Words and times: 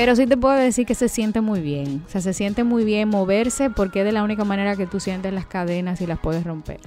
Pero 0.00 0.16
sí 0.16 0.26
te 0.26 0.38
puedo 0.38 0.54
decir 0.54 0.86
que 0.86 0.94
se 0.94 1.10
siente 1.10 1.42
muy 1.42 1.60
bien. 1.60 2.02
O 2.06 2.10
sea, 2.10 2.22
se 2.22 2.32
siente 2.32 2.64
muy 2.64 2.84
bien 2.84 3.10
moverse 3.10 3.68
porque 3.68 3.98
es 3.98 4.06
de 4.06 4.12
la 4.12 4.22
única 4.22 4.44
manera 4.44 4.74
que 4.74 4.86
tú 4.86 4.98
sientes 4.98 5.30
las 5.30 5.44
cadenas 5.44 6.00
y 6.00 6.06
las 6.06 6.18
puedes 6.18 6.42
romper. 6.42 6.80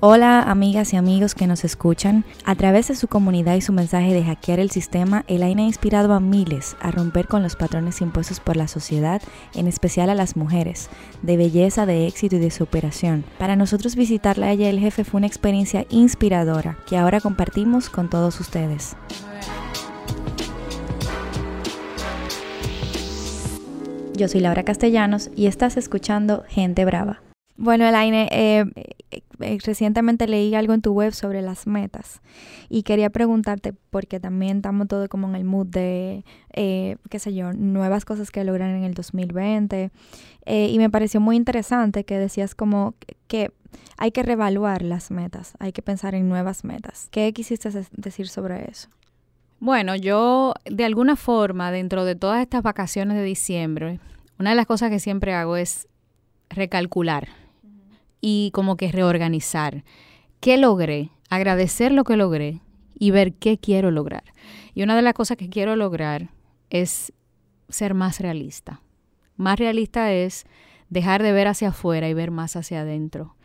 Hola 0.00 0.42
amigas 0.42 0.92
y 0.92 0.96
amigos 0.96 1.36
que 1.36 1.46
nos 1.46 1.62
escuchan. 1.62 2.24
A 2.44 2.56
través 2.56 2.88
de 2.88 2.96
su 2.96 3.06
comunidad 3.06 3.54
y 3.54 3.60
su 3.60 3.72
mensaje 3.72 4.12
de 4.12 4.24
hackear 4.24 4.58
el 4.58 4.72
sistema, 4.72 5.24
Elaine 5.28 5.62
ha 5.62 5.66
inspirado 5.66 6.12
a 6.12 6.18
miles 6.18 6.76
a 6.80 6.90
romper 6.90 7.28
con 7.28 7.44
los 7.44 7.54
patrones 7.54 8.00
impuestos 8.00 8.40
por 8.40 8.56
la 8.56 8.66
sociedad, 8.66 9.22
en 9.54 9.68
especial 9.68 10.10
a 10.10 10.16
las 10.16 10.34
mujeres, 10.34 10.90
de 11.22 11.36
belleza, 11.36 11.86
de 11.86 12.08
éxito 12.08 12.34
y 12.34 12.40
de 12.40 12.50
superación. 12.50 13.22
Para 13.38 13.54
nosotros 13.54 13.94
visitarla 13.94 14.46
a 14.46 14.50
ella 14.50 14.70
el 14.70 14.80
jefe 14.80 15.04
fue 15.04 15.18
una 15.18 15.28
experiencia 15.28 15.86
inspiradora 15.88 16.78
que 16.88 16.96
ahora 16.98 17.20
compartimos 17.20 17.90
con 17.90 18.10
todos 18.10 18.40
ustedes. 18.40 18.96
Yo 24.20 24.28
soy 24.28 24.42
Laura 24.42 24.64
Castellanos 24.64 25.30
y 25.34 25.46
estás 25.46 25.78
escuchando 25.78 26.44
Gente 26.46 26.84
Brava. 26.84 27.22
Bueno, 27.56 27.88
Elaine, 27.88 28.28
eh, 28.30 28.66
eh, 29.10 29.22
eh, 29.40 29.58
recientemente 29.64 30.28
leí 30.28 30.54
algo 30.54 30.74
en 30.74 30.82
tu 30.82 30.92
web 30.92 31.14
sobre 31.14 31.40
las 31.40 31.66
metas 31.66 32.20
y 32.68 32.82
quería 32.82 33.08
preguntarte, 33.08 33.72
porque 33.88 34.20
también 34.20 34.58
estamos 34.58 34.88
todos 34.88 35.08
como 35.08 35.26
en 35.26 35.36
el 35.36 35.44
mood 35.44 35.68
de, 35.68 36.26
qué 36.52 37.18
sé 37.18 37.32
yo, 37.32 37.54
nuevas 37.54 38.04
cosas 38.04 38.30
que 38.30 38.44
lograr 38.44 38.68
en 38.68 38.84
el 38.84 38.92
2020 38.92 39.90
y 40.44 40.76
me 40.76 40.90
pareció 40.90 41.18
muy 41.22 41.36
interesante 41.36 42.04
que 42.04 42.18
decías 42.18 42.54
como 42.54 42.92
que 43.26 43.52
hay 43.96 44.12
que 44.12 44.22
reevaluar 44.22 44.82
las 44.82 45.10
metas, 45.10 45.54
hay 45.60 45.72
que 45.72 45.80
pensar 45.80 46.14
en 46.14 46.28
nuevas 46.28 46.62
metas. 46.62 47.08
¿Qué 47.10 47.32
quisiste 47.32 47.70
decir 47.96 48.28
sobre 48.28 48.70
eso? 48.70 48.90
Bueno, 49.60 49.94
yo 49.94 50.54
de 50.64 50.86
alguna 50.86 51.16
forma, 51.16 51.70
dentro 51.70 52.06
de 52.06 52.16
todas 52.16 52.40
estas 52.40 52.62
vacaciones 52.62 53.18
de 53.18 53.22
diciembre, 53.22 54.00
una 54.38 54.50
de 54.50 54.56
las 54.56 54.64
cosas 54.64 54.88
que 54.88 55.00
siempre 55.00 55.34
hago 55.34 55.58
es 55.58 55.86
recalcular 56.48 57.28
y 58.22 58.50
como 58.54 58.78
que 58.78 58.90
reorganizar. 58.90 59.84
¿Qué 60.40 60.56
logré? 60.56 61.10
Agradecer 61.28 61.92
lo 61.92 62.04
que 62.04 62.16
logré 62.16 62.62
y 62.98 63.10
ver 63.10 63.34
qué 63.34 63.58
quiero 63.58 63.90
lograr. 63.90 64.24
Y 64.72 64.82
una 64.82 64.96
de 64.96 65.02
las 65.02 65.12
cosas 65.12 65.36
que 65.36 65.50
quiero 65.50 65.76
lograr 65.76 66.30
es 66.70 67.12
ser 67.68 67.92
más 67.92 68.18
realista. 68.18 68.80
Más 69.36 69.58
realista 69.58 70.10
es 70.10 70.46
dejar 70.88 71.22
de 71.22 71.32
ver 71.32 71.48
hacia 71.48 71.68
afuera 71.68 72.08
y 72.08 72.14
ver 72.14 72.30
más 72.30 72.56
hacia 72.56 72.80
adentro. 72.80 73.36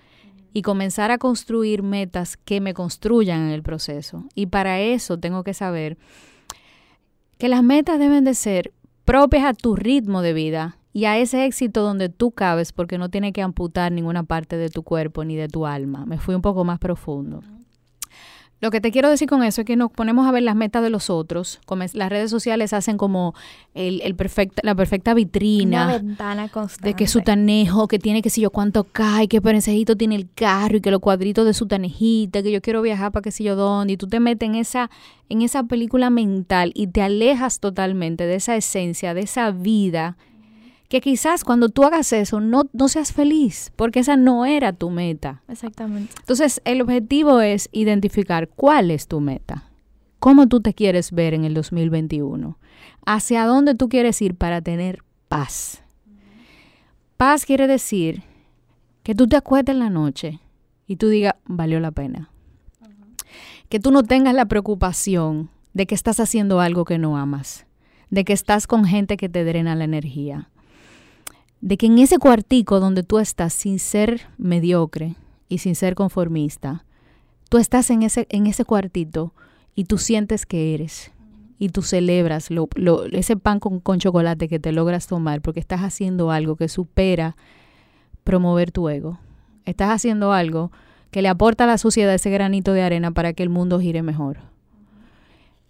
Y 0.56 0.62
comenzar 0.62 1.12
a 1.12 1.18
construir 1.18 1.84
metas 1.84 2.38
que 2.38 2.62
me 2.62 2.74
construyan 2.74 3.42
en 3.42 3.50
el 3.50 3.62
proceso. 3.62 4.24
Y 4.36 4.46
para 4.46 4.80
eso 4.80 5.20
tengo 5.20 5.44
que 5.44 5.54
saber 5.54 5.98
que 7.38 7.50
las 7.50 7.62
metas 7.62 8.00
deben 8.00 8.24
de 8.24 8.34
ser 8.34 8.72
propias 9.04 9.44
a 9.44 9.54
tu 9.54 9.76
ritmo 9.76 10.22
de 10.22 10.32
vida 10.32 10.78
y 10.94 11.04
a 11.04 11.18
ese 11.18 11.46
éxito 11.46 11.84
donde 11.84 12.08
tú 12.08 12.32
cabes 12.32 12.72
porque 12.72 12.98
no 12.98 13.10
tiene 13.10 13.34
que 13.34 13.42
amputar 13.42 13.92
ninguna 13.92 14.24
parte 14.24 14.56
de 14.56 14.70
tu 14.70 14.84
cuerpo 14.84 15.26
ni 15.26 15.36
de 15.36 15.50
tu 15.50 15.66
alma. 15.66 16.06
Me 16.06 16.18
fui 16.18 16.36
un 16.36 16.42
poco 16.42 16.64
más 16.64 16.80
profundo. 16.80 17.42
Lo 18.62 18.72
que 18.72 18.80
te 18.80 18.92
quiero 18.92 19.10
decir 19.10 19.28
con 19.28 19.44
eso 19.44 19.62
es 19.62 19.68
que 19.68 19.76
nos 19.76 19.92
ponemos 19.92 20.28
a 20.28 20.32
ver 20.32 20.44
las 20.44 20.56
metas 20.56 20.82
de 20.82 20.90
los 20.90 21.10
otros. 21.10 21.60
Como 21.66 21.84
las 21.94 22.10
redes 22.10 22.32
sociales 22.32 22.72
hacen 22.74 22.98
como 22.98 23.36
el, 23.74 24.02
el 24.02 24.16
la 24.64 24.76
perfecta 24.76 25.14
vitrina. 25.14 25.86
Una 25.86 25.98
ventana 25.98 26.50
constante. 26.50 26.90
De 26.90 26.94
que 26.96 27.08
su 27.08 27.22
tanejo, 27.22 27.88
que 27.88 28.00
tiene 28.00 28.22
que 28.22 28.30
si 28.30 28.42
yo 28.42 28.50
cuánto 28.52 28.86
cae, 28.86 29.28
que 29.28 29.42
perencejito 29.42 29.98
tiene 29.98 30.16
el 30.16 30.30
carro 30.34 30.78
y 30.78 30.82
que 30.82 30.90
los 30.90 31.02
cuadritos 31.02 31.46
de 31.46 31.54
su 31.54 31.68
tanejita, 31.68 32.42
que 32.42 32.52
yo 32.52 32.62
quiero 32.62 32.82
viajar 32.82 33.12
para 33.12 33.24
que 33.24 33.32
sé 33.32 33.44
yo 33.44 33.56
dónde. 33.56 33.94
Y 33.94 33.98
tú 33.98 34.08
te 34.08 34.20
metes 34.22 34.48
en 34.48 34.56
esa, 34.56 34.90
en 35.28 35.42
esa 35.42 35.64
película 35.64 36.10
mental 36.10 36.72
y 36.74 36.88
te 36.88 37.02
alejas 37.02 37.60
totalmente 37.60 38.26
de 38.26 38.36
esa 38.36 38.56
esencia, 38.56 39.14
de 39.14 39.22
esa 39.22 39.52
vida 39.52 40.18
que 40.96 41.02
quizás 41.02 41.44
cuando 41.44 41.68
tú 41.68 41.84
hagas 41.84 42.14
eso 42.14 42.40
no, 42.40 42.70
no 42.72 42.88
seas 42.88 43.12
feliz, 43.12 43.74
porque 43.76 44.00
esa 44.00 44.16
no 44.16 44.46
era 44.46 44.72
tu 44.72 44.90
meta. 44.90 45.44
Exactamente. 45.50 46.14
Entonces, 46.20 46.62
el 46.64 46.82
objetivo 46.82 47.42
es 47.42 47.68
identificar 47.74 48.48
cuál 48.48 48.92
es 48.92 49.10
tu 49.10 49.20
meta, 49.20 49.70
cómo 50.20 50.48
tú 50.48 50.62
te 50.62 50.74
quieres 50.74 51.12
ver 51.12 51.34
en 51.34 51.44
el 51.44 51.54
2021, 51.54 52.58
hacia 53.06 53.46
dónde 53.46 53.76
tú 53.76 53.90
quieres 53.90 54.22
ir 54.22 54.36
para 54.36 54.62
tener 54.62 55.04
paz. 55.28 55.84
Paz 57.18 57.46
quiere 57.46 57.68
decir 57.68 58.24
que 59.04 59.16
tú 59.16 59.28
te 59.28 59.36
acuestes 59.36 59.74
en 59.74 59.80
la 59.80 59.90
noche 59.90 60.40
y 60.88 60.96
tú 60.96 61.10
digas, 61.10 61.36
valió 61.44 61.82
la 61.82 61.92
pena. 61.92 62.30
Que 63.68 63.82
tú 63.82 63.92
no 63.92 64.04
tengas 64.04 64.34
la 64.34 64.46
preocupación 64.46 65.50
de 65.74 65.88
que 65.88 65.96
estás 65.96 66.22
haciendo 66.22 66.62
algo 66.62 66.86
que 66.86 66.98
no 66.98 67.18
amas, 67.18 67.66
de 68.10 68.24
que 68.24 68.32
estás 68.32 68.66
con 68.66 68.86
gente 68.86 69.18
que 69.18 69.28
te 69.28 69.44
drena 69.44 69.76
la 69.76 69.84
energía, 69.84 70.50
de 71.66 71.78
que 71.78 71.88
en 71.88 71.98
ese 71.98 72.20
cuartico 72.20 72.80
donde 72.80 73.02
tú 73.02 73.18
estás 73.18 73.52
sin 73.52 73.80
ser 73.80 74.28
mediocre 74.38 75.16
y 75.50 75.58
sin 75.58 75.74
ser 75.74 75.96
conformista, 75.96 76.86
tú 77.50 77.58
estás 77.58 77.90
en 77.90 78.04
ese, 78.04 78.28
en 78.30 78.46
ese 78.46 78.66
cuartito 78.66 79.34
y 79.74 79.86
tú 79.86 79.98
sientes 79.98 80.46
que 80.46 80.76
eres 80.76 81.12
y 81.58 81.70
tú 81.70 81.82
celebras 81.82 82.52
lo, 82.52 82.70
ese 83.12 83.36
pan 83.36 83.60
con, 83.60 83.80
con 83.80 83.98
chocolate 83.98 84.48
que 84.48 84.60
te 84.60 84.72
logras 84.74 85.08
tomar 85.08 85.42
porque 85.42 85.60
estás 85.60 85.82
haciendo 85.82 86.30
algo 86.30 86.56
que 86.56 86.70
supera 86.70 87.36
promover 88.24 88.72
tu 88.72 88.88
ego. 88.88 89.18
Estás 89.66 89.90
haciendo 89.90 90.34
algo 90.34 90.72
que 91.10 91.24
le 91.24 91.30
aporta 91.30 91.64
a 91.64 91.68
la 91.68 91.80
sociedad 91.80 92.14
ese 92.14 92.30
granito 92.30 92.74
de 92.74 92.84
arena 92.84 93.10
para 93.10 93.34
que 93.34 93.42
el 93.42 93.50
mundo 93.50 93.80
gire 93.80 94.04
mejor. 94.04 94.38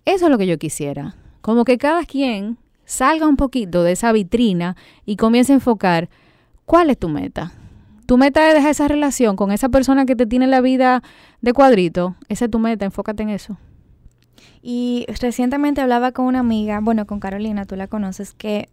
Eso 0.03 0.25
es 0.25 0.31
lo 0.31 0.37
que 0.37 0.47
yo 0.47 0.57
quisiera. 0.57 1.15
Como 1.39 1.63
que 1.63 1.77
cada 1.77 2.03
quien 2.03 2.57
salga 2.85 3.27
un 3.27 3.35
poquito 3.35 3.83
de 3.83 3.91
esa 3.91 4.11
vitrina 4.11 4.75
y 5.05 5.17
comience 5.17 5.51
a 5.51 5.55
enfocar 5.55 6.09
cuál 6.65 6.89
es 6.89 6.97
tu 6.97 7.09
meta. 7.09 7.51
Tu 8.05 8.17
meta 8.17 8.47
es 8.47 8.53
dejar 8.53 8.71
esa 8.71 8.87
relación 8.87 9.35
con 9.35 9.51
esa 9.51 9.69
persona 9.69 10.05
que 10.05 10.15
te 10.15 10.25
tiene 10.27 10.47
la 10.47 10.61
vida 10.61 11.01
de 11.41 11.53
cuadrito. 11.53 12.15
Esa 12.29 12.45
es 12.45 12.51
tu 12.51 12.59
meta, 12.59 12.85
enfócate 12.85 13.23
en 13.23 13.29
eso. 13.29 13.57
Y 14.61 15.05
recientemente 15.19 15.81
hablaba 15.81 16.11
con 16.11 16.25
una 16.25 16.39
amiga, 16.39 16.79
bueno, 16.81 17.05
con 17.05 17.19
Carolina, 17.19 17.65
tú 17.65 17.75
la 17.75 17.87
conoces, 17.87 18.33
que 18.33 18.69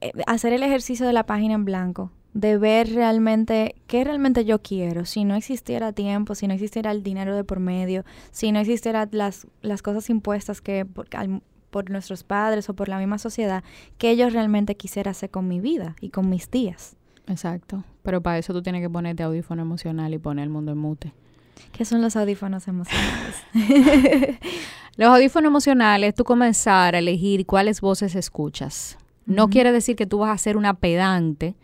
eh, 0.00 0.12
hacer 0.26 0.52
el 0.52 0.62
ejercicio 0.62 1.06
de 1.06 1.12
la 1.12 1.26
página 1.26 1.54
en 1.54 1.64
blanco, 1.64 2.10
de 2.34 2.58
ver 2.58 2.92
realmente 2.92 3.74
qué 3.86 4.04
realmente 4.04 4.44
yo 4.44 4.60
quiero. 4.60 5.04
Si 5.04 5.24
no 5.24 5.34
existiera 5.34 5.92
tiempo, 5.92 6.34
si 6.34 6.46
no 6.46 6.54
existiera 6.54 6.90
el 6.90 7.02
dinero 7.02 7.36
de 7.36 7.44
por 7.44 7.60
medio, 7.60 8.04
si 8.30 8.52
no 8.52 8.60
existieran 8.60 9.08
las, 9.12 9.46
las 9.62 9.82
cosas 9.82 10.10
impuestas 10.10 10.60
que 10.60 10.86
nuestros 11.90 12.22
padres 12.24 12.68
o 12.68 12.74
por 12.74 12.88
la 12.88 12.98
misma 12.98 13.18
sociedad 13.18 13.64
que 13.98 14.16
yo 14.16 14.28
realmente 14.30 14.76
quisiera 14.76 15.10
hacer 15.10 15.30
con 15.30 15.48
mi 15.48 15.60
vida 15.60 15.96
y 16.00 16.10
con 16.10 16.28
mis 16.28 16.50
días. 16.50 16.96
Exacto. 17.26 17.84
Pero 18.02 18.20
para 18.20 18.38
eso 18.38 18.52
tú 18.52 18.62
tienes 18.62 18.82
que 18.82 18.90
ponerte 18.90 19.22
audífono 19.22 19.62
emocional 19.62 20.12
y 20.14 20.18
poner 20.18 20.44
el 20.44 20.50
mundo 20.50 20.72
en 20.72 20.78
mute. 20.78 21.12
¿Qué 21.72 21.84
son 21.84 22.02
los 22.02 22.16
audífonos 22.16 22.68
emocionales? 22.68 23.36
los 24.96 25.08
audífonos 25.08 25.48
emocionales, 25.48 26.14
tú 26.14 26.24
comenzar 26.24 26.94
a 26.94 26.98
elegir 26.98 27.46
cuáles 27.46 27.80
voces 27.80 28.14
escuchas. 28.14 28.98
No 29.24 29.48
quiere 29.48 29.70
decir 29.70 29.94
que 29.94 30.06
tú 30.06 30.18
vas 30.18 30.30
a 30.30 30.38
ser 30.38 30.56
una 30.56 30.74
pedante, 30.74 31.54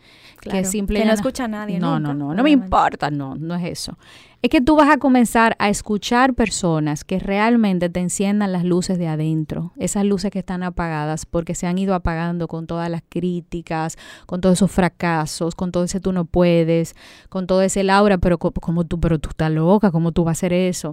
que 0.40 0.64
simplemente... 0.64 1.02
Que 1.02 1.08
no 1.08 1.14
escucha 1.14 1.44
a 1.44 1.48
nadie. 1.48 1.80
No, 1.80 1.98
no, 1.98 2.14
no, 2.14 2.32
no 2.32 2.42
me 2.44 2.50
importa, 2.50 3.10
no, 3.10 3.34
no 3.34 3.56
es 3.56 3.64
eso 3.64 3.98
es 4.40 4.50
que 4.50 4.60
tú 4.60 4.76
vas 4.76 4.88
a 4.88 4.98
comenzar 4.98 5.56
a 5.58 5.68
escuchar 5.68 6.34
personas 6.34 7.02
que 7.02 7.18
realmente 7.18 7.88
te 7.88 7.98
enciendan 7.98 8.52
las 8.52 8.64
luces 8.64 8.96
de 8.96 9.08
adentro, 9.08 9.72
esas 9.76 10.04
luces 10.04 10.30
que 10.30 10.38
están 10.38 10.62
apagadas 10.62 11.26
porque 11.26 11.56
se 11.56 11.66
han 11.66 11.76
ido 11.76 11.92
apagando 11.94 12.46
con 12.46 12.68
todas 12.68 12.88
las 12.88 13.02
críticas, 13.08 13.98
con 14.26 14.40
todos 14.40 14.58
esos 14.58 14.70
fracasos, 14.70 15.56
con 15.56 15.72
todo 15.72 15.84
ese 15.84 15.98
tú 15.98 16.12
no 16.12 16.24
puedes, 16.24 16.94
con 17.28 17.48
todo 17.48 17.62
ese 17.62 17.82
Laura, 17.82 18.18
pero 18.18 18.38
como 18.38 18.84
tú, 18.84 19.00
pero 19.00 19.18
tú 19.18 19.30
estás 19.30 19.50
loca, 19.50 19.90
¿cómo 19.90 20.12
tú 20.12 20.22
vas 20.22 20.36
a 20.36 20.38
hacer 20.38 20.52
eso? 20.52 20.92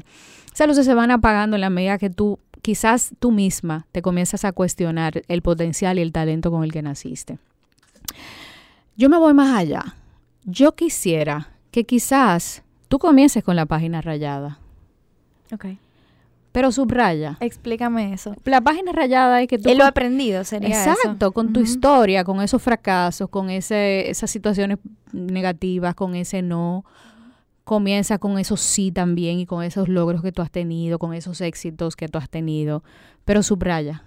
Esas 0.52 0.68
luces 0.68 0.86
se 0.86 0.96
van 0.96 1.12
apagando 1.12 1.56
en 1.56 1.62
la 1.62 1.70
medida 1.70 2.00
que 2.00 2.10
tú 2.10 2.40
quizás 2.64 3.12
tú 3.20 3.32
misma 3.32 3.86
te 3.92 4.02
comienzas 4.02 4.44
a 4.44 4.54
cuestionar 4.54 5.22
el 5.28 5.44
potencial 5.44 6.00
y 6.00 6.02
el 6.02 6.12
talento 6.12 6.50
con 6.50 6.64
el 6.64 6.72
que 6.72 6.82
naciste. 6.82 7.38
Yo 8.98 9.08
me 9.08 9.20
voy 9.20 9.36
más 9.36 9.56
allá. 9.56 9.96
Yo 10.46 10.74
quisiera 10.74 11.52
que 11.70 11.84
quizás 11.84 12.64
tú 12.88 13.00
comiences 13.00 13.44
con 13.44 13.56
la 13.56 13.66
página 13.66 14.02
rayada. 14.02 14.60
Ok. 15.54 15.66
Pero 16.56 16.72
subraya. 16.72 17.36
Explícame 17.42 18.14
eso. 18.14 18.34
La 18.46 18.62
página 18.62 18.94
rayada 18.94 19.42
es 19.42 19.50
que 19.50 19.60
tú... 19.60 19.70
Él 19.70 19.78
lo 19.78 19.84
ha 19.84 19.90
aprendido, 19.90 20.46
sería 20.46 20.70
Exacto, 20.70 21.34
con 21.34 21.52
tu 21.52 21.60
historia, 21.60 22.24
con 22.24 22.40
esos 22.40 22.62
fracasos, 22.62 23.28
con 23.28 23.50
ese, 23.50 24.10
esas 24.10 24.32
situaciones 24.32 24.78
negativas, 25.12 25.96
con 25.96 26.16
ese 26.16 26.42
no. 26.42 26.86
Comienza 27.66 28.20
con 28.20 28.40
esos 28.40 28.62
sí 28.62 28.94
también 28.94 29.40
y 29.40 29.46
con 29.46 29.64
esos 29.64 29.90
logros 29.90 30.22
que 30.22 30.32
tú 30.32 30.42
has 30.42 30.50
tenido, 30.50 30.98
con 30.98 31.14
esos 31.14 31.42
éxitos 31.42 31.98
que 31.98 32.08
tú 32.08 32.20
has 32.20 32.30
tenido. 32.30 32.84
Pero 33.26 33.44
subraya. 33.44 34.06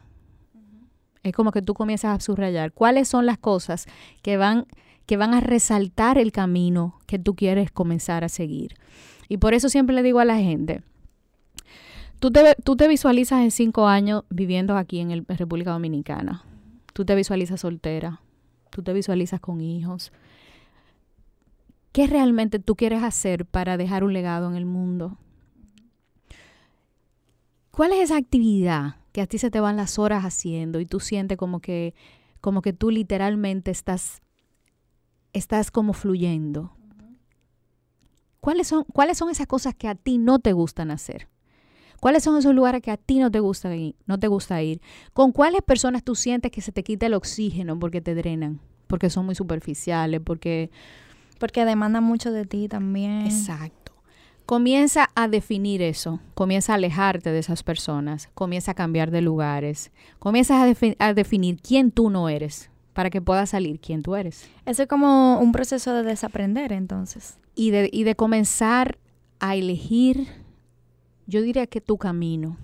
Es 1.23 1.35
como 1.35 1.53
que 1.53 1.61
tú 1.61 1.75
comienzas 1.75 2.17
a 2.17 2.21
subrayar 2.21 2.73
cuáles 2.73 3.09
son 3.09 3.27
las 3.27 3.37
cosas 3.37 3.85
que 4.23 4.39
van 4.39 4.67
que 5.09 5.17
van 5.17 5.33
a 5.33 5.41
resaltar 5.41 6.19
el 6.19 6.33
camino 6.33 7.01
que 7.07 7.19
tú 7.19 7.35
quieres 7.35 7.73
comenzar 7.73 8.25
a 8.25 8.29
seguir. 8.29 8.75
Y 9.27 9.39
por 9.39 9.55
eso 9.55 9.71
siempre 9.71 9.97
le 9.97 10.03
digo 10.03 10.21
a 10.21 10.27
la 10.27 10.37
gente, 10.37 10.83
tú 12.21 12.31
te, 12.31 12.55
tú 12.63 12.77
te 12.77 12.87
visualizas 12.89 13.41
en 13.41 13.51
cinco 13.51 13.87
años 13.87 14.25
viviendo 14.29 14.77
aquí 14.77 15.01
en, 15.01 15.11
el, 15.11 15.25
República 15.27 15.71
Dominicana. 15.71 16.45
Tú 16.93 17.07
te 17.07 17.15
visualizas 17.15 17.63
soltera, 17.63 18.21
tú 18.69 18.83
te 18.83 18.93
visualizas 18.93 19.41
con 19.41 19.63
hijos. 19.63 20.13
¿Qué 21.93 22.07
realmente 22.07 22.59
tú 22.59 22.77
quieres 22.77 23.03
hacer 23.03 23.47
para 23.47 23.79
dejar 23.79 24.05
un 24.05 24.13
legado 24.13 24.47
en 24.51 24.57
el 24.57 24.67
mundo? 24.67 25.17
¿Cuál 27.71 27.93
es 27.93 28.01
esa 28.01 28.19
actividad 28.19 28.97
que 29.13 29.23
a 29.23 29.27
ti 29.27 29.39
se 29.39 29.51
te 29.51 29.61
van 29.61 29.79
las 29.79 29.99
horas 29.99 30.27
haciendo 30.27 30.81
y 30.81 30.85
tú 30.85 31.01
sientes 31.01 31.39
como 31.39 31.61
que, 31.61 31.95
como 32.43 32.61
que 32.61 32.75
tú 32.75 32.91
literalmente 32.91 33.71
estás, 33.71 34.21
estás 35.39 35.71
como 35.71 35.93
fluyendo? 35.93 36.73
¿Cuáles 38.41 38.69
son, 38.69 38.85
¿Cuáles 38.85 39.19
son 39.19 39.31
esas 39.31 39.47
cosas 39.47 39.75
que 39.75 39.89
a 39.89 39.95
ti 39.95 40.19
no 40.19 40.39
te 40.39 40.53
gustan 40.53 40.91
hacer? 40.91 41.29
¿Cuáles 42.01 42.23
son 42.23 42.39
esos 42.39 42.55
lugares 42.55 42.81
que 42.81 42.91
a 42.91 42.97
ti 42.97 43.19
no 43.19 43.31
te 43.31 43.41
gusta 43.41 43.75
ir? 43.75 43.97
No 44.07 44.19
te 44.19 44.29
gusta 44.29 44.63
ir? 44.63 44.81
¿Con 45.13 45.33
cuáles 45.33 45.63
personas 45.63 46.05
tú 46.05 46.15
sientes 46.15 46.53
que 46.53 46.61
se 46.61 46.71
te 46.71 46.85
quita 46.85 47.07
el 47.07 47.15
oxígeno 47.15 47.79
porque 47.79 48.01
te 48.01 48.15
drenan? 48.15 48.61
Porque 48.87 49.11
son 49.11 49.27
muy 49.27 49.35
superficiales, 49.35 50.21
porque... 50.25 50.71
Porque 51.41 51.65
demandan 51.65 52.05
mucho 52.05 52.33
de 52.33 52.45
ti 52.45 52.69
también. 52.69 53.23
Exacto. 53.23 53.93
Comienza 54.47 55.11
a 55.15 55.29
definir 55.29 55.83
eso, 55.83 56.21
comienza 56.35 56.73
a 56.73 56.77
alejarte 56.77 57.31
de 57.31 57.39
esas 57.39 57.63
personas, 57.63 58.31
comienza 58.35 58.71
a 58.71 58.75
cambiar 58.75 59.11
de 59.11 59.21
lugares, 59.21 59.93
comienza 60.19 60.63
a, 60.63 60.75
a 61.01 61.15
definir 61.15 61.61
quién 61.61 61.91
tú 61.91 62.09
no 62.09 62.31
eres 62.31 62.71
para 62.99 63.11
que 63.11 63.23
puedas 63.23 63.51
salir 63.51 63.79
quién 63.79 64.03
tú 64.03 64.17
eres. 64.17 64.51
Eso 64.67 64.83
es 64.83 64.89
como 64.89 65.39
un 65.39 65.53
proceso 65.53 65.95
de 65.95 66.03
desaprender 66.03 66.73
entonces. 66.73 67.39
Y 67.55 67.71
de, 67.71 67.89
y 67.93 68.03
de 68.03 68.17
comenzar 68.17 68.99
a 69.39 69.55
elegir 69.55 70.27
yo 71.29 71.41
diría 71.41 71.69
que 71.69 71.81
tu 71.81 71.97
camino. 71.97 72.57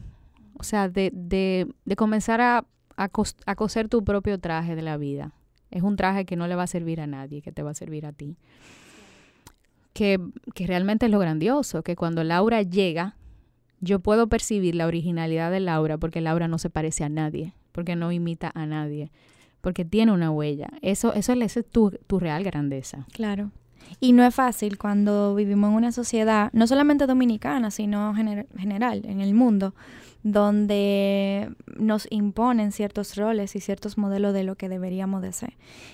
O 0.58 0.64
sea, 0.64 0.88
de, 0.88 1.12
de, 1.14 1.68
de 1.84 1.94
comenzar 1.94 2.40
a, 2.40 2.66
a, 2.96 3.10
a, 3.46 3.54
coser 3.54 3.88
tu 3.88 4.02
propio 4.02 4.40
traje 4.40 4.74
de 4.74 4.82
la 4.82 4.96
vida. 4.96 5.34
Es 5.70 5.84
un 5.84 5.94
traje 5.94 6.24
que 6.24 6.34
no 6.34 6.48
le 6.48 6.56
va 6.56 6.64
a 6.64 6.66
servir 6.66 7.00
a 7.00 7.06
nadie, 7.06 7.40
que 7.40 7.52
te 7.52 7.62
va 7.62 7.70
a 7.70 7.74
servir 7.74 8.04
a 8.04 8.12
ti. 8.12 8.36
Que, 9.92 10.18
que 10.52 10.66
realmente 10.66 11.06
es 11.06 11.12
lo 11.12 11.20
grandioso, 11.20 11.84
que 11.84 11.94
cuando 11.94 12.24
Laura 12.24 12.60
llega, 12.62 13.14
yo 13.78 14.00
puedo 14.00 14.26
percibir 14.26 14.74
la 14.74 14.88
originalidad 14.88 15.52
de 15.52 15.60
Laura 15.60 15.96
porque 15.96 16.20
Laura 16.20 16.48
no 16.48 16.58
se 16.58 16.70
parece 16.70 17.04
a 17.04 17.08
nadie, 17.08 17.54
porque 17.70 17.94
no 17.94 18.10
imita 18.10 18.50
a 18.52 18.66
nadie, 18.66 19.12
porque 19.64 19.86
tiene 19.86 20.12
una 20.12 20.30
huella. 20.30 20.68
Eso, 20.82 21.14
eso 21.14 21.32
es 21.32 21.66
tu, 21.70 21.90
tu 22.06 22.20
real 22.20 22.44
grandeza. 22.44 23.06
Claro. 23.12 23.50
Y 23.98 24.12
no 24.12 24.22
es 24.22 24.34
fácil 24.34 24.76
cuando 24.76 25.34
vivimos 25.34 25.70
en 25.70 25.76
una 25.76 25.90
sociedad, 25.90 26.50
no 26.52 26.66
solamente 26.66 27.06
dominicana, 27.06 27.70
sino 27.70 28.14
gener 28.14 28.46
general, 28.58 29.00
en 29.06 29.22
el 29.22 29.32
mundo, 29.32 29.74
donde 30.24 31.54
nos 31.76 32.08
imponen 32.10 32.72
ciertos 32.72 33.14
roles 33.14 33.54
y 33.56 33.60
ciertos 33.60 33.98
modelos 33.98 34.32
de 34.32 34.42
lo 34.42 34.56
que 34.56 34.70
deberíamos 34.70 35.20
de 35.20 35.32
ser, 35.32 35.52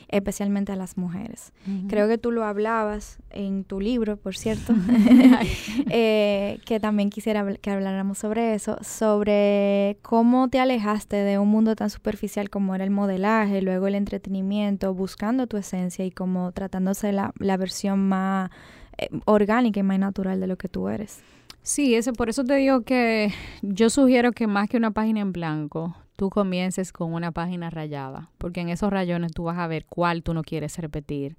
especialmente 0.09 0.71
a 0.71 0.77
las 0.77 0.97
mujeres. 0.97 1.53
Uh 1.67 1.71
-huh. 1.71 1.89
Creo 1.89 2.07
que 2.07 2.17
tú 2.17 2.31
lo 2.31 2.45
hablabas 2.45 3.19
en 3.31 3.65
tu 3.65 3.81
libro, 3.81 4.17
por 4.17 4.37
cierto, 4.37 4.73
eh, 5.91 6.61
que 6.65 6.79
también 6.79 7.11
quisiera 7.11 7.45
que 7.57 7.71
habláramos 7.73 8.19
sobre 8.19 8.55
eso, 8.55 8.79
sobre 8.83 9.99
cómo 10.03 10.49
te 10.49 10.61
alejaste 10.61 11.17
de 11.17 11.39
un 11.41 11.49
mundo 11.49 11.75
tan 11.75 11.91
superficial 11.91 12.51
como 12.51 12.77
era 12.77 12.85
el 12.85 12.91
modelaje, 12.91 13.61
luego 13.63 13.89
el 13.89 13.97
entretenimiento, 13.97 14.95
buscando 14.95 15.49
tu 15.49 15.57
esencia 15.57 16.05
y 16.05 16.13
como 16.13 16.53
tratándose 16.53 17.11
la, 17.11 17.33
la 17.41 17.57
versión 17.57 18.09
más 18.09 18.51
eh, 18.97 19.09
orgánica 19.25 19.81
y 19.81 19.83
más 19.83 19.99
natural 19.99 20.39
de 20.39 20.47
lo 20.47 20.57
que 20.57 20.69
tú 20.69 20.89
eres. 20.89 21.21
Sí, 21.63 21.95
ese, 21.95 22.13
por 22.13 22.31
eso 22.31 22.43
te 22.43 22.57
digo 22.57 22.83
que 22.83 23.33
yo 23.63 23.91
sugiero 23.91 24.33
que 24.33 24.47
más 24.47 24.69
que 24.69 24.79
una 24.79 24.93
página 24.93 25.21
en 25.21 25.33
blanco, 25.33 25.95
tú 26.17 26.31
comiences 26.31 26.93
con 26.93 27.13
una 27.13 27.33
página 27.33 27.69
rayada, 27.69 28.31
porque 28.39 28.61
en 28.61 28.71
esos 28.71 28.91
rayones 28.91 29.33
tú 29.33 29.45
vas 29.45 29.59
a 29.59 29.67
ver 29.67 29.85
cuál 29.85 30.23
tú 30.23 30.33
no 30.33 30.43
quieres 30.43 30.79
repetir, 30.79 31.37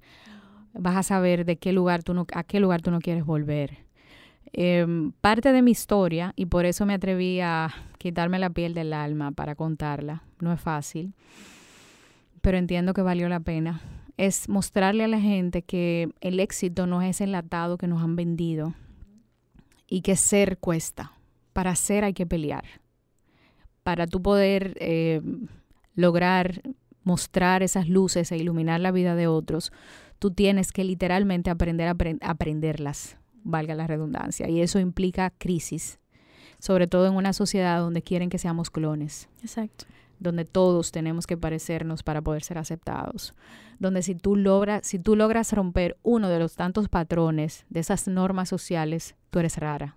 vas 0.74 0.96
a 0.96 1.02
saber 1.02 1.44
de 1.44 1.56
qué 1.56 1.72
lugar 1.72 2.04
tú 2.04 2.14
no, 2.14 2.26
a 2.34 2.44
qué 2.44 2.60
lugar 2.60 2.82
tú 2.82 2.90
no 2.90 3.00
quieres 3.00 3.24
volver. 3.24 3.78
Eh, 4.52 4.86
parte 5.20 5.52
de 5.52 5.60
mi 5.60 5.72
historia, 5.72 6.34
y 6.36 6.46
por 6.46 6.66
eso 6.66 6.86
me 6.86 6.94
atreví 6.94 7.40
a 7.40 7.72
quitarme 7.98 8.38
la 8.38 8.50
piel 8.50 8.74
del 8.74 8.92
alma 8.92 9.32
para 9.32 9.56
contarla, 9.56 10.22
no 10.40 10.52
es 10.52 10.60
fácil, 10.60 11.14
pero 12.42 12.58
entiendo 12.58 12.94
que 12.94 13.02
valió 13.02 13.28
la 13.28 13.40
pena, 13.40 13.80
es 14.16 14.48
mostrarle 14.48 15.04
a 15.04 15.08
la 15.08 15.20
gente 15.20 15.62
que 15.62 16.10
el 16.20 16.38
éxito 16.38 16.86
no 16.86 17.02
es 17.02 17.20
enlatado 17.20 17.76
que 17.76 17.88
nos 17.88 18.02
han 18.02 18.14
vendido, 18.14 18.74
y 19.92 20.00
que 20.00 20.16
ser 20.16 20.56
cuesta. 20.56 21.12
Para 21.52 21.76
ser 21.76 22.02
hay 22.02 22.14
que 22.14 22.24
pelear. 22.24 22.64
Para 23.82 24.06
tú 24.06 24.22
poder 24.22 24.74
eh, 24.80 25.20
lograr 25.94 26.62
mostrar 27.04 27.62
esas 27.62 27.90
luces 27.90 28.32
e 28.32 28.38
iluminar 28.38 28.80
la 28.80 28.90
vida 28.90 29.14
de 29.16 29.26
otros, 29.26 29.70
tú 30.18 30.30
tienes 30.30 30.72
que 30.72 30.82
literalmente 30.84 31.50
aprender 31.50 31.88
a 31.88 31.90
apre 31.90 32.16
aprenderlas, 32.22 33.18
valga 33.44 33.74
la 33.74 33.86
redundancia. 33.86 34.48
Y 34.48 34.62
eso 34.62 34.78
implica 34.78 35.28
crisis, 35.36 35.98
sobre 36.58 36.86
todo 36.86 37.06
en 37.06 37.14
una 37.14 37.34
sociedad 37.34 37.78
donde 37.80 38.00
quieren 38.00 38.30
que 38.30 38.38
seamos 38.38 38.70
clones. 38.70 39.28
Exacto. 39.42 39.84
Donde 40.22 40.44
todos 40.44 40.92
tenemos 40.92 41.26
que 41.26 41.36
parecernos 41.36 42.02
para 42.02 42.22
poder 42.22 42.44
ser 42.44 42.58
aceptados. 42.58 43.34
Donde 43.78 44.02
si 44.02 44.14
tú, 44.14 44.36
logras, 44.36 44.86
si 44.86 44.98
tú 44.98 45.16
logras 45.16 45.52
romper 45.52 45.98
uno 46.02 46.28
de 46.28 46.38
los 46.38 46.54
tantos 46.54 46.88
patrones 46.88 47.66
de 47.68 47.80
esas 47.80 48.06
normas 48.06 48.48
sociales, 48.48 49.16
tú 49.30 49.40
eres 49.40 49.56
rara. 49.58 49.96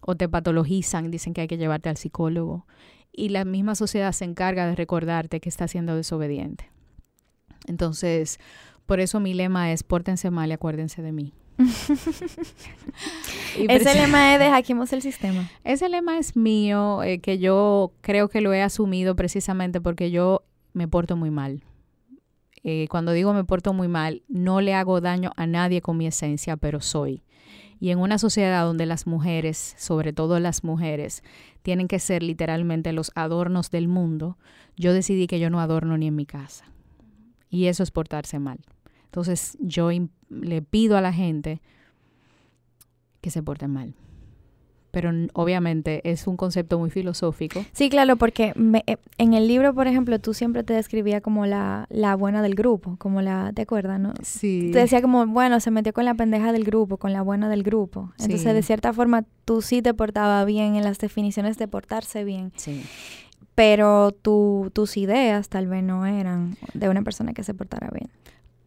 O 0.00 0.14
te 0.14 0.28
patologizan, 0.28 1.10
dicen 1.10 1.34
que 1.34 1.40
hay 1.40 1.48
que 1.48 1.58
llevarte 1.58 1.88
al 1.88 1.96
psicólogo. 1.96 2.66
Y 3.12 3.30
la 3.30 3.44
misma 3.44 3.74
sociedad 3.74 4.12
se 4.12 4.24
encarga 4.24 4.66
de 4.66 4.76
recordarte 4.76 5.40
que 5.40 5.48
estás 5.48 5.72
siendo 5.72 5.96
desobediente. 5.96 6.70
Entonces, 7.66 8.38
por 8.86 9.00
eso 9.00 9.18
mi 9.20 9.34
lema 9.34 9.72
es, 9.72 9.82
pórtense 9.82 10.30
mal 10.30 10.50
y 10.50 10.52
acuérdense 10.52 11.02
de 11.02 11.12
mí. 11.12 11.34
Ese 13.68 13.94
lema 13.94 14.34
es 14.34 14.40
de 14.40 14.50
hackeemos 14.50 14.92
el 14.92 15.02
sistema. 15.02 15.50
Ese 15.64 15.88
lema 15.88 16.18
es 16.18 16.36
mío, 16.36 17.02
eh, 17.02 17.20
que 17.20 17.38
yo 17.38 17.92
creo 18.00 18.28
que 18.28 18.40
lo 18.40 18.52
he 18.52 18.62
asumido 18.62 19.16
precisamente 19.16 19.80
porque 19.80 20.10
yo 20.10 20.42
me 20.72 20.88
porto 20.88 21.16
muy 21.16 21.30
mal. 21.30 21.62
Eh, 22.62 22.88
cuando 22.90 23.12
digo 23.12 23.32
me 23.32 23.44
porto 23.44 23.72
muy 23.72 23.88
mal, 23.88 24.22
no 24.28 24.60
le 24.60 24.74
hago 24.74 25.00
daño 25.00 25.32
a 25.36 25.46
nadie 25.46 25.80
con 25.80 25.96
mi 25.96 26.06
esencia, 26.06 26.56
pero 26.56 26.80
soy. 26.80 27.22
Y 27.78 27.90
en 27.90 27.98
una 27.98 28.18
sociedad 28.18 28.64
donde 28.64 28.84
las 28.84 29.06
mujeres, 29.06 29.74
sobre 29.78 30.12
todo 30.12 30.38
las 30.38 30.64
mujeres, 30.64 31.22
tienen 31.62 31.88
que 31.88 31.98
ser 31.98 32.22
literalmente 32.22 32.92
los 32.92 33.10
adornos 33.14 33.70
del 33.70 33.88
mundo, 33.88 34.36
yo 34.76 34.92
decidí 34.92 35.26
que 35.26 35.40
yo 35.40 35.48
no 35.48 35.60
adorno 35.60 35.96
ni 35.96 36.08
en 36.08 36.16
mi 36.16 36.26
casa. 36.26 36.66
Y 37.48 37.66
eso 37.66 37.82
es 37.82 37.90
portarse 37.90 38.38
mal. 38.38 38.60
Entonces 39.06 39.56
yo 39.60 39.90
le 40.30 40.62
pido 40.62 40.96
a 40.96 41.00
la 41.00 41.12
gente 41.12 41.60
que 43.20 43.30
se 43.30 43.42
porten 43.42 43.70
mal. 43.72 43.94
Pero 44.92 45.10
obviamente 45.34 46.00
es 46.10 46.26
un 46.26 46.36
concepto 46.36 46.76
muy 46.76 46.90
filosófico. 46.90 47.64
Sí, 47.72 47.90
claro, 47.90 48.16
porque 48.16 48.52
me, 48.56 48.82
en 49.18 49.34
el 49.34 49.46
libro, 49.46 49.72
por 49.72 49.86
ejemplo, 49.86 50.18
tú 50.18 50.34
siempre 50.34 50.64
te 50.64 50.72
describías 50.72 51.22
como 51.22 51.46
la, 51.46 51.86
la 51.90 52.16
buena 52.16 52.42
del 52.42 52.56
grupo, 52.56 52.96
como 52.98 53.22
la, 53.22 53.52
¿te 53.54 53.62
acuerdas, 53.62 54.00
no? 54.00 54.14
Sí. 54.22 54.70
Te 54.72 54.80
decía 54.80 55.00
como, 55.00 55.24
bueno, 55.28 55.60
se 55.60 55.70
metió 55.70 55.92
con 55.92 56.06
la 56.06 56.14
pendeja 56.14 56.50
del 56.52 56.64
grupo, 56.64 56.96
con 56.96 57.12
la 57.12 57.22
buena 57.22 57.48
del 57.48 57.62
grupo. 57.62 58.10
Entonces, 58.18 58.40
Sí. 58.42 58.48
de 58.52 58.62
cierta 58.64 58.92
forma, 58.92 59.24
tú 59.44 59.62
sí 59.62 59.80
te 59.80 59.94
portabas 59.94 60.44
bien 60.44 60.74
en 60.74 60.82
las 60.82 60.98
definiciones 60.98 61.56
de 61.56 61.68
portarse 61.68 62.24
bien, 62.24 62.50
Sí. 62.56 62.82
pero 63.54 64.10
tu, 64.10 64.70
tus 64.72 64.96
ideas 64.96 65.48
tal 65.48 65.68
vez 65.68 65.84
no 65.84 66.04
eran 66.04 66.56
de 66.74 66.88
una 66.88 67.02
persona 67.02 67.32
que 67.32 67.44
se 67.44 67.54
portara 67.54 67.90
bien. 67.92 68.10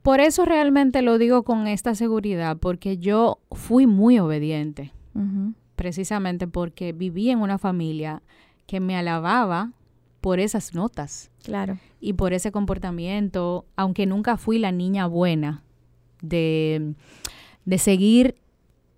Por 0.03 0.19
eso 0.19 0.45
realmente 0.45 1.01
lo 1.01 1.17
digo 1.17 1.43
con 1.43 1.65
esta 1.65 1.95
seguridad, 1.95 2.57
porque 2.57 2.97
yo 2.97 3.39
fui 3.51 3.87
muy 3.87 4.19
obediente. 4.19 4.91
Precisamente 5.75 6.47
porque 6.47 6.91
viví 6.93 7.29
en 7.29 7.39
una 7.39 7.57
familia 7.57 8.21
que 8.67 8.79
me 8.79 8.95
alababa 8.95 9.71
por 10.21 10.39
esas 10.39 10.73
notas 10.73 11.29
Claro. 11.43 11.77
y 11.99 12.13
por 12.13 12.33
ese 12.33 12.51
comportamiento, 12.51 13.65
aunque 13.75 14.05
nunca 14.05 14.37
fui 14.37 14.57
la 14.59 14.71
niña 14.71 15.07
buena 15.07 15.61
de, 16.21 16.93
de 17.65 17.77
seguir 17.77 18.35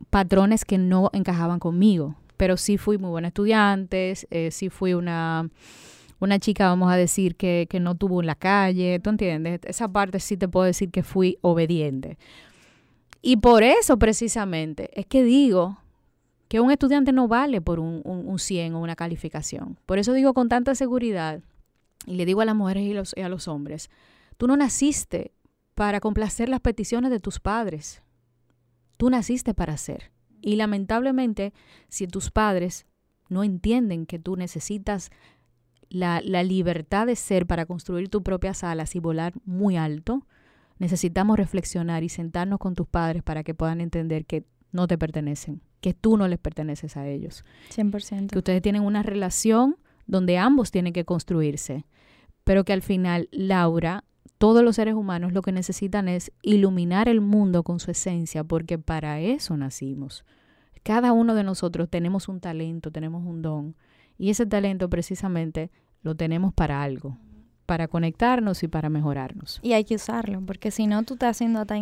patrones 0.10 0.66
que 0.66 0.78
no 0.78 1.10
encajaban 1.14 1.60
conmigo, 1.60 2.16
pero 2.38 2.58
sí 2.58 2.78
fui 2.78 2.98
muy 2.98 3.10
buena 3.10 3.30
estudiante, 3.30 4.14
eh, 4.30 4.52
sí 4.52 4.70
fui 4.70 4.94
una, 4.94 5.50
una 6.20 6.40
chica, 6.40 6.68
vamos 6.68 6.92
a 6.92 6.96
decir, 6.96 7.36
que, 7.36 7.68
que 7.70 7.80
no 7.80 7.96
tuvo 7.96 8.22
en 8.22 8.28
la 8.28 8.36
calle, 8.36 9.00
¿tú 9.00 9.10
entiendes? 9.10 9.60
Esa 9.64 9.88
parte 9.88 10.20
sí 10.20 10.38
te 10.38 10.48
puedo 10.48 10.66
decir 10.66 10.92
que 10.92 11.04
fui 11.04 11.38
obediente. 11.42 12.18
Y 13.22 13.38
por 13.38 13.64
eso 13.64 13.98
precisamente 13.98 14.90
es 15.00 15.06
que 15.06 15.24
digo 15.24 15.80
que 16.48 16.60
un 16.60 16.72
estudiante 16.72 17.12
no 17.12 17.28
vale 17.28 17.60
por 17.60 17.80
un, 17.80 18.02
un, 18.04 18.28
un 18.28 18.40
100 18.40 18.76
o 18.76 18.80
una 18.80 18.96
calificación. 18.96 19.78
Por 19.86 19.98
eso 19.98 20.14
digo 20.14 20.34
con 20.34 20.48
tanta 20.48 20.76
seguridad, 20.76 21.42
y 22.06 22.16
le 22.16 22.26
digo 22.26 22.42
a 22.42 22.46
las 22.46 22.56
mujeres 22.56 22.84
y, 22.84 23.20
y 23.20 23.24
a 23.24 23.30
los 23.30 23.48
hombres, 23.48 23.90
tú 24.38 24.48
no 24.48 24.56
naciste 24.56 25.34
para 25.74 26.00
complacer 26.00 26.50
las 26.50 26.62
peticiones 26.62 27.12
de 27.12 27.20
tus 27.20 27.40
padres. 27.40 28.02
Tú 28.98 29.10
naciste 29.10 29.54
para 29.54 29.76
ser. 29.78 30.12
Y 30.42 30.56
lamentablemente, 30.56 31.54
si 31.90 32.08
tus 32.08 32.32
padres 32.32 32.86
no 33.30 33.44
entienden 33.44 34.06
que 34.06 34.20
tú 34.20 34.36
necesitas 34.36 35.10
la, 35.96 36.22
la 36.22 36.44
libertad 36.44 37.08
de 37.08 37.16
ser 37.16 37.48
para 37.48 37.66
construir 37.66 38.10
tus 38.10 38.22
propias 38.22 38.66
alas 38.66 38.96
y 38.96 39.00
volar 39.00 39.34
muy 39.46 39.78
alto, 39.78 40.28
necesitamos 40.78 41.38
reflexionar 41.38 42.04
y 42.04 42.10
sentarnos 42.10 42.60
con 42.60 42.76
tus 42.76 42.86
padres 42.86 43.24
para 43.24 43.46
que 43.46 43.54
puedan 43.54 43.80
entender 43.80 44.26
que 44.26 44.44
no 44.74 44.88
te 44.88 44.98
pertenecen, 44.98 45.62
que 45.80 45.94
tú 45.94 46.18
no 46.18 46.28
les 46.28 46.38
perteneces 46.38 46.98
a 46.98 47.08
ellos. 47.08 47.46
100%. 47.74 48.28
Que 48.28 48.38
ustedes 48.38 48.62
tienen 48.62 48.82
una 48.82 49.04
relación 49.04 49.78
donde 50.06 50.38
ambos 50.38 50.70
tienen 50.70 50.92
que 50.92 51.06
construirse, 51.06 51.86
pero 52.44 52.66
que 52.66 52.74
al 52.74 52.82
final 52.82 53.30
Laura, 53.32 54.04
todos 54.38 54.66
los 54.66 54.76
seres 54.76 54.96
humanos 54.96 55.32
lo 55.32 55.44
que 55.44 55.54
necesitan 55.54 56.10
es 56.10 56.30
iluminar 56.42 57.08
el 57.08 57.22
mundo 57.22 57.64
con 57.64 57.80
su 57.80 57.92
esencia, 57.92 58.44
porque 58.44 58.78
para 58.78 59.22
eso 59.22 59.56
nacimos. 59.56 60.26
Cada 60.84 61.14
uno 61.14 61.36
de 61.36 61.46
nosotros 61.46 61.90
tenemos 61.90 62.28
un 62.28 62.42
talento, 62.42 62.92
tenemos 62.92 63.24
un 63.26 63.42
don, 63.42 63.76
y 64.18 64.30
ese 64.30 64.46
talento 64.46 64.90
precisamente 64.90 65.72
lo 66.06 66.14
tenemos 66.14 66.54
para 66.54 66.84
algo, 66.84 67.18
para 67.66 67.88
conectarnos 67.88 68.62
y 68.62 68.68
para 68.68 68.90
mejorarnos. 68.90 69.60
Y 69.64 69.74
hay 69.74 69.84
que 69.84 69.96
usarlo, 69.96 70.40
porque 70.46 70.70
si 70.70 70.86
no, 70.86 71.02
tú 71.04 71.16
estás 71.16 71.36
haciendo 71.36 71.60
hasta 71.60 71.76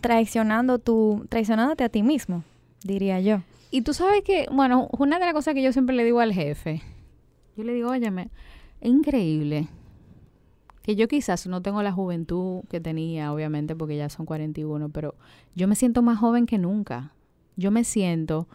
traicionando 0.00 0.80
tu, 0.80 1.24
traicionándote 1.28 1.84
a 1.84 1.88
ti 1.88 2.02
mismo, 2.02 2.42
diría 2.82 3.20
yo. 3.20 3.42
Y 3.70 3.82
tú 3.82 3.94
sabes 3.94 4.22
que, 4.24 4.48
bueno, 4.52 4.88
una 4.98 5.20
de 5.20 5.24
las 5.24 5.32
cosas 5.32 5.54
que 5.54 5.62
yo 5.62 5.72
siempre 5.72 5.94
le 5.94 6.04
digo 6.04 6.18
al 6.18 6.32
jefe, 6.32 6.82
yo 7.56 7.62
le 7.62 7.72
digo, 7.72 7.90
óyeme, 7.90 8.30
es 8.80 8.90
increíble 8.90 9.68
que 10.82 10.96
yo 10.96 11.06
quizás 11.06 11.46
no 11.46 11.62
tengo 11.62 11.84
la 11.84 11.92
juventud 11.92 12.64
que 12.68 12.80
tenía, 12.80 13.32
obviamente, 13.32 13.76
porque 13.76 13.96
ya 13.96 14.08
son 14.08 14.26
41, 14.26 14.88
pero 14.88 15.14
yo 15.54 15.68
me 15.68 15.76
siento 15.76 16.02
más 16.02 16.18
joven 16.18 16.46
que 16.46 16.58
nunca. 16.58 17.12
Yo 17.54 17.70
me 17.70 17.84
siento 17.84 18.48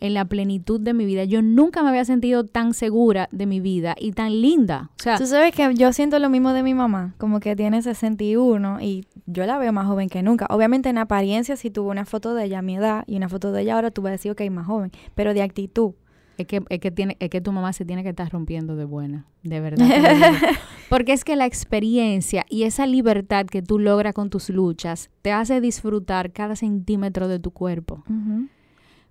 en 0.00 0.14
la 0.14 0.24
plenitud 0.24 0.80
de 0.80 0.94
mi 0.94 1.04
vida. 1.04 1.24
Yo 1.24 1.42
nunca 1.42 1.82
me 1.82 1.88
había 1.88 2.04
sentido 2.04 2.44
tan 2.44 2.74
segura 2.74 3.28
de 3.32 3.46
mi 3.46 3.60
vida 3.60 3.94
y 3.98 4.12
tan 4.12 4.40
linda. 4.40 4.90
O 4.98 5.02
sea, 5.02 5.18
tú 5.18 5.26
sabes 5.26 5.54
que 5.54 5.74
yo 5.74 5.92
siento 5.92 6.18
lo 6.18 6.30
mismo 6.30 6.52
de 6.52 6.62
mi 6.62 6.74
mamá, 6.74 7.14
como 7.18 7.40
que 7.40 7.56
tiene 7.56 7.82
61 7.82 8.80
y 8.80 9.06
yo 9.26 9.46
la 9.46 9.58
veo 9.58 9.72
más 9.72 9.86
joven 9.86 10.08
que 10.08 10.22
nunca. 10.22 10.46
Obviamente 10.50 10.88
en 10.88 10.98
apariencia 10.98 11.56
si 11.56 11.70
tuve 11.70 11.90
una 11.90 12.04
foto 12.04 12.34
de 12.34 12.44
ella 12.44 12.58
a 12.58 12.62
mi 12.62 12.76
edad 12.76 13.04
y 13.06 13.16
una 13.16 13.28
foto 13.28 13.52
de 13.52 13.62
ella 13.62 13.74
ahora 13.74 13.90
tú 13.90 14.02
vas 14.02 14.10
a 14.10 14.12
decir, 14.12 14.34
que 14.34 14.42
hay 14.42 14.50
más 14.50 14.66
joven, 14.66 14.90
pero 15.14 15.34
de 15.34 15.42
actitud. 15.42 15.92
Es 16.36 16.46
que, 16.48 16.62
es 16.68 16.80
que, 16.80 16.90
tiene, 16.90 17.16
es 17.20 17.30
que 17.30 17.40
tu 17.40 17.52
mamá 17.52 17.72
se 17.72 17.84
tiene 17.84 18.02
que 18.02 18.08
estar 18.08 18.28
rompiendo 18.30 18.74
de 18.74 18.84
buena, 18.84 19.26
de 19.44 19.60
verdad. 19.60 19.86
Porque 20.88 21.12
es 21.12 21.24
que 21.24 21.36
la 21.36 21.46
experiencia 21.46 22.44
y 22.50 22.64
esa 22.64 22.86
libertad 22.86 23.46
que 23.46 23.62
tú 23.62 23.78
logras 23.78 24.14
con 24.14 24.30
tus 24.30 24.50
luchas 24.50 25.10
te 25.22 25.30
hace 25.30 25.60
disfrutar 25.60 26.32
cada 26.32 26.56
centímetro 26.56 27.28
de 27.28 27.38
tu 27.38 27.52
cuerpo. 27.52 28.02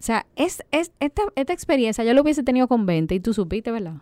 O 0.04 0.06
sea, 0.06 0.26
es, 0.36 0.62
es, 0.72 0.92
esta, 1.00 1.22
esta 1.38 1.54
experiencia 1.54 2.04
yo 2.04 2.14
lo 2.14 2.24
hubiese 2.24 2.44
tenido 2.44 2.68
con 2.68 2.86
20 2.86 3.16
y 3.16 3.22
tú 3.22 3.34
supiste, 3.34 3.72
¿verdad? 3.72 4.02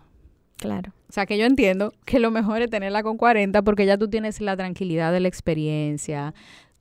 Claro. 0.56 0.92
O 1.08 1.12
sea, 1.12 1.26
que 1.26 1.38
yo 1.38 1.44
entiendo 1.44 1.92
que 2.04 2.18
lo 2.18 2.32
mejor 2.32 2.60
es 2.60 2.70
tenerla 2.70 3.04
con 3.04 3.16
40 3.16 3.62
porque 3.62 3.86
ya 3.86 3.96
tú 3.96 4.10
tienes 4.10 4.40
la 4.40 4.56
tranquilidad 4.56 5.12
de 5.12 5.20
la 5.20 5.28
experiencia. 5.28 6.34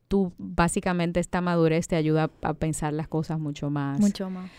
Tú, 0.07 0.33
básicamente, 0.39 1.19
esta 1.19 1.39
madurez 1.39 1.87
te 1.87 1.97
ayuda 1.97 2.31
a 2.41 2.55
pensar 2.55 2.93
las 2.93 3.07
cosas 3.07 3.39
mucho 3.39 3.69
más. 3.69 3.99
Mucho 3.99 4.31
más. 4.31 4.49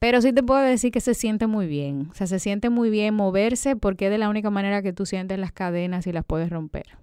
Pero 0.00 0.20
sí 0.20 0.32
te 0.32 0.42
puedo 0.42 0.62
decir 0.62 0.90
que 0.90 1.00
se 1.00 1.14
siente 1.14 1.46
muy 1.46 1.68
bien. 1.68 2.08
O 2.10 2.14
sea, 2.14 2.26
se 2.26 2.40
siente 2.40 2.70
muy 2.70 2.90
bien 2.90 3.14
moverse 3.14 3.76
porque 3.76 4.06
es 4.06 4.10
de 4.10 4.18
la 4.18 4.28
única 4.28 4.50
manera 4.50 4.82
que 4.82 4.92
tú 4.92 5.06
sientes 5.06 5.38
las 5.38 5.52
cadenas 5.52 6.08
y 6.08 6.12
las 6.12 6.24
puedes 6.24 6.50
romper. 6.50 6.98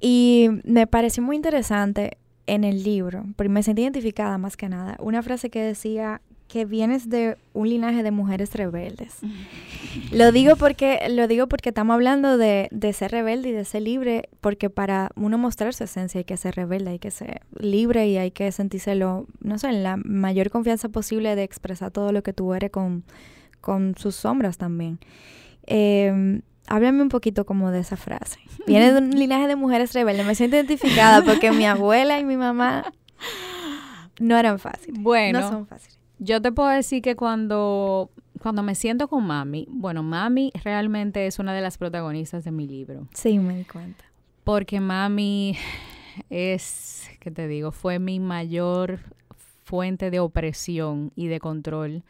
Y 0.00 0.48
me 0.64 0.86
pareció 0.86 1.22
muy 1.22 1.36
interesante 1.36 2.16
en 2.48 2.64
el 2.64 2.82
libro, 2.82 3.24
porque 3.36 3.50
me 3.50 3.62
sentí 3.62 3.82
identificada 3.82 4.38
más 4.38 4.56
que 4.56 4.68
nada, 4.68 4.96
una 5.00 5.22
frase 5.22 5.50
que 5.50 5.60
decía 5.60 6.20
que 6.48 6.64
vienes 6.64 7.10
de 7.10 7.36
un 7.52 7.68
linaje 7.68 8.02
de 8.02 8.10
mujeres 8.10 8.54
rebeldes. 8.54 9.18
Lo 10.12 10.32
digo 10.32 10.56
porque, 10.56 11.00
lo 11.10 11.28
digo 11.28 11.46
porque 11.46 11.68
estamos 11.68 11.94
hablando 11.94 12.38
de, 12.38 12.68
de, 12.70 12.92
ser 12.94 13.10
rebelde 13.10 13.50
y 13.50 13.52
de 13.52 13.64
ser 13.66 13.82
libre, 13.82 14.28
porque 14.40 14.70
para 14.70 15.10
uno 15.14 15.36
mostrar 15.36 15.74
su 15.74 15.84
esencia 15.84 16.18
hay 16.18 16.24
que 16.24 16.36
ser 16.36 16.54
rebelde, 16.54 16.92
hay 16.92 16.98
que 16.98 17.10
ser 17.10 17.42
libre 17.58 18.08
y 18.08 18.16
hay 18.16 18.30
que 18.30 18.50
sentirse 18.50 18.94
lo, 18.94 19.26
no 19.40 19.58
sé, 19.58 19.72
la 19.72 19.98
mayor 19.98 20.50
confianza 20.50 20.88
posible 20.88 21.36
de 21.36 21.42
expresar 21.42 21.90
todo 21.90 22.12
lo 22.12 22.22
que 22.22 22.32
tú 22.32 22.54
eres 22.54 22.70
con, 22.70 23.04
con 23.60 23.94
sus 23.98 24.14
sombras 24.14 24.56
también. 24.56 24.98
Eh, 25.66 26.40
háblame 26.68 27.02
un 27.02 27.08
poquito 27.08 27.44
como 27.44 27.70
de 27.70 27.80
esa 27.80 27.96
frase. 27.96 28.38
Viene 28.66 28.92
de 28.92 28.98
un 28.98 29.10
linaje 29.18 29.48
de 29.48 29.56
mujeres 29.56 29.92
rebeldes. 29.92 30.26
Me 30.26 30.34
siento 30.34 30.56
identificada 30.56 31.24
porque 31.24 31.50
mi 31.52 31.66
abuela 31.66 32.18
y 32.20 32.24
mi 32.24 32.36
mamá 32.36 32.92
no 34.20 34.36
eran 34.36 34.58
fáciles. 34.58 35.00
Bueno, 35.00 35.40
no 35.40 35.48
son 35.48 35.66
fáciles. 35.66 35.98
Yo 36.18 36.42
te 36.42 36.50
puedo 36.50 36.68
decir 36.68 37.02
que 37.02 37.14
cuando, 37.14 38.10
cuando 38.42 38.62
me 38.62 38.74
siento 38.74 39.08
con 39.08 39.24
mami, 39.24 39.66
bueno, 39.70 40.02
mami 40.02 40.52
realmente 40.64 41.26
es 41.26 41.38
una 41.38 41.54
de 41.54 41.60
las 41.60 41.78
protagonistas 41.78 42.44
de 42.44 42.50
mi 42.50 42.66
libro. 42.66 43.06
Sí, 43.14 43.38
me 43.38 43.56
di 43.56 43.64
cuenta. 43.64 44.04
Porque 44.42 44.80
mami 44.80 45.56
es, 46.28 47.08
¿qué 47.20 47.30
te 47.30 47.46
digo? 47.46 47.70
Fue 47.70 47.98
mi 47.98 48.18
mayor 48.18 49.00
fuente 49.64 50.10
de 50.10 50.18
opresión 50.18 51.12
y 51.14 51.28
de 51.28 51.38
control 51.38 52.02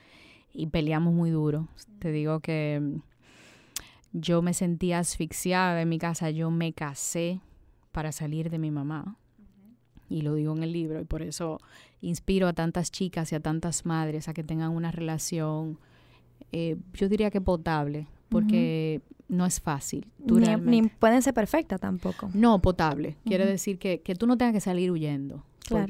y 0.55 0.69
peleamos 0.69 1.13
muy 1.13 1.31
duro. 1.31 1.69
Te 1.99 2.11
digo 2.11 2.41
que 2.41 2.81
yo 4.13 4.43
me 4.43 4.55
sentía 4.55 4.99
asfixiada 4.99 5.81
en 5.81 5.89
mi 5.89 5.99
casa, 5.99 6.31
yo 6.31 6.51
me 6.51 6.73
casé 6.73 7.41
para 7.93 8.13
salir 8.13 8.51
de 8.51 8.59
mi 8.59 8.71
mamá. 8.71 9.17
Y 10.11 10.23
lo 10.23 10.35
digo 10.35 10.57
en 10.57 10.63
el 10.63 10.73
libro 10.73 11.01
y 11.01 11.05
por 11.05 11.23
eso 11.23 11.59
inspiro 12.01 12.49
a 12.49 12.55
tantas 12.55 12.91
chicas 12.91 13.31
y 13.33 13.35
a 13.35 13.41
tantas 13.41 13.85
madres 13.85 14.29
a 14.29 14.35
que 14.35 14.43
tengan 14.43 14.71
una 14.71 14.91
relación, 14.91 15.79
eh, 16.53 16.77
yo 16.95 17.09
diría 17.09 17.31
que 17.31 17.43
potable, 17.43 18.07
porque 18.31 19.03
no 19.29 19.45
es 19.45 19.61
fácil. 19.61 20.07
ni, 20.19 20.83
pueden 20.83 21.21
ser 21.21 21.35
perfectas 21.35 21.81
tampoco. 21.81 22.31
No, 22.33 22.61
potable. 22.63 23.17
Quiere 23.25 23.45
decir 23.45 23.79
que, 23.79 24.01
que 24.01 24.15
tú 24.15 24.27
no 24.27 24.39
tengas 24.39 24.55
que 24.55 24.61
salir 24.61 24.91
huyendo 24.91 25.45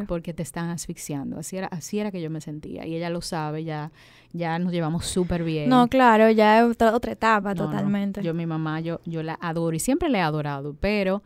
porque 0.07 0.35
te 0.35 0.43
están 0.43 0.71
asfixiando. 0.71 1.39
Así 1.39 1.57
era, 1.57 1.67
así 1.69 1.99
era 1.99 2.11
que 2.11 2.21
yo 2.21 2.31
me 2.31 2.41
sentía. 2.41 2.87
Y 2.87 2.95
ella 2.95 3.11
lo 3.11 3.21
sabe, 3.21 3.65
ya, 3.65 3.93
ya 4.33 4.59
nos 4.59 4.73
llevamos 4.73 5.07
súper 5.07 5.45
bien. 5.45 5.69
No, 5.69 5.89
claro, 5.89 6.31
ya 6.31 6.61
es 6.61 6.83
otra, 6.83 7.13
etapa 7.13 7.55
totalmente. 7.55 8.23
Yo, 8.23 8.35
mi 8.35 8.47
mamá, 8.47 8.81
yo, 8.81 9.01
yo 9.05 9.23
la 9.23 9.39
adoro 9.41 9.77
y 9.77 9.81
siempre 9.81 10.09
la 10.09 10.19
he 10.19 10.23
adorado. 10.23 10.75
Pero 10.79 11.23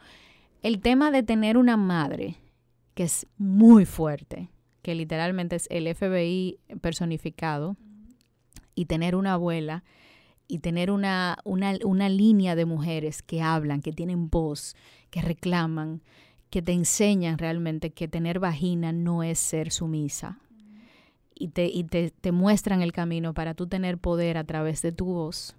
el 0.62 0.80
tema 0.80 1.11
de 1.11 1.23
tener 1.23 1.56
una 1.56 1.76
madre 1.76 2.37
que 2.94 3.04
es 3.04 3.26
muy 3.38 3.85
fuerte, 3.85 4.50
que 4.82 4.94
literalmente 4.94 5.56
es 5.56 5.66
el 5.71 5.92
FBI 5.94 6.59
personificado, 6.80 7.76
y 8.75 8.87
tener 8.87 9.14
una 9.14 9.35
abuela 9.35 9.85
y 10.49 10.59
tener 10.59 10.90
una, 10.90 11.38
una, 11.44 11.75
una 11.85 12.09
línea 12.09 12.54
de 12.54 12.66
mujeres 12.66 13.23
que 13.23 13.42
hablan, 13.42 13.80
que 13.80 13.92
tienen 13.92 14.28
voz, 14.28 14.76
que 15.11 15.23
reclaman, 15.23 16.02
que 16.52 16.61
te 16.61 16.73
enseñan 16.73 17.38
realmente 17.38 17.94
que 17.94 18.09
tener 18.09 18.38
vagina 18.38 18.92
no 18.92 19.23
es 19.23 19.38
ser 19.38 19.73
sumisa. 19.73 20.38
Y, 21.35 21.49
te, 21.49 21.64
y 21.64 21.85
te, 21.85 22.11
te 22.11 22.30
muestran 22.30 22.82
el 22.82 22.92
camino 22.92 23.32
para 23.32 23.54
tú 23.54 23.66
tener 23.66 23.97
poder 23.97 24.37
a 24.37 24.44
través 24.44 24.82
de 24.82 24.92
tu 24.92 25.06
voz, 25.06 25.56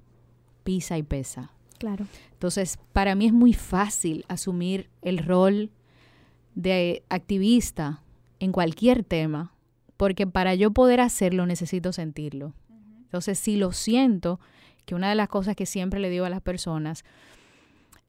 pisa 0.63 0.99
y 0.99 1.01
pesa. 1.01 1.51
Claro. 1.79 2.05
Entonces, 2.33 2.77
para 2.93 3.15
mí 3.15 3.25
es 3.25 3.33
muy 3.33 3.53
fácil 3.53 4.23
asumir 4.27 4.87
el 5.01 5.17
rol 5.17 5.71
de 6.53 7.01
activista 7.09 8.03
en 8.39 8.51
cualquier 8.51 9.03
tema, 9.03 9.51
porque 9.97 10.27
para 10.27 10.53
yo 10.53 10.71
poder 10.73 11.01
hacerlo 11.01 11.47
necesito 11.47 11.91
sentirlo. 11.91 12.53
Entonces, 13.01 13.39
si 13.39 13.57
lo 13.57 13.71
siento, 13.71 14.39
que 14.85 14.93
una 14.93 15.09
de 15.09 15.15
las 15.15 15.27
cosas 15.27 15.55
que 15.55 15.65
siempre 15.65 15.99
le 15.99 16.11
digo 16.11 16.25
a 16.25 16.29
las 16.29 16.41
personas, 16.41 17.03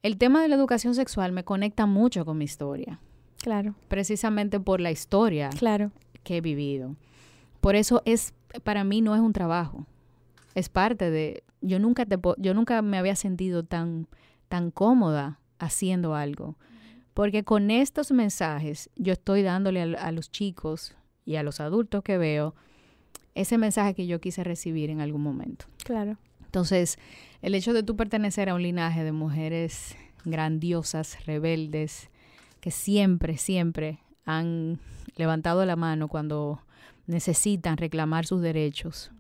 el 0.05 0.19
tema 0.19 0.43
de 0.43 0.49
la 0.49 0.57
educación 0.57 0.95
sexual 0.95 1.33
me 1.33 1.45
conecta 1.45 1.87
mucho 1.87 2.27
con 2.27 2.37
mi 2.37 2.45
historia. 2.45 3.01
Claro. 3.39 3.75
Precisamente 3.89 4.61
por 4.61 4.79
la 4.79 4.91
historia 4.91 5.49
claro. 5.49 5.93
que 6.23 6.37
he 6.37 6.41
vivido. 6.43 6.95
Por 7.63 7.75
eso 7.75 8.03
es, 8.05 8.35
para 8.65 8.85
mí 8.85 9.01
no 9.01 9.15
es 9.15 9.23
un 9.23 9.33
trabajo. 9.33 9.87
Es 10.55 10.69
parte 10.69 11.11
de, 11.11 11.43
yo 11.63 11.79
nunca 11.79 12.05
te, 12.05 12.19
yo 12.37 12.53
nunca 12.53 12.83
me 12.83 12.99
había 12.99 13.17
sentido 13.17 13.63
tan, 13.63 14.07
tan 14.49 14.71
cómoda 14.71 15.41
haciendo 15.59 16.15
algo. 16.15 16.57
Porque 17.15 17.43
con 17.43 17.71
estos 17.71 18.13
mensajes 18.13 18.91
yo 18.97 19.15
estoy 19.15 19.43
dándole 19.43 19.81
a, 19.81 20.07
a 20.07 20.13
los 20.13 20.31
chicos 20.31 20.95
y 21.25 21.37
a 21.37 21.43
los 21.43 21.61
adultos 21.61 22.03
que 22.03 22.19
veo 22.19 22.55
ese 23.35 23.57
mensaje 23.57 23.95
que 23.95 24.07
yo 24.07 24.21
quise 24.21 24.45
recibir 24.45 24.91
en 24.91 25.01
algún 25.01 25.23
momento. 25.23 25.65
Claro. 25.83 26.19
Entonces, 26.55 27.01
el 27.43 27.57
hecho 27.57 27.73
de 27.73 27.83
tú 27.83 27.97
pertenecer 27.97 28.49
a 28.49 28.55
un 28.55 28.63
linaje 28.63 29.03
de 29.03 29.11
mujeres 29.11 29.97
grandiosas, 30.25 31.27
rebeldes, 31.27 32.11
que 32.61 32.71
siempre, 32.71 33.39
siempre 33.39 33.99
han 34.25 34.79
levantado 35.17 35.67
la 35.67 35.75
mano 35.75 36.07
cuando 36.07 36.61
necesitan 37.09 37.77
reclamar 37.77 38.25
sus 38.25 38.41
derechos, 38.41 39.11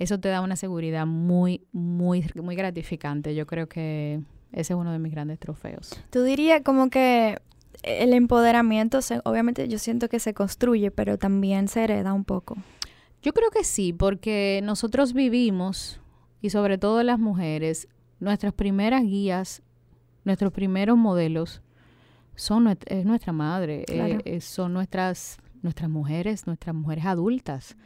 eso 0.00 0.18
te 0.18 0.28
da 0.28 0.40
una 0.40 0.56
seguridad 0.56 1.06
muy, 1.06 1.62
muy, 1.70 2.28
muy 2.34 2.56
gratificante. 2.56 3.36
Yo 3.36 3.46
creo 3.46 3.68
que 3.68 4.20
ese 4.50 4.72
es 4.72 4.76
uno 4.76 4.90
de 4.90 4.98
mis 4.98 5.12
grandes 5.12 5.38
trofeos. 5.38 5.96
Tú 6.10 6.24
dirías 6.24 6.62
como 6.64 6.90
que 6.90 7.38
el 7.84 8.12
empoderamiento, 8.12 8.98
obviamente 9.22 9.68
yo 9.68 9.78
siento 9.78 10.08
que 10.08 10.18
se 10.18 10.34
construye, 10.34 10.90
pero 10.90 11.16
también 11.16 11.68
se 11.68 11.84
hereda 11.84 12.12
un 12.12 12.24
poco. 12.24 12.56
Yo 13.22 13.32
creo 13.32 13.50
que 13.52 13.62
sí, 13.62 13.92
porque 13.92 14.60
nosotros 14.64 15.12
vivimos 15.12 16.00
y 16.40 16.50
sobre 16.50 16.78
todo 16.78 17.02
las 17.02 17.18
mujeres, 17.18 17.88
nuestras 18.20 18.52
primeras 18.52 19.02
guías, 19.02 19.62
nuestros 20.24 20.52
primeros 20.52 20.96
modelos 20.96 21.62
son 22.34 22.76
es 22.86 23.06
nuestra 23.06 23.32
madre, 23.32 23.84
eh, 23.88 24.18
eh, 24.24 24.40
son 24.40 24.74
nuestras 24.74 25.38
nuestras 25.62 25.90
mujeres, 25.90 26.46
nuestras 26.46 26.74
mujeres 26.74 27.04
adultas. 27.04 27.76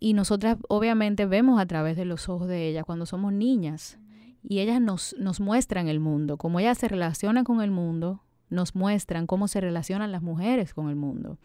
Y 0.00 0.14
nosotras 0.14 0.56
obviamente 0.68 1.26
vemos 1.26 1.60
a 1.60 1.66
través 1.66 1.96
de 1.96 2.04
los 2.04 2.28
ojos 2.28 2.48
de 2.48 2.68
ellas 2.68 2.84
cuando 2.84 3.04
somos 3.04 3.32
niñas 3.32 3.98
y 4.42 4.60
ellas 4.60 4.80
nos, 4.80 5.14
nos 5.18 5.40
muestran 5.40 5.88
el 5.88 6.00
mundo, 6.00 6.36
cómo 6.36 6.60
ellas 6.60 6.78
se 6.78 6.88
relacionan 6.88 7.44
con 7.44 7.60
el 7.60 7.70
mundo, 7.70 8.22
nos 8.48 8.74
muestran 8.74 9.26
cómo 9.26 9.48
se 9.48 9.60
relacionan 9.60 10.12
las 10.12 10.22
mujeres 10.22 10.72
con 10.72 10.88
el 10.88 10.96
mundo. 10.96 11.38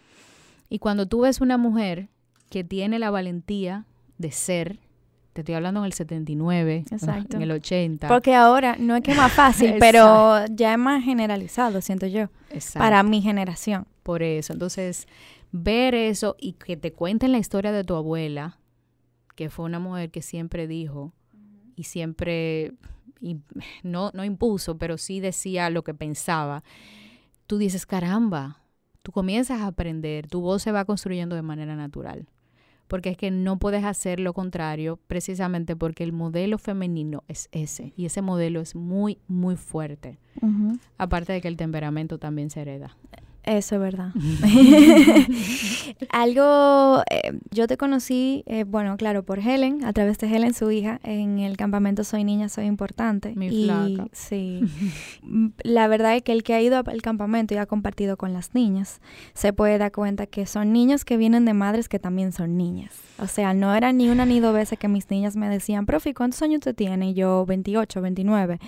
Y 0.70 0.80
cuando 0.80 1.08
tú 1.08 1.22
ves 1.22 1.42
una 1.42 1.58
mujer 1.58 2.10
que 2.50 2.64
tiene 2.64 3.00
la 3.00 3.10
valentía 3.10 3.86
de 4.18 4.32
ser, 4.32 4.80
te 5.34 5.42
estoy 5.42 5.56
hablando 5.56 5.80
en 5.80 5.88
el 5.88 5.94
79, 5.94 6.86
en 7.32 7.42
el 7.42 7.52
80. 7.52 8.08
Porque 8.08 8.36
ahora 8.36 8.76
no 8.80 8.96
es 8.96 9.02
que 9.02 9.12
es 9.12 9.18
más 9.18 9.32
fácil, 9.32 9.76
pero 9.80 10.46
ya 10.48 10.74
es 10.74 10.78
más 10.80 11.04
generalizado, 11.04 11.82
siento 11.82 12.06
yo, 12.06 12.28
para 12.76 13.02
mi 13.02 13.22
generación. 13.22 13.88
Por 14.04 14.22
eso, 14.22 14.54
entonces, 14.54 15.08
ver 15.52 15.96
eso 15.96 16.36
y 16.40 16.54
que 16.54 16.78
te 16.78 16.94
cuenten 16.94 17.32
la 17.32 17.40
historia 17.40 17.72
de 17.72 17.84
tu 17.84 17.96
abuela, 17.96 18.60
que 19.36 19.50
fue 19.50 19.66
una 19.66 19.80
mujer 19.80 20.12
que 20.12 20.22
siempre 20.22 20.68
dijo 20.68 21.14
y 21.76 21.84
siempre, 21.84 22.74
no, 23.82 24.12
no 24.14 24.24
impuso, 24.24 24.78
pero 24.78 25.00
sí 25.00 25.20
decía 25.20 25.72
lo 25.72 25.84
que 25.84 25.96
pensaba, 25.96 26.64
tú 27.48 27.58
dices, 27.58 27.88
caramba, 27.88 28.62
tú 29.02 29.12
comienzas 29.12 29.62
a 29.62 29.68
aprender, 29.68 30.28
tu 30.28 30.42
voz 30.42 30.62
se 30.62 30.72
va 30.72 30.86
construyendo 30.86 31.36
de 31.36 31.42
manera 31.42 31.76
natural 31.76 32.28
porque 32.94 33.10
es 33.10 33.18
que 33.18 33.32
no 33.32 33.58
puedes 33.58 33.84
hacer 33.86 34.20
lo 34.20 34.34
contrario 34.34 35.00
precisamente 35.08 35.76
porque 35.76 36.04
el 36.04 36.12
modelo 36.12 36.60
femenino 36.60 37.24
es 37.28 37.50
ese 37.52 37.92
y 37.98 38.06
ese 38.06 38.22
modelo 38.22 38.62
es 38.62 38.76
muy, 38.76 39.18
muy 39.28 39.56
fuerte. 39.56 40.20
Aparte 41.00 41.34
de 41.34 41.42
que 41.42 41.48
el 41.48 41.58
temperamento 41.58 42.20
también 42.20 42.52
se 42.52 42.62
hereda. 42.62 42.96
Eso 43.46 43.76
es 43.76 43.82
verdad. 43.82 44.12
Algo, 46.10 47.04
eh, 47.10 47.38
yo 47.52 47.68
te 47.68 47.76
conocí, 47.78 48.44
eh, 48.46 48.64
bueno, 48.64 48.96
claro, 48.96 49.24
por 49.24 49.40
Helen, 49.40 49.84
a 49.84 49.92
través 49.92 50.18
de 50.20 50.28
Helen, 50.28 50.54
su 50.54 50.72
hija, 50.72 51.00
en 51.04 51.40
el 51.40 51.58
campamento 51.58 52.06
Soy 52.06 52.24
Niña, 52.24 52.48
Soy 52.48 52.66
Importante. 52.66 53.34
Mi 53.36 53.48
y, 53.48 54.02
Sí. 54.14 54.62
la 55.64 55.88
verdad 55.88 56.16
es 56.16 56.24
que 56.24 56.32
el 56.32 56.44
que 56.44 56.54
ha 56.54 56.62
ido 56.62 56.82
al 56.86 57.02
campamento 57.02 57.54
y 57.54 57.58
ha 57.58 57.66
compartido 57.66 58.16
con 58.16 58.32
las 58.32 58.54
niñas, 58.54 59.02
se 59.34 59.52
puede 59.52 59.78
dar 59.78 59.92
cuenta 59.92 60.26
que 60.26 60.46
son 60.46 60.72
niños 60.72 61.04
que 61.04 61.18
vienen 61.18 61.44
de 61.44 61.54
madres 61.54 61.90
que 61.90 62.00
también 62.00 62.32
son 62.32 62.58
niñas. 62.58 62.96
O 63.20 63.28
sea, 63.28 63.54
no 63.54 63.76
era 63.76 63.92
ni 63.92 64.10
una 64.10 64.26
ni 64.26 64.40
dos 64.40 64.54
veces 64.54 64.80
que 64.80 64.88
mis 64.88 65.10
niñas 65.10 65.36
me 65.36 65.50
decían, 65.50 65.86
profe, 65.86 66.14
¿cuántos 66.14 66.42
años 66.42 66.60
usted 66.60 66.76
tiene? 66.76 67.10
Y 67.10 67.14
yo, 67.14 67.46
28, 67.46 68.02
29. 68.02 68.60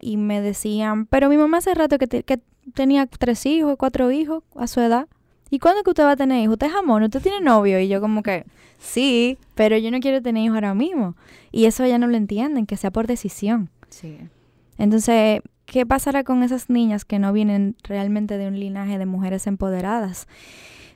Y 0.00 0.16
me 0.16 0.40
decían, 0.40 1.06
pero 1.06 1.28
mi 1.28 1.36
mamá 1.36 1.58
hace 1.58 1.74
rato 1.74 1.98
que, 1.98 2.06
que 2.08 2.40
tenía 2.74 3.06
tres 3.06 3.46
hijos, 3.46 3.76
cuatro 3.78 4.10
hijos 4.10 4.42
a 4.54 4.66
su 4.66 4.80
edad. 4.80 5.08
¿Y 5.50 5.58
cuándo 5.58 5.82
que 5.82 5.90
usted 5.90 6.04
va 6.04 6.12
a 6.12 6.16
tener 6.16 6.42
hijos? 6.42 6.54
¿Usted 6.54 6.66
es 6.66 6.72
jamón? 6.72 7.02
¿Usted 7.04 7.22
tiene 7.22 7.40
novio? 7.40 7.78
Y 7.78 7.88
yo 7.88 8.00
como 8.00 8.22
que, 8.22 8.44
sí, 8.78 9.38
pero 9.54 9.78
yo 9.78 9.90
no 9.90 10.00
quiero 10.00 10.20
tener 10.20 10.44
hijos 10.44 10.56
ahora 10.56 10.74
mismo. 10.74 11.14
Y 11.52 11.66
eso 11.66 11.86
ya 11.86 11.98
no 11.98 12.08
lo 12.08 12.16
entienden, 12.16 12.66
que 12.66 12.76
sea 12.76 12.90
por 12.90 13.06
decisión. 13.06 13.70
Sí. 13.88 14.18
Entonces, 14.78 15.40
¿qué 15.64 15.86
pasará 15.86 16.24
con 16.24 16.42
esas 16.42 16.68
niñas 16.68 17.04
que 17.04 17.18
no 17.18 17.32
vienen 17.32 17.76
realmente 17.84 18.38
de 18.38 18.48
un 18.48 18.58
linaje 18.58 18.98
de 18.98 19.06
mujeres 19.06 19.46
empoderadas? 19.46 20.26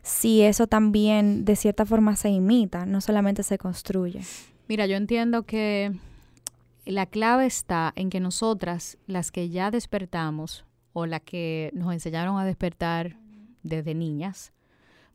Si 0.03 0.43
eso 0.43 0.67
también 0.67 1.45
de 1.45 1.57
cierta 1.57 1.87
forma 1.87 2.17
se 2.17 2.31
imita, 2.31 2.87
no 2.87 3.01
solamente 3.01 3.43
se 3.43 3.59
construye. 3.59 4.23
Mira, 4.67 4.87
yo 4.87 4.97
entiendo 4.97 5.45
que 5.45 5.93
la 6.87 7.07
clave 7.07 7.47
está 7.47 7.93
en 7.97 8.11
que 8.11 8.21
nosotras, 8.21 8.99
las 9.07 9.31
que 9.31 9.49
ya 9.51 9.71
despertamos, 9.71 10.65
o 10.93 11.07
la 11.07 11.21
que 11.21 11.71
nos 11.75 11.93
enseñaron 11.93 12.39
a 12.39 12.45
despertar 12.45 13.17
desde 13.63 13.95
niñas 13.95 14.53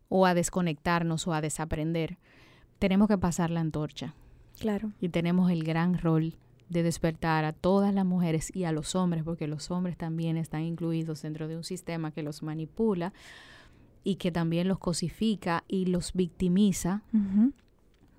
o 0.09 0.25
a 0.25 0.33
desconectarnos 0.33 1.27
o 1.27 1.33
a 1.33 1.41
desaprender, 1.41 2.17
tenemos 2.79 3.07
que 3.07 3.17
pasar 3.17 3.49
la 3.51 3.61
antorcha. 3.61 4.13
Claro. 4.59 4.91
Y 5.01 5.09
tenemos 5.09 5.51
el 5.51 5.63
gran 5.63 5.97
rol 5.97 6.35
de 6.69 6.83
despertar 6.83 7.45
a 7.45 7.53
todas 7.53 7.93
las 7.93 8.05
mujeres 8.05 8.55
y 8.55 8.63
a 8.63 8.71
los 8.71 8.95
hombres, 8.95 9.23
porque 9.23 9.47
los 9.47 9.69
hombres 9.71 9.97
también 9.97 10.37
están 10.37 10.63
incluidos 10.63 11.21
dentro 11.21 11.47
de 11.47 11.57
un 11.57 11.63
sistema 11.63 12.11
que 12.11 12.23
los 12.23 12.41
manipula 12.41 13.13
y 14.03 14.15
que 14.15 14.31
también 14.31 14.67
los 14.67 14.79
cosifica 14.79 15.63
y 15.67 15.85
los 15.85 16.13
victimiza 16.13 17.03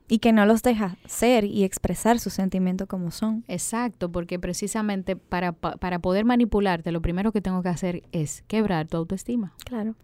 y 0.08 0.18
que 0.18 0.32
no 0.32 0.46
los 0.46 0.62
deja 0.62 0.96
ser 1.06 1.44
y 1.44 1.64
expresar 1.64 2.18
sus 2.18 2.32
sentimientos 2.32 2.86
como 2.86 3.10
son. 3.10 3.44
Exacto, 3.48 4.10
porque 4.10 4.38
precisamente 4.38 5.16
para, 5.16 5.52
para 5.52 5.98
poder 5.98 6.24
manipularte, 6.24 6.92
lo 6.92 7.02
primero 7.02 7.32
que 7.32 7.40
tengo 7.40 7.62
que 7.62 7.68
hacer 7.68 8.02
es 8.12 8.42
quebrar 8.46 8.86
tu 8.86 8.96
autoestima. 8.96 9.52
Claro. 9.64 9.94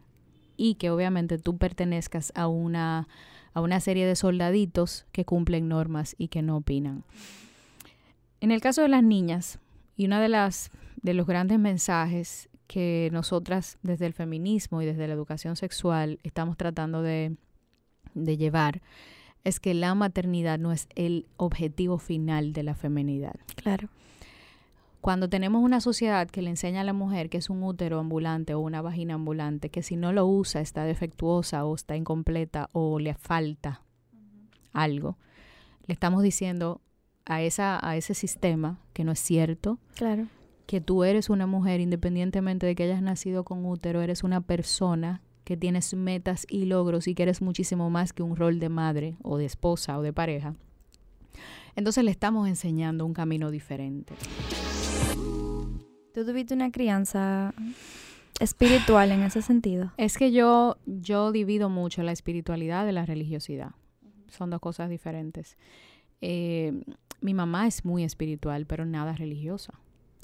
Y 0.56 0.74
que 0.74 0.90
obviamente 0.90 1.38
tú 1.38 1.56
pertenezcas 1.56 2.32
a 2.34 2.48
una, 2.48 3.08
a 3.54 3.60
una 3.60 3.80
serie 3.80 4.06
de 4.06 4.16
soldaditos 4.16 5.06
que 5.12 5.24
cumplen 5.24 5.68
normas 5.68 6.14
y 6.18 6.28
que 6.28 6.42
no 6.42 6.56
opinan. 6.56 7.04
En 8.40 8.50
el 8.50 8.60
caso 8.60 8.82
de 8.82 8.88
las 8.88 9.04
niñas, 9.04 9.60
y 9.96 10.06
una 10.06 10.20
de 10.20 10.28
las 10.28 10.70
de 11.02 11.14
los 11.14 11.26
grandes 11.26 11.58
mensajes 11.58 12.48
que 12.66 13.10
nosotras 13.12 13.78
desde 13.82 14.06
el 14.06 14.14
feminismo 14.14 14.80
y 14.80 14.86
desde 14.86 15.06
la 15.06 15.14
educación 15.14 15.56
sexual 15.56 16.18
estamos 16.22 16.56
tratando 16.56 17.02
de, 17.02 17.36
de 18.14 18.36
llevar 18.36 18.80
es 19.44 19.60
que 19.60 19.74
la 19.74 19.94
maternidad 19.94 20.58
no 20.58 20.72
es 20.72 20.88
el 20.94 21.26
objetivo 21.36 21.98
final 21.98 22.52
de 22.52 22.62
la 22.62 22.74
feminidad. 22.74 23.34
Claro. 23.56 23.88
Cuando 25.00 25.28
tenemos 25.28 25.64
una 25.64 25.80
sociedad 25.80 26.30
que 26.30 26.42
le 26.42 26.50
enseña 26.50 26.82
a 26.82 26.84
la 26.84 26.92
mujer 26.92 27.28
que 27.28 27.38
es 27.38 27.50
un 27.50 27.64
útero 27.64 27.98
ambulante 27.98 28.54
o 28.54 28.60
una 28.60 28.82
vagina 28.82 29.14
ambulante, 29.14 29.68
que 29.68 29.82
si 29.82 29.96
no 29.96 30.12
lo 30.12 30.26
usa 30.26 30.60
está 30.60 30.84
defectuosa 30.84 31.64
o 31.64 31.74
está 31.74 31.96
incompleta 31.96 32.70
o 32.72 33.00
le 33.00 33.14
falta 33.14 33.82
algo, 34.72 35.18
le 35.86 35.94
estamos 35.94 36.22
diciendo 36.22 36.80
a, 37.24 37.42
esa, 37.42 37.84
a 37.84 37.96
ese 37.96 38.14
sistema 38.14 38.78
que 38.92 39.02
no 39.02 39.10
es 39.10 39.18
cierto. 39.18 39.78
Claro. 39.96 40.28
Que 40.66 40.80
tú 40.80 41.02
eres 41.02 41.30
una 41.30 41.48
mujer, 41.48 41.80
independientemente 41.80 42.66
de 42.66 42.76
que 42.76 42.84
hayas 42.84 43.02
nacido 43.02 43.42
con 43.42 43.66
útero, 43.66 44.02
eres 44.02 44.22
una 44.22 44.40
persona 44.40 45.20
que 45.44 45.56
tienes 45.56 45.94
metas 45.94 46.46
y 46.48 46.66
logros 46.66 47.08
y 47.08 47.14
que 47.14 47.24
eres 47.24 47.42
muchísimo 47.42 47.90
más 47.90 48.12
que 48.12 48.22
un 48.22 48.36
rol 48.36 48.58
de 48.58 48.68
madre 48.68 49.16
o 49.22 49.38
de 49.38 49.44
esposa 49.44 49.98
o 49.98 50.02
de 50.02 50.12
pareja, 50.12 50.54
entonces 51.74 52.04
le 52.04 52.10
estamos 52.10 52.48
enseñando 52.48 53.06
un 53.06 53.14
camino 53.14 53.50
diferente. 53.50 54.14
¿Tú 56.14 56.26
tuviste 56.26 56.52
una 56.52 56.70
crianza 56.70 57.54
espiritual 58.38 59.12
en 59.12 59.22
ese 59.22 59.40
sentido? 59.40 59.92
Es 59.96 60.18
que 60.18 60.32
yo, 60.32 60.76
yo 60.84 61.32
divido 61.32 61.70
mucho 61.70 62.02
la 62.02 62.12
espiritualidad 62.12 62.84
de 62.84 62.92
la 62.92 63.06
religiosidad. 63.06 63.72
Son 64.28 64.50
dos 64.50 64.60
cosas 64.60 64.90
diferentes. 64.90 65.56
Eh, 66.20 66.84
mi 67.20 67.34
mamá 67.34 67.66
es 67.66 67.84
muy 67.84 68.04
espiritual, 68.04 68.66
pero 68.66 68.84
nada 68.84 69.14
religiosa. 69.14 69.74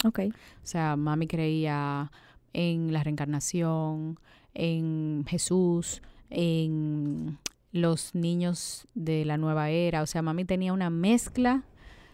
Ok. 0.05 0.19
O 0.29 0.65
sea, 0.65 0.95
mami 0.95 1.27
creía 1.27 2.11
en 2.53 2.93
la 2.93 3.03
reencarnación, 3.03 4.19
en 4.53 5.25
Jesús, 5.27 6.01
en 6.29 7.37
los 7.71 8.15
niños 8.15 8.87
de 8.93 9.25
la 9.25 9.37
nueva 9.37 9.69
era. 9.69 10.01
O 10.01 10.05
sea, 10.05 10.21
mami 10.21 10.45
tenía 10.45 10.73
una 10.73 10.89
mezcla. 10.89 11.63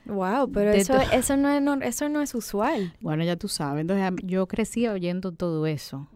Wow, 0.06 0.52
pero 0.52 0.72
eso, 0.72 0.94
eso, 1.12 1.36
no 1.36 1.50
es, 1.50 1.82
eso 1.82 2.10
no 2.10 2.22
es 2.22 2.36
usual. 2.36 2.94
Bueno, 3.02 3.24
ya 3.24 3.36
tú 3.38 3.48
sabes. 3.48 3.82
Entonces, 3.82 4.24
yo 4.24 4.48
crecí 4.48 4.88
oyendo 4.88 5.32
todo 5.32 5.66
eso. 5.66 6.08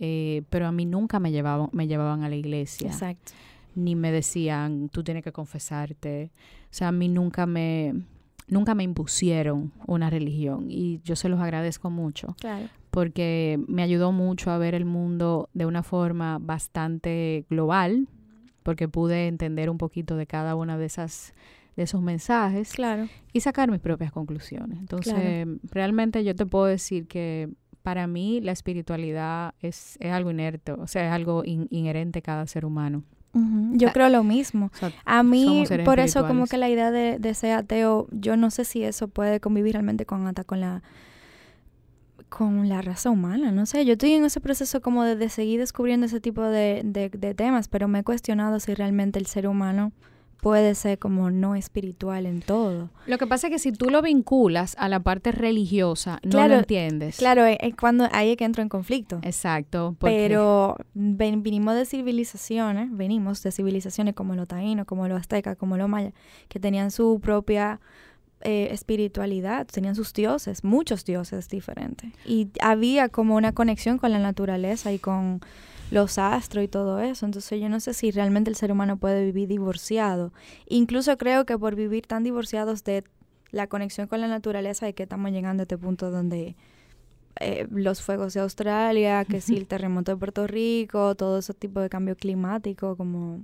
Eh, 0.00 0.42
pero 0.50 0.66
a 0.66 0.72
mí 0.72 0.84
nunca 0.84 1.18
me 1.18 1.32
llevaban, 1.32 1.70
me 1.72 1.86
llevaban 1.86 2.22
a 2.24 2.28
la 2.28 2.36
iglesia. 2.36 2.88
Exacto. 2.88 3.32
Ni 3.74 3.94
me 3.94 4.12
decían, 4.12 4.90
tú 4.90 5.02
tienes 5.02 5.24
que 5.24 5.32
confesarte. 5.32 6.30
O 6.64 6.74
sea, 6.74 6.88
a 6.88 6.92
mí 6.92 7.08
nunca 7.08 7.46
me, 7.46 7.94
nunca 8.48 8.74
me 8.74 8.82
impusieron 8.82 9.72
una 9.86 10.10
religión. 10.10 10.66
Y 10.68 11.00
yo 11.02 11.16
se 11.16 11.30
los 11.30 11.40
agradezco 11.40 11.88
mucho. 11.88 12.36
Claro 12.38 12.68
porque 12.90 13.60
me 13.68 13.82
ayudó 13.82 14.12
mucho 14.12 14.50
a 14.50 14.58
ver 14.58 14.74
el 14.74 14.84
mundo 14.84 15.48
de 15.54 15.66
una 15.66 15.82
forma 15.82 16.38
bastante 16.40 17.44
global, 17.48 18.08
porque 18.62 18.88
pude 18.88 19.28
entender 19.28 19.70
un 19.70 19.78
poquito 19.78 20.16
de 20.16 20.26
cada 20.26 20.54
una 20.54 20.76
de 20.78 20.86
esas 20.86 21.34
de 21.76 21.84
esos 21.84 22.02
mensajes 22.02 22.72
claro. 22.72 23.06
y 23.32 23.40
sacar 23.40 23.70
mis 23.70 23.78
propias 23.78 24.10
conclusiones. 24.10 24.80
Entonces, 24.80 25.46
realmente 25.70 26.24
yo 26.24 26.34
te 26.34 26.44
puedo 26.44 26.64
decir 26.64 27.06
que 27.06 27.50
para 27.82 28.08
mí 28.08 28.40
la 28.40 28.50
espiritualidad 28.50 29.54
es, 29.60 29.96
es 30.00 30.12
algo 30.12 30.32
inerte, 30.32 30.72
o 30.72 30.88
sea, 30.88 31.06
es 31.06 31.12
algo 31.12 31.44
inherente 31.44 32.18
a 32.18 32.22
cada 32.22 32.46
ser 32.48 32.64
humano. 32.64 33.04
Yo 33.72 33.92
creo 33.92 34.08
lo 34.08 34.24
mismo. 34.24 34.72
a 35.04 35.22
mí, 35.22 35.64
por 35.84 36.00
eso 36.00 36.26
como 36.26 36.46
que 36.46 36.56
la 36.56 36.68
idea 36.68 36.90
de, 36.90 37.20
de, 37.20 37.34
ser 37.34 37.52
ateo, 37.52 38.08
yo 38.10 38.36
no 38.36 38.50
sé 38.50 38.64
si 38.64 38.82
eso 38.82 39.06
puede 39.06 39.38
convivir 39.38 39.74
realmente 39.74 40.04
con 40.04 40.26
hasta 40.26 40.42
con 40.42 40.60
la 40.60 40.82
con 42.28 42.68
la 42.68 42.82
raza 42.82 43.10
humana, 43.10 43.50
no 43.52 43.66
sé, 43.66 43.84
yo 43.84 43.92
estoy 43.92 44.12
en 44.12 44.24
ese 44.24 44.40
proceso 44.40 44.80
como 44.80 45.04
de, 45.04 45.28
seguir 45.28 45.60
descubriendo 45.60 46.06
ese 46.06 46.20
tipo 46.20 46.42
de, 46.42 46.82
de, 46.84 47.34
temas, 47.34 47.68
pero 47.68 47.88
me 47.88 48.00
he 48.00 48.04
cuestionado 48.04 48.60
si 48.60 48.74
realmente 48.74 49.18
el 49.18 49.26
ser 49.26 49.46
humano 49.46 49.92
puede 50.40 50.74
ser 50.74 50.98
como 50.98 51.30
no 51.30 51.54
espiritual 51.54 52.26
en 52.26 52.42
todo. 52.42 52.90
Lo 53.06 53.18
que 53.18 53.26
pasa 53.26 53.48
es 53.48 53.52
que 53.52 53.58
si 53.58 53.72
tú 53.72 53.90
lo 53.90 54.02
vinculas 54.02 54.76
a 54.78 54.88
la 54.88 55.00
parte 55.00 55.32
religiosa, 55.32 56.20
no 56.22 56.46
lo 56.46 56.54
entiendes. 56.54 57.16
Claro, 57.16 57.44
es 57.44 57.58
eh, 57.60 57.74
cuando 57.78 58.08
ahí 58.12 58.30
es 58.30 58.36
que 58.36 58.44
entro 58.44 58.62
en 58.62 58.68
conflicto. 58.68 59.18
Exacto. 59.22 59.96
Pero 59.98 60.76
venimos 60.94 61.74
de 61.74 61.84
civilizaciones, 61.84 62.96
venimos 62.96 63.42
de 63.42 63.50
civilizaciones 63.50 64.14
como 64.14 64.34
los 64.34 64.46
taínos, 64.46 64.86
como 64.86 65.08
los 65.08 65.20
aztecas, 65.20 65.56
como 65.56 65.76
los 65.76 65.88
mayas, 65.88 66.12
que 66.48 66.60
tenían 66.60 66.90
su 66.90 67.18
propia 67.20 67.80
eh, 68.42 68.68
espiritualidad, 68.70 69.66
tenían 69.66 69.94
sus 69.94 70.12
dioses, 70.12 70.64
muchos 70.64 71.04
dioses 71.04 71.48
diferentes. 71.48 72.12
Y 72.24 72.48
había 72.60 73.08
como 73.08 73.36
una 73.36 73.52
conexión 73.52 73.98
con 73.98 74.12
la 74.12 74.18
naturaleza 74.18 74.92
y 74.92 74.98
con 74.98 75.40
los 75.90 76.18
astros 76.18 76.64
y 76.64 76.68
todo 76.68 77.00
eso. 77.00 77.26
Entonces 77.26 77.60
yo 77.60 77.68
no 77.68 77.80
sé 77.80 77.94
si 77.94 78.10
realmente 78.10 78.50
el 78.50 78.56
ser 78.56 78.70
humano 78.72 78.96
puede 78.96 79.24
vivir 79.24 79.48
divorciado. 79.48 80.32
Incluso 80.66 81.16
creo 81.18 81.46
que 81.46 81.58
por 81.58 81.74
vivir 81.74 82.06
tan 82.06 82.22
divorciados 82.22 82.84
de 82.84 83.04
la 83.50 83.66
conexión 83.66 84.06
con 84.06 84.20
la 84.20 84.28
naturaleza 84.28 84.88
es 84.88 84.94
que 84.94 85.04
estamos 85.04 85.30
llegando 85.30 85.62
a 85.62 85.64
este 85.64 85.78
punto 85.78 86.10
donde 86.10 86.54
eh, 87.40 87.66
los 87.70 88.02
fuegos 88.02 88.34
de 88.34 88.40
Australia, 88.40 89.24
que 89.24 89.40
si 89.40 89.56
el 89.56 89.66
terremoto 89.66 90.12
de 90.12 90.16
Puerto 90.16 90.46
Rico, 90.46 91.14
todo 91.14 91.38
ese 91.38 91.54
tipo 91.54 91.80
de 91.80 91.88
cambio 91.88 92.16
climático, 92.16 92.96
como 92.96 93.40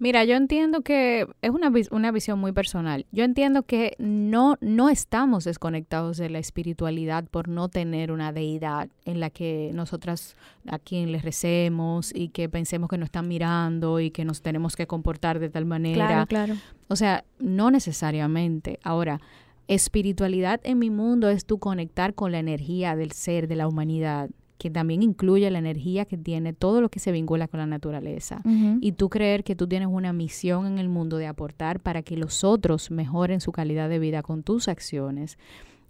Mira, 0.00 0.24
yo 0.24 0.36
entiendo 0.36 0.82
que 0.82 1.26
es 1.42 1.50
una, 1.50 1.72
una 1.90 2.12
visión 2.12 2.38
muy 2.38 2.52
personal. 2.52 3.06
Yo 3.10 3.24
entiendo 3.24 3.64
que 3.64 3.96
no, 3.98 4.56
no 4.60 4.88
estamos 4.88 5.44
desconectados 5.44 6.18
de 6.18 6.30
la 6.30 6.38
espiritualidad 6.38 7.24
por 7.24 7.48
no 7.48 7.68
tener 7.68 8.12
una 8.12 8.32
deidad 8.32 8.88
en 9.04 9.18
la 9.18 9.30
que 9.30 9.72
nosotras 9.74 10.36
a 10.68 10.78
quien 10.78 11.10
le 11.10 11.18
recemos 11.18 12.14
y 12.14 12.28
que 12.28 12.48
pensemos 12.48 12.88
que 12.88 12.98
nos 12.98 13.06
están 13.06 13.26
mirando 13.26 13.98
y 13.98 14.10
que 14.10 14.24
nos 14.24 14.40
tenemos 14.40 14.76
que 14.76 14.86
comportar 14.86 15.40
de 15.40 15.50
tal 15.50 15.64
manera. 15.64 16.06
Claro, 16.06 16.26
claro. 16.26 16.54
O 16.86 16.94
sea, 16.94 17.24
no 17.40 17.70
necesariamente. 17.72 18.78
Ahora, 18.84 19.20
espiritualidad 19.66 20.60
en 20.62 20.78
mi 20.78 20.90
mundo 20.90 21.28
es 21.28 21.44
tu 21.44 21.58
conectar 21.58 22.14
con 22.14 22.30
la 22.30 22.38
energía 22.38 22.94
del 22.94 23.12
ser, 23.12 23.48
de 23.48 23.56
la 23.56 23.66
humanidad 23.66 24.30
que 24.58 24.70
también 24.70 25.02
incluye 25.02 25.50
la 25.50 25.60
energía 25.60 26.04
que 26.04 26.18
tiene 26.18 26.52
todo 26.52 26.80
lo 26.80 26.88
que 26.88 26.98
se 26.98 27.12
vincula 27.12 27.48
con 27.48 27.58
la 27.58 27.66
naturaleza. 27.66 28.42
Y 28.80 28.92
tú 28.92 29.08
creer 29.08 29.44
que 29.44 29.54
tú 29.54 29.68
tienes 29.68 29.88
una 29.90 30.12
misión 30.12 30.66
en 30.66 30.78
el 30.78 30.88
mundo 30.88 31.16
de 31.16 31.28
aportar 31.28 31.80
para 31.80 32.02
que 32.02 32.16
los 32.16 32.42
otros 32.44 32.90
mejoren 32.90 33.40
su 33.40 33.52
calidad 33.52 33.88
de 33.88 33.98
vida 33.98 34.22
con 34.22 34.42
tus 34.42 34.68
acciones. 34.68 35.38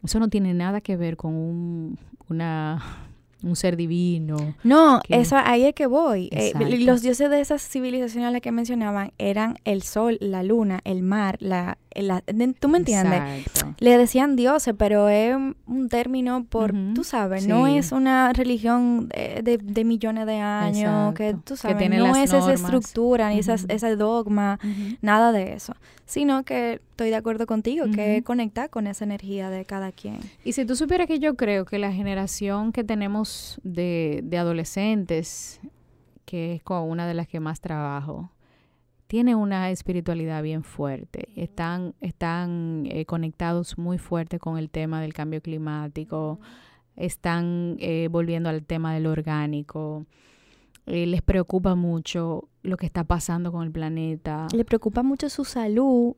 Eso 0.04 0.20
no 0.20 0.28
tiene 0.28 0.54
nada 0.54 0.80
que 0.80 0.96
ver 0.96 1.16
con 1.16 1.34
un, 1.34 1.98
una 2.28 3.08
un 3.42 3.56
ser 3.56 3.76
divino. 3.76 4.54
No, 4.64 5.00
eso 5.08 5.36
ahí 5.36 5.64
es 5.64 5.74
que 5.74 5.86
voy. 5.86 6.28
Eh, 6.32 6.52
los 6.80 7.02
dioses 7.02 7.30
de 7.30 7.40
esas 7.40 7.62
civilizaciones 7.62 8.28
a 8.28 8.30
las 8.32 8.40
que 8.40 8.52
mencionaban 8.52 9.12
eran 9.18 9.56
el 9.64 9.82
sol, 9.82 10.18
la 10.20 10.42
luna, 10.42 10.80
el 10.84 11.02
mar, 11.02 11.36
la, 11.40 11.78
¿tú 12.60 12.68
me 12.68 12.78
entiendes? 12.78 13.46
Le 13.78 13.98
decían 13.98 14.36
dioses, 14.36 14.74
pero 14.76 15.08
es 15.08 15.36
un 15.36 15.88
término 15.88 16.44
por, 16.44 16.72
tú 16.94 17.04
sabes, 17.04 17.46
no 17.46 17.66
es 17.66 17.92
una 17.92 18.32
religión 18.32 19.08
de, 19.08 19.84
millones 19.84 20.26
de 20.26 20.38
años, 20.38 21.14
que 21.14 21.34
tú 21.44 21.56
sabes, 21.56 21.90
no 21.90 22.16
es 22.16 22.32
esa 22.32 22.52
estructura, 22.52 23.30
ni 23.30 23.38
ese 23.38 23.96
dogma, 23.96 24.58
nada 25.00 25.32
de 25.32 25.54
eso, 25.54 25.74
sino 26.04 26.44
que 26.44 26.80
estoy 26.90 27.10
de 27.10 27.16
acuerdo 27.16 27.46
contigo, 27.46 27.86
que 27.94 28.22
conectar 28.24 28.70
con 28.70 28.86
esa 28.86 29.04
energía 29.04 29.50
de 29.50 29.64
cada 29.64 29.92
quien. 29.92 30.18
Y 30.44 30.52
si 30.52 30.64
tú 30.64 30.76
supieras 30.76 31.06
que 31.06 31.18
yo 31.18 31.36
creo 31.36 31.64
que 31.64 31.78
la 31.78 31.92
generación 31.92 32.72
que 32.72 32.84
tenemos 32.84 33.60
de, 33.62 34.20
de 34.24 34.38
adolescentes, 34.38 35.60
que 36.24 36.56
es 36.56 36.62
con 36.62 36.88
una 36.88 37.06
de 37.06 37.14
las 37.14 37.26
que 37.26 37.40
más 37.40 37.60
trabajo, 37.60 38.30
tiene 39.08 39.34
una 39.34 39.70
espiritualidad 39.70 40.42
bien 40.42 40.62
fuerte. 40.62 41.30
Están, 41.34 41.94
están 42.00 42.84
eh, 42.86 43.06
conectados 43.06 43.78
muy 43.78 43.96
fuerte 43.98 44.38
con 44.38 44.58
el 44.58 44.68
tema 44.68 45.00
del 45.00 45.14
cambio 45.14 45.40
climático, 45.40 46.38
están 46.94 47.76
eh, 47.80 48.08
volviendo 48.10 48.50
al 48.50 48.64
tema 48.64 48.92
del 48.94 49.06
orgánico. 49.06 50.04
Eh, 50.84 51.06
les 51.06 51.22
preocupa 51.22 51.74
mucho 51.74 52.48
lo 52.62 52.76
que 52.76 52.84
está 52.84 53.02
pasando 53.02 53.50
con 53.50 53.64
el 53.64 53.72
planeta. 53.72 54.46
Les 54.54 54.66
preocupa 54.66 55.02
mucho 55.02 55.30
su 55.30 55.44
salud, 55.44 56.14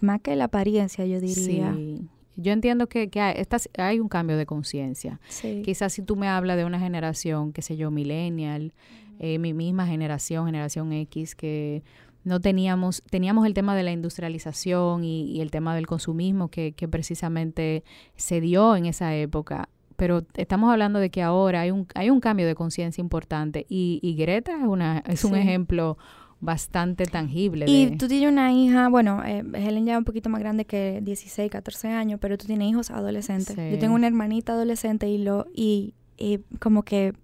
más 0.00 0.20
que 0.20 0.34
la 0.34 0.44
apariencia, 0.44 1.06
yo 1.06 1.20
diría. 1.20 1.72
Sí. 1.74 2.08
Yo 2.34 2.52
entiendo 2.52 2.88
que, 2.88 3.10
que 3.10 3.20
hay, 3.20 3.44
hay, 3.78 4.00
un 4.00 4.08
cambio 4.08 4.36
de 4.36 4.46
conciencia. 4.46 5.20
Quizás 5.64 5.92
si 5.92 6.02
tú 6.02 6.14
me 6.14 6.28
hablas 6.28 6.56
de 6.56 6.64
una 6.64 6.78
generación, 6.78 7.52
qué 7.52 7.62
sé 7.62 7.76
yo, 7.76 7.90
millennial, 7.90 8.72
mi 9.18 9.52
misma 9.52 9.88
generación, 9.88 10.46
generación 10.46 10.92
X, 10.92 11.34
que 11.34 11.82
no 12.28 12.40
teníamos, 12.40 13.02
teníamos 13.10 13.46
el 13.46 13.54
tema 13.54 13.74
de 13.74 13.82
la 13.82 13.90
industrialización 13.90 15.02
y, 15.02 15.40
el 15.40 15.50
tema 15.50 15.74
del 15.74 15.86
consumismo 15.86 16.48
que, 16.48 16.72
que, 16.72 16.86
precisamente 16.86 17.82
se 18.16 18.40
dio 18.40 18.76
en 18.76 18.86
esa 18.86 19.14
época. 19.16 19.68
Pero 19.96 20.24
estamos 20.34 20.70
hablando 20.70 21.00
de 21.00 21.10
que 21.10 21.22
ahora 21.22 21.62
hay 21.62 21.70
un, 21.70 21.88
hay 21.94 22.10
un 22.10 22.20
cambio 22.20 22.46
de 22.46 22.54
conciencia 22.54 23.00
importante 23.00 23.66
y, 23.68 23.98
y, 24.02 24.14
Greta 24.14 24.52
es, 24.52 24.66
una, 24.66 25.02
es 25.06 25.24
un 25.24 25.34
ejemplo 25.34 25.98
bastante 26.40 27.06
tangible. 27.06 27.64
Y 27.66 27.96
tú 27.96 28.06
tienes 28.06 28.30
una 28.30 28.52
hija, 28.52 28.88
bueno, 28.88 29.24
eh, 29.24 29.42
Helen 29.54 29.86
ya 29.86 29.94
es 29.94 29.98
un 29.98 30.04
poquito 30.04 30.28
más 30.28 30.40
grande 30.40 30.66
que 30.66 31.00
16, 31.02 31.50
14 31.50 31.88
años, 31.88 32.20
pero 32.20 32.38
tú 32.38 32.46
tienes 32.46 32.68
hijos 32.68 32.90
adolescentes. 32.90 33.56
Yo 33.56 33.78
tengo 33.78 33.94
una 33.94 34.06
hermanita 34.06 34.52
adolescente 34.52 35.08
y 35.08 35.18
lo 35.18 35.46
y, 35.52 35.94
y 36.16 36.40
como 36.60 36.84
que 36.84 37.14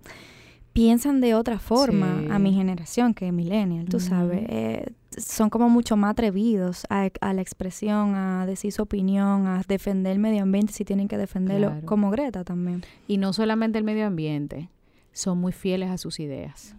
piensan 0.74 1.20
de 1.20 1.34
otra 1.34 1.58
forma 1.60 2.24
a 2.30 2.38
mi 2.38 2.52
generación 2.52 3.14
que 3.14 3.28
es 3.28 3.32
millennial, 3.32 3.86
tú 3.86 4.00
sabes. 4.00 4.44
Eh, 4.48 4.92
son 5.16 5.48
como 5.48 5.70
mucho 5.70 5.96
más 5.96 6.10
atrevidos 6.10 6.84
a, 6.90 7.08
la 7.32 7.40
expresión, 7.40 8.16
a 8.16 8.44
decir 8.44 8.72
su 8.72 8.82
opinión, 8.82 9.46
a 9.46 9.62
defender 9.68 10.12
el 10.12 10.18
medio 10.18 10.42
ambiente 10.42 10.72
si 10.72 10.84
tienen 10.84 11.06
que 11.06 11.16
defenderlo, 11.16 11.72
como 11.84 12.10
Greta 12.10 12.42
también. 12.42 12.82
Y 13.06 13.18
no 13.18 13.32
solamente 13.32 13.78
el 13.78 13.84
medio 13.84 14.04
ambiente, 14.04 14.68
son 15.12 15.38
muy 15.38 15.52
fieles 15.52 15.90
a 15.90 15.96
sus 15.96 16.18
ideas 16.18 16.74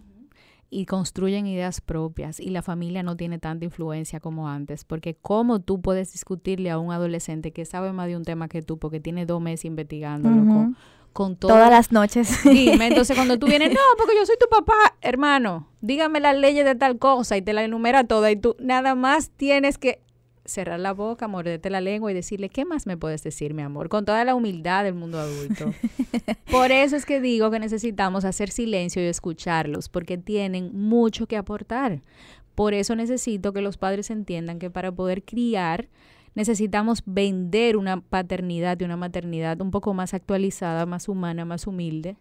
y 0.68 0.84
construyen 0.84 1.46
ideas 1.46 1.80
propias 1.80 2.38
y 2.38 2.50
la 2.50 2.60
familia 2.60 3.02
no 3.02 3.16
tiene 3.16 3.38
tanta 3.38 3.64
influencia 3.64 4.20
como 4.20 4.46
antes, 4.46 4.84
porque 4.84 5.14
cómo 5.14 5.60
tú 5.60 5.80
puedes 5.80 6.12
discutirle 6.12 6.70
a 6.70 6.78
un 6.78 6.92
adolescente 6.92 7.52
que 7.52 7.64
sabe 7.64 7.92
más 7.92 8.08
de 8.08 8.16
un 8.16 8.24
tema 8.24 8.48
que 8.48 8.60
tú 8.60 8.78
porque 8.78 9.00
tiene 9.00 9.24
dos 9.24 9.40
meses 9.40 9.64
investigándolo 9.64 10.74
con 11.16 11.34
todas 11.34 11.70
las 11.70 11.92
noches. 11.92 12.40
Dime, 12.44 12.86
entonces 12.88 13.16
cuando 13.16 13.38
tú 13.38 13.46
vienes, 13.46 13.70
no, 13.72 13.80
porque 13.96 14.12
yo 14.14 14.26
soy 14.26 14.36
tu 14.38 14.48
papá, 14.50 14.74
hermano, 15.00 15.66
dígame 15.80 16.20
las 16.20 16.36
leyes 16.36 16.66
de 16.66 16.74
tal 16.74 16.98
cosa 16.98 17.38
y 17.38 17.42
te 17.42 17.54
la 17.54 17.64
enumera 17.64 18.04
toda 18.04 18.30
y 18.30 18.36
tú 18.36 18.54
nada 18.60 18.94
más 18.94 19.30
tienes 19.30 19.78
que 19.78 20.02
cerrar 20.44 20.78
la 20.78 20.92
boca, 20.92 21.26
morderte 21.26 21.70
la 21.70 21.80
lengua 21.80 22.10
y 22.10 22.14
decirle, 22.14 22.50
¿qué 22.50 22.66
más 22.66 22.86
me 22.86 22.98
puedes 22.98 23.22
decir, 23.22 23.54
mi 23.54 23.62
amor? 23.62 23.88
Con 23.88 24.04
toda 24.04 24.26
la 24.26 24.34
humildad 24.34 24.84
del 24.84 24.92
mundo 24.92 25.18
adulto. 25.18 25.72
Por 26.50 26.70
eso 26.70 26.96
es 26.96 27.06
que 27.06 27.18
digo 27.18 27.50
que 27.50 27.60
necesitamos 27.60 28.26
hacer 28.26 28.50
silencio 28.50 29.02
y 29.02 29.06
escucharlos, 29.06 29.88
porque 29.88 30.18
tienen 30.18 30.70
mucho 30.74 31.26
que 31.26 31.38
aportar. 31.38 32.02
Por 32.54 32.74
eso 32.74 32.94
necesito 32.94 33.54
que 33.54 33.62
los 33.62 33.78
padres 33.78 34.10
entiendan 34.10 34.58
que 34.58 34.68
para 34.70 34.92
poder 34.92 35.24
criar 35.24 35.88
necesitamos 36.36 37.02
vender 37.06 37.76
una 37.76 38.00
paternidad 38.00 38.78
y 38.78 38.84
una 38.84 38.96
maternidad 38.96 39.60
un 39.60 39.72
poco 39.72 39.94
más 39.94 40.14
actualizada, 40.14 40.86
más 40.86 41.08
humana, 41.08 41.44
más 41.44 41.66
humilde, 41.66 42.16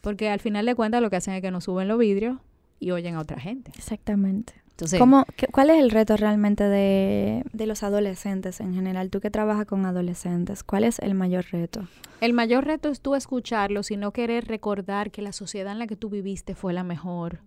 porque 0.00 0.30
al 0.30 0.40
final 0.40 0.66
de 0.66 0.74
cuentas 0.74 1.02
lo 1.02 1.10
que 1.10 1.16
hacen 1.16 1.34
es 1.34 1.42
que 1.42 1.52
nos 1.52 1.64
suben 1.64 1.86
los 1.86 1.98
vidrios 1.98 2.38
y 2.80 2.90
oyen 2.90 3.14
a 3.14 3.20
otra 3.20 3.38
gente. 3.38 3.70
Exactamente. 3.76 4.54
Entonces, 4.70 4.98
¿Cómo, 4.98 5.26
¿Cuál 5.52 5.70
es 5.70 5.78
el 5.80 5.90
reto 5.90 6.16
realmente 6.16 6.64
de, 6.64 7.44
de 7.52 7.66
los 7.66 7.82
adolescentes 7.82 8.60
en 8.60 8.74
general? 8.74 9.10
Tú 9.10 9.20
que 9.20 9.30
trabajas 9.30 9.66
con 9.66 9.84
adolescentes, 9.84 10.62
¿cuál 10.62 10.84
es 10.84 10.98
el 11.00 11.14
mayor 11.14 11.44
reto? 11.50 11.86
El 12.20 12.32
mayor 12.32 12.64
reto 12.64 12.88
es 12.88 13.00
tú 13.00 13.16
escucharlos 13.16 13.90
y 13.90 13.96
no 13.96 14.12
querer 14.12 14.46
recordar 14.46 15.10
que 15.10 15.20
la 15.20 15.32
sociedad 15.32 15.72
en 15.72 15.80
la 15.80 15.88
que 15.88 15.96
tú 15.96 16.08
viviste 16.08 16.54
fue 16.54 16.72
la 16.72 16.84
mejor 16.84 17.40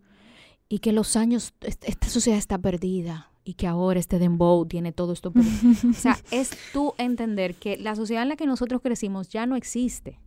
y 0.70 0.80
que 0.80 0.92
los 0.92 1.16
años, 1.16 1.54
esta 1.62 2.10
sociedad 2.10 2.38
está 2.38 2.58
perdida 2.58 3.31
y 3.44 3.56
que 3.56 3.68
ahora 3.68 4.00
este 4.00 4.20
dembow 4.20 4.66
tiene 4.66 4.92
todo 4.92 5.14
esto. 5.14 5.34
o 5.90 5.94
sea, 5.94 6.18
es 6.32 6.52
tú 6.74 6.94
entender 6.98 7.56
que 7.56 7.78
la 7.78 7.96
sociedad 7.96 8.24
en 8.24 8.30
la 8.30 8.36
que 8.36 8.46
nosotros 8.46 8.82
crecimos 8.82 9.30
ya 9.30 9.46
no 9.46 9.56
existe. 9.56 10.20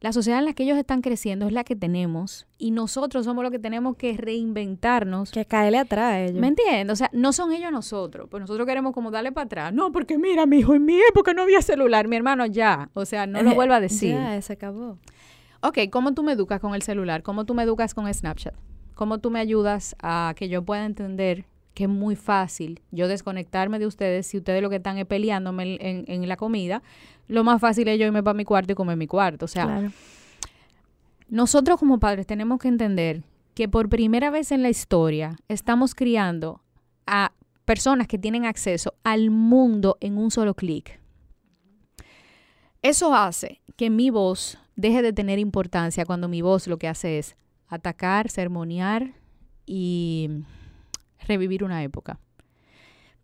La 0.00 0.14
sociedad 0.14 0.38
en 0.38 0.46
la 0.46 0.54
que 0.54 0.62
ellos 0.62 0.78
están 0.78 1.02
creciendo 1.02 1.46
es 1.46 1.52
la 1.52 1.62
que 1.62 1.76
tenemos 1.76 2.46
y 2.56 2.70
nosotros 2.70 3.26
somos 3.26 3.44
los 3.44 3.50
que 3.50 3.58
tenemos 3.58 3.96
que 3.96 4.16
reinventarnos. 4.16 5.30
Que 5.30 5.44
caerle 5.44 5.78
atrás 5.78 6.14
a 6.14 6.20
ellos. 6.22 6.40
¿Me 6.40 6.48
entiendes? 6.48 6.90
O 6.90 6.96
sea, 6.96 7.10
no 7.12 7.34
son 7.34 7.52
ellos 7.52 7.70
nosotros. 7.70 8.26
Pues 8.30 8.40
nosotros 8.40 8.66
queremos 8.66 8.94
como 8.94 9.10
darle 9.10 9.30
para 9.30 9.44
atrás. 9.44 9.74
No, 9.74 9.92
porque 9.92 10.16
mira, 10.16 10.46
mi 10.46 10.60
hijo, 10.60 10.74
en 10.74 10.86
mi 10.86 10.98
época 11.10 11.34
no 11.34 11.42
había 11.42 11.60
celular. 11.60 12.08
Mi 12.08 12.16
hermano, 12.16 12.46
ya. 12.46 12.88
O 12.94 13.04
sea, 13.04 13.26
no 13.26 13.42
lo 13.42 13.54
vuelva 13.54 13.76
a 13.76 13.80
decir. 13.80 14.14
ya, 14.14 14.40
se 14.40 14.54
acabó. 14.54 14.96
Ok, 15.60 15.78
¿cómo 15.90 16.14
tú 16.14 16.22
me 16.22 16.32
educas 16.32 16.60
con 16.60 16.74
el 16.74 16.80
celular? 16.80 17.22
¿Cómo 17.22 17.44
tú 17.44 17.52
me 17.52 17.64
educas 17.64 17.92
con 17.92 18.12
Snapchat? 18.12 18.54
¿Cómo 18.94 19.18
tú 19.18 19.30
me 19.30 19.38
ayudas 19.38 19.96
a 20.00 20.32
que 20.34 20.48
yo 20.48 20.62
pueda 20.62 20.86
entender 20.86 21.44
que 21.80 21.84
es 21.84 21.90
muy 21.90 22.14
fácil 22.14 22.82
yo 22.90 23.08
desconectarme 23.08 23.78
de 23.78 23.86
ustedes 23.86 24.26
si 24.26 24.36
ustedes 24.36 24.60
lo 24.60 24.68
que 24.68 24.76
están 24.76 24.98
es 24.98 25.06
peleándome 25.06 25.78
en, 25.80 26.04
en 26.06 26.28
la 26.28 26.36
comida, 26.36 26.82
lo 27.26 27.42
más 27.42 27.58
fácil 27.58 27.88
es 27.88 27.98
yo 27.98 28.04
irme 28.04 28.22
para 28.22 28.34
mi 28.34 28.44
cuarto 28.44 28.72
y 28.72 28.74
comer 28.74 28.98
mi 28.98 29.06
cuarto. 29.06 29.46
O 29.46 29.48
sea, 29.48 29.90
nosotros 31.30 31.78
como 31.78 31.98
padres 31.98 32.26
tenemos 32.26 32.58
que 32.58 32.68
entender 32.68 33.22
que 33.54 33.66
por 33.66 33.88
primera 33.88 34.28
vez 34.28 34.52
en 34.52 34.62
la 34.62 34.68
historia 34.68 35.38
estamos 35.48 35.94
criando 35.94 36.60
a 37.06 37.32
personas 37.64 38.06
que 38.06 38.18
tienen 38.18 38.44
acceso 38.44 38.92
al 39.02 39.30
mundo 39.30 39.96
en 40.02 40.18
un 40.18 40.30
solo 40.30 40.52
clic. 40.52 41.00
Eso 42.82 43.14
hace 43.14 43.62
que 43.76 43.88
mi 43.88 44.10
voz 44.10 44.58
deje 44.76 45.00
de 45.00 45.14
tener 45.14 45.38
importancia 45.38 46.04
cuando 46.04 46.28
mi 46.28 46.42
voz 46.42 46.66
lo 46.66 46.76
que 46.76 46.88
hace 46.88 47.16
es 47.18 47.36
atacar, 47.68 48.28
sermonear 48.28 49.14
y 49.64 50.44
revivir 51.26 51.64
una 51.64 51.82
época. 51.82 52.18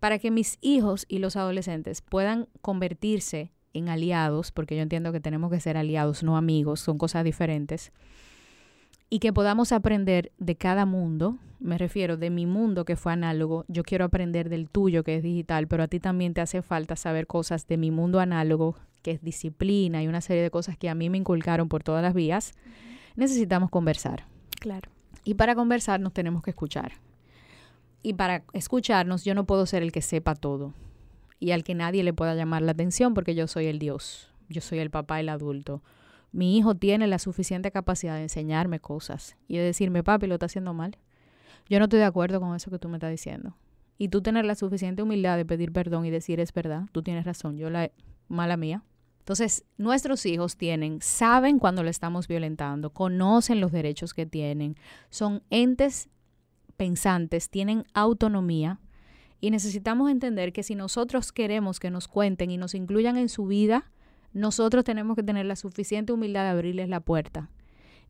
Para 0.00 0.18
que 0.18 0.30
mis 0.30 0.58
hijos 0.60 1.06
y 1.08 1.18
los 1.18 1.36
adolescentes 1.36 2.02
puedan 2.02 2.48
convertirse 2.60 3.52
en 3.72 3.88
aliados, 3.88 4.52
porque 4.52 4.76
yo 4.76 4.82
entiendo 4.82 5.12
que 5.12 5.20
tenemos 5.20 5.50
que 5.50 5.60
ser 5.60 5.76
aliados, 5.76 6.22
no 6.22 6.36
amigos, 6.36 6.80
son 6.80 6.98
cosas 6.98 7.24
diferentes, 7.24 7.92
y 9.08 9.20
que 9.20 9.32
podamos 9.32 9.72
aprender 9.72 10.32
de 10.38 10.56
cada 10.56 10.84
mundo, 10.84 11.38
me 11.60 11.78
refiero 11.78 12.16
de 12.16 12.30
mi 12.30 12.46
mundo 12.46 12.84
que 12.84 12.96
fue 12.96 13.12
análogo, 13.12 13.64
yo 13.68 13.82
quiero 13.82 14.04
aprender 14.04 14.48
del 14.48 14.68
tuyo 14.68 15.04
que 15.04 15.16
es 15.16 15.22
digital, 15.22 15.68
pero 15.68 15.84
a 15.84 15.88
ti 15.88 16.00
también 16.00 16.34
te 16.34 16.40
hace 16.40 16.62
falta 16.62 16.96
saber 16.96 17.26
cosas 17.26 17.66
de 17.68 17.76
mi 17.76 17.90
mundo 17.90 18.18
análogo, 18.18 18.76
que 19.02 19.12
es 19.12 19.22
disciplina 19.22 20.02
y 20.02 20.08
una 20.08 20.20
serie 20.20 20.42
de 20.42 20.50
cosas 20.50 20.76
que 20.76 20.88
a 20.88 20.94
mí 20.94 21.08
me 21.08 21.18
inculcaron 21.18 21.68
por 21.68 21.84
todas 21.84 22.02
las 22.02 22.14
vías, 22.14 22.52
necesitamos 23.14 23.70
conversar. 23.70 24.24
Claro. 24.58 24.90
Y 25.24 25.34
para 25.34 25.54
conversar 25.54 26.00
nos 26.00 26.12
tenemos 26.12 26.42
que 26.42 26.50
escuchar. 26.50 26.92
Y 28.02 28.14
para 28.14 28.44
escucharnos 28.52 29.24
yo 29.24 29.34
no 29.34 29.46
puedo 29.46 29.66
ser 29.66 29.82
el 29.82 29.92
que 29.92 30.02
sepa 30.02 30.34
todo 30.34 30.74
y 31.38 31.50
al 31.50 31.64
que 31.64 31.74
nadie 31.74 32.02
le 32.02 32.12
pueda 32.12 32.34
llamar 32.34 32.62
la 32.62 32.72
atención 32.72 33.14
porque 33.14 33.34
yo 33.34 33.46
soy 33.46 33.66
el 33.66 33.78
Dios, 33.78 34.30
yo 34.48 34.60
soy 34.60 34.78
el 34.78 34.90
papá, 34.90 35.20
el 35.20 35.28
adulto. 35.28 35.82
Mi 36.32 36.56
hijo 36.56 36.74
tiene 36.74 37.06
la 37.06 37.18
suficiente 37.18 37.70
capacidad 37.70 38.14
de 38.14 38.22
enseñarme 38.22 38.80
cosas 38.80 39.36
y 39.48 39.56
de 39.56 39.64
decirme, 39.64 40.02
papi, 40.02 40.26
lo 40.26 40.34
está 40.34 40.46
haciendo 40.46 40.74
mal. 40.74 40.96
Yo 41.68 41.78
no 41.78 41.84
estoy 41.84 41.98
de 41.98 42.04
acuerdo 42.04 42.40
con 42.40 42.54
eso 42.54 42.70
que 42.70 42.78
tú 42.78 42.88
me 42.88 42.96
estás 42.96 43.10
diciendo. 43.10 43.56
Y 43.98 44.08
tú 44.08 44.20
tener 44.22 44.44
la 44.44 44.54
suficiente 44.54 45.02
humildad 45.02 45.36
de 45.36 45.46
pedir 45.46 45.72
perdón 45.72 46.04
y 46.04 46.10
decir, 46.10 46.38
es 46.40 46.52
verdad, 46.52 46.84
tú 46.92 47.02
tienes 47.02 47.24
razón, 47.24 47.56
yo 47.56 47.70
la 47.70 47.90
mala 48.28 48.56
mía. 48.56 48.82
Entonces, 49.20 49.64
nuestros 49.76 50.24
hijos 50.26 50.56
tienen, 50.56 51.00
saben 51.00 51.58
cuando 51.58 51.82
lo 51.82 51.90
estamos 51.90 52.28
violentando, 52.28 52.90
conocen 52.90 53.60
los 53.60 53.72
derechos 53.72 54.14
que 54.14 54.26
tienen, 54.26 54.76
son 55.10 55.42
entes 55.50 56.08
pensantes, 56.76 57.50
tienen 57.50 57.84
autonomía 57.94 58.80
y 59.40 59.50
necesitamos 59.50 60.10
entender 60.10 60.52
que 60.52 60.62
si 60.62 60.74
nosotros 60.74 61.32
queremos 61.32 61.80
que 61.80 61.90
nos 61.90 62.08
cuenten 62.08 62.50
y 62.50 62.56
nos 62.56 62.74
incluyan 62.74 63.16
en 63.16 63.28
su 63.28 63.46
vida, 63.46 63.90
nosotros 64.32 64.84
tenemos 64.84 65.16
que 65.16 65.22
tener 65.22 65.46
la 65.46 65.56
suficiente 65.56 66.12
humildad 66.12 66.44
de 66.44 66.50
abrirles 66.50 66.88
la 66.88 67.00
puerta. 67.00 67.50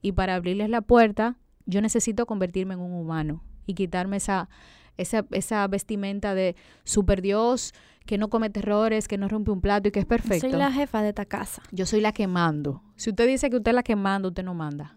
Y 0.03 0.13
para 0.13 0.35
abrirles 0.35 0.71
la 0.71 0.83
puerta, 0.83 1.37
yo 1.67 1.81
necesito 1.81 2.27
convertirme 2.27 2.75
en 2.75 2.81
un 2.81 2.93
humano 2.93 3.43
y 3.67 3.75
quitarme 3.75 4.19
esa, 4.19 4.49
esa, 4.97 5.27
esa 5.33 5.67
vestimenta 5.67 6.35
de 6.35 6.57
super 6.85 7.23
Dios, 7.23 7.75
que 8.07 8.19
no 8.19 8.29
comete 8.29 8.61
errores, 8.61 9.09
que 9.09 9.19
no 9.19 9.29
rompe 9.29 9.51
un 9.51 9.61
plato 9.61 9.89
y 9.89 9.93
que 9.93 9.99
es 9.99 10.07
perfecto. 10.07 10.49
Soy 10.49 10.57
la 10.57 10.73
jefa 10.73 11.03
de 11.03 11.09
esta 11.09 11.25
casa. 11.25 11.63
Yo 11.73 11.87
soy 11.87 12.01
la 12.01 12.13
que 12.13 12.29
mando. 12.29 12.83
Si 12.95 13.11
usted 13.11 13.27
dice 13.27 13.51
que 13.51 13.57
usted 13.57 13.73
es 13.73 13.75
la 13.75 13.83
que 13.83 13.97
manda, 13.97 14.29
usted 14.29 14.45
no 14.45 14.55
manda. 14.55 14.96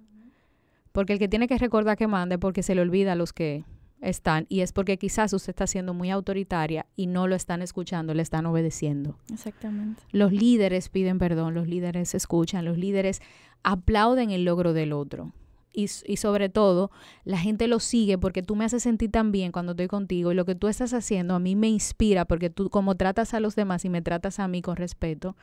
Porque 0.92 1.14
el 1.14 1.20
que 1.20 1.28
tiene 1.28 1.48
que 1.48 1.58
recordar 1.58 1.98
que 1.98 2.08
manda 2.08 2.36
es 2.36 2.40
porque 2.40 2.64
se 2.64 2.76
le 2.76 2.82
olvida 2.82 3.14
a 3.14 3.16
los 3.16 3.34
que 3.34 3.64
están 4.02 4.46
y 4.50 4.62
es 4.62 4.72
porque 4.72 4.98
quizás 4.98 5.34
usted 5.34 5.52
está 5.52 5.68
siendo 5.68 5.94
muy 5.94 6.10
autoritaria 6.10 6.86
y 6.96 7.08
no 7.08 7.28
lo 7.28 7.36
están 7.36 7.62
escuchando, 7.62 8.14
le 8.14 8.22
están 8.22 8.46
obedeciendo. 8.46 9.18
Exactamente. 9.32 10.02
Los 10.12 10.32
líderes 10.32 10.90
piden 10.90 11.20
perdón, 11.20 11.54
los 11.54 11.68
líderes 11.68 12.16
escuchan, 12.16 12.66
los 12.66 12.78
líderes 12.78 13.22
aplauden 13.64 14.32
el 14.32 14.46
logro 14.46 14.74
del 14.74 14.94
otro. 14.94 15.34
Y, 15.72 15.84
y, 15.84 16.18
sobre 16.18 16.50
todo, 16.50 16.90
la 17.26 17.38
gente 17.38 17.68
lo 17.68 17.80
sigue 17.80 18.18
porque 18.18 18.42
tú 18.42 18.56
me 18.56 18.66
haces 18.66 18.82
sentir 18.82 19.12
tan 19.12 19.32
bien 19.32 19.52
cuando 19.52 19.74
estoy 19.74 19.88
contigo 19.88 20.32
y 20.32 20.36
lo 20.36 20.44
que 20.44 20.56
tú 20.56 20.68
estás 20.68 20.94
haciendo 20.94 21.36
a 21.36 21.40
mí 21.40 21.56
me 21.56 21.70
inspira 21.70 22.26
porque 22.26 22.50
tú 22.50 22.72
como 22.72 22.96
tratas 22.96 23.36
a 23.36 23.40
los 23.40 23.56
demás 23.56 23.86
y 23.86 23.90
me 23.90 24.02
tratas 24.02 24.40
a 24.40 24.48
mí 24.48 24.64
con 24.64 24.78
respeto, 24.78 25.38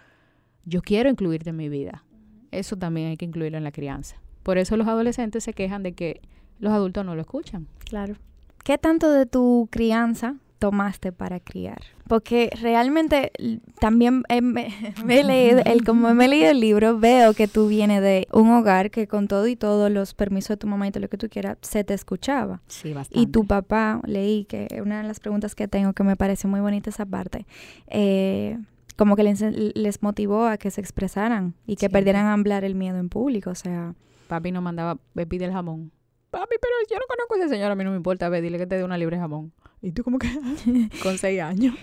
yo 0.65 0.83
quiero 0.83 1.09
incluirte 1.09 1.51
en 1.51 1.57
mi 1.57 1.69
vida. 1.69 2.05
Eso 2.51 2.77
también 2.77 3.09
hay 3.09 3.17
que 3.17 3.25
incluirlo 3.25 3.57
en 3.57 3.65
la 3.65 3.71
crianza. 3.71 4.17
Por 4.47 4.59
eso 4.59 4.77
los 4.77 4.87
adolescentes 4.87 5.43
se 5.43 5.53
quejan 5.55 5.83
de 5.83 5.95
que 5.95 6.21
los 6.61 6.73
adultos 6.73 7.05
no 7.05 7.17
lo 7.17 7.21
escuchan. 7.21 7.67
Claro. 7.85 8.15
¿Qué 8.63 8.79
tanto 8.79 9.11
de 9.11 9.27
tu 9.27 9.67
crianza 9.73 10.37
tomaste 10.61 11.11
para 11.11 11.41
criar? 11.41 11.81
Porque 12.07 12.51
realmente 12.63 13.33
también 13.81 14.23
me, 14.41 14.73
he 15.09 15.25
leído, 15.25 15.63
el, 15.65 15.83
como 15.83 16.15
me 16.15 16.27
he 16.27 16.29
leído 16.29 16.53
el 16.53 16.61
libro, 16.61 16.97
veo 16.97 17.35
que 17.35 17.49
tú 17.49 17.67
vienes 17.67 18.01
de 18.03 18.29
un 18.33 18.49
hogar 18.53 18.93
que 18.93 19.09
con 19.09 19.27
todo 19.27 19.49
y 19.49 19.57
todo 19.57 19.91
los 19.91 20.15
permisos 20.15 20.51
de 20.51 20.59
tu 20.59 20.69
mamá 20.69 20.87
y 20.87 20.93
todo 20.93 21.01
lo 21.01 21.09
que 21.09 21.19
tú 21.19 21.29
quieras, 21.29 21.59
se 21.63 21.83
te 21.83 21.95
escuchaba. 21.95 22.63
Sí, 22.69 22.93
bastante. 22.93 23.19
Y 23.19 23.27
tu 23.27 23.49
papá, 23.49 24.01
leí 24.07 24.45
que 24.45 24.69
una 24.81 25.03
de 25.03 25.09
las 25.09 25.19
preguntas 25.19 25.57
que 25.57 25.67
tengo 25.67 25.93
que 25.93 26.05
me 26.05 26.15
parece 26.15 26.47
muy 26.47 26.61
bonita 26.61 26.89
esa 26.89 27.05
parte, 27.05 27.47
eh, 27.89 28.61
como 28.95 29.17
que 29.17 29.25
les, 29.25 29.41
les, 29.41 30.03
motivó 30.05 30.47
a 30.47 30.57
que 30.57 30.71
se 30.71 30.81
expresaran 30.81 31.55
y 31.67 31.75
que 31.75 31.91
perdieran 31.91 32.27
a 32.27 32.33
hablar 32.35 32.63
el 32.63 32.77
miedo 32.77 32.99
en 32.99 33.09
público, 33.09 33.51
o 33.51 33.57
sea... 33.57 33.97
Papi 34.27 34.53
no 34.53 34.61
mandaba, 34.61 34.99
me 35.15 35.27
pide 35.27 35.45
el 35.45 35.53
jamón 35.53 35.93
papi, 36.31 36.57
pero 36.61 36.75
yo 36.91 36.97
no 36.97 37.07
conozco 37.09 37.35
a 37.35 37.39
ese 37.39 37.49
señor, 37.49 37.71
a 37.71 37.75
mí 37.75 37.85
no 37.85 37.91
me 37.91 37.97
importa, 37.97 38.29
ve, 38.29 38.41
dile 38.41 38.59
que 38.59 38.67
te 38.67 38.77
dé 38.77 38.85
una 38.85 38.99
libre 38.99 39.19
jamón. 39.19 39.53
Y 39.81 39.93
tú 39.93 40.05
como 40.05 40.19
que 40.19 40.29
con 41.03 41.19
seis 41.19 41.41
años. 41.41 41.75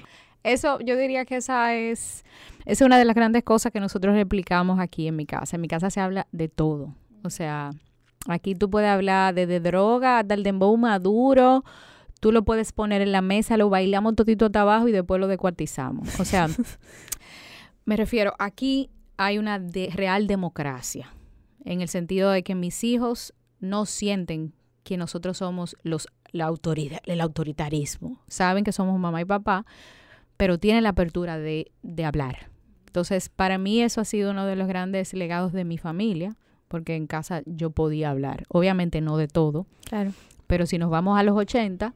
Eso, 0.43 0.79
yo 0.81 0.97
diría 0.97 1.25
que 1.25 1.37
esa 1.37 1.73
es, 1.75 2.23
es 2.65 2.81
una 2.81 2.97
de 2.97 3.05
las 3.05 3.15
grandes 3.15 3.43
cosas 3.43 3.71
que 3.71 3.79
nosotros 3.79 4.13
replicamos 4.15 4.79
aquí 4.79 5.07
en 5.07 5.15
mi 5.15 5.25
casa. 5.25 5.55
En 5.55 5.61
mi 5.61 5.67
casa 5.67 5.89
se 5.89 6.01
habla 6.01 6.27
de 6.31 6.49
todo. 6.49 6.93
O 7.23 7.29
sea, 7.29 7.71
aquí 8.27 8.53
tú 8.53 8.69
puedes 8.69 8.89
hablar 8.89 9.33
de, 9.33 9.47
de 9.47 9.61
droga, 9.61 10.23
del 10.23 10.43
dembow 10.43 10.75
maduro, 10.75 11.63
tú 12.19 12.33
lo 12.33 12.43
puedes 12.43 12.73
poner 12.73 13.01
en 13.01 13.13
la 13.13 13.21
mesa, 13.21 13.55
lo 13.55 13.69
bailamos 13.69 14.15
todito 14.15 14.47
hasta 14.47 14.61
abajo 14.61 14.87
y 14.89 14.91
después 14.91 15.21
lo 15.21 15.27
descuartizamos. 15.27 16.19
O 16.19 16.25
sea, 16.25 16.47
me 17.85 17.95
refiero, 17.95 18.33
aquí 18.37 18.89
hay 19.15 19.37
una 19.37 19.59
de, 19.59 19.89
real 19.93 20.27
democracia, 20.27 21.09
en 21.63 21.81
el 21.81 21.87
sentido 21.87 22.29
de 22.31 22.43
que 22.43 22.55
mis 22.55 22.83
hijos 22.83 23.33
no 23.59 23.85
sienten 23.85 24.53
que 24.83 24.97
nosotros 24.97 25.37
somos 25.37 25.77
los, 25.83 26.07
la 26.31 26.45
autoridad, 26.45 26.99
el 27.05 27.21
autoritarismo. 27.21 28.21
Saben 28.27 28.63
que 28.63 28.71
somos 28.71 28.99
mamá 28.99 29.21
y 29.21 29.25
papá, 29.25 29.65
pero 30.37 30.57
tienen 30.57 30.83
la 30.83 30.89
apertura 30.89 31.37
de, 31.37 31.71
de 31.81 32.05
hablar. 32.05 32.49
Entonces, 32.87 33.29
para 33.29 33.57
mí 33.57 33.81
eso 33.81 34.01
ha 34.01 34.05
sido 34.05 34.31
uno 34.31 34.45
de 34.45 34.55
los 34.55 34.67
grandes 34.67 35.13
legados 35.13 35.53
de 35.53 35.63
mi 35.63 35.77
familia, 35.77 36.35
porque 36.67 36.95
en 36.95 37.07
casa 37.07 37.41
yo 37.45 37.71
podía 37.71 38.09
hablar. 38.09 38.43
Obviamente 38.49 39.01
no 39.01 39.17
de 39.17 39.27
todo. 39.27 39.65
Claro. 39.85 40.11
Pero 40.47 40.65
si 40.65 40.77
nos 40.77 40.89
vamos 40.89 41.17
a 41.17 41.23
los 41.23 41.37
80 41.37 41.93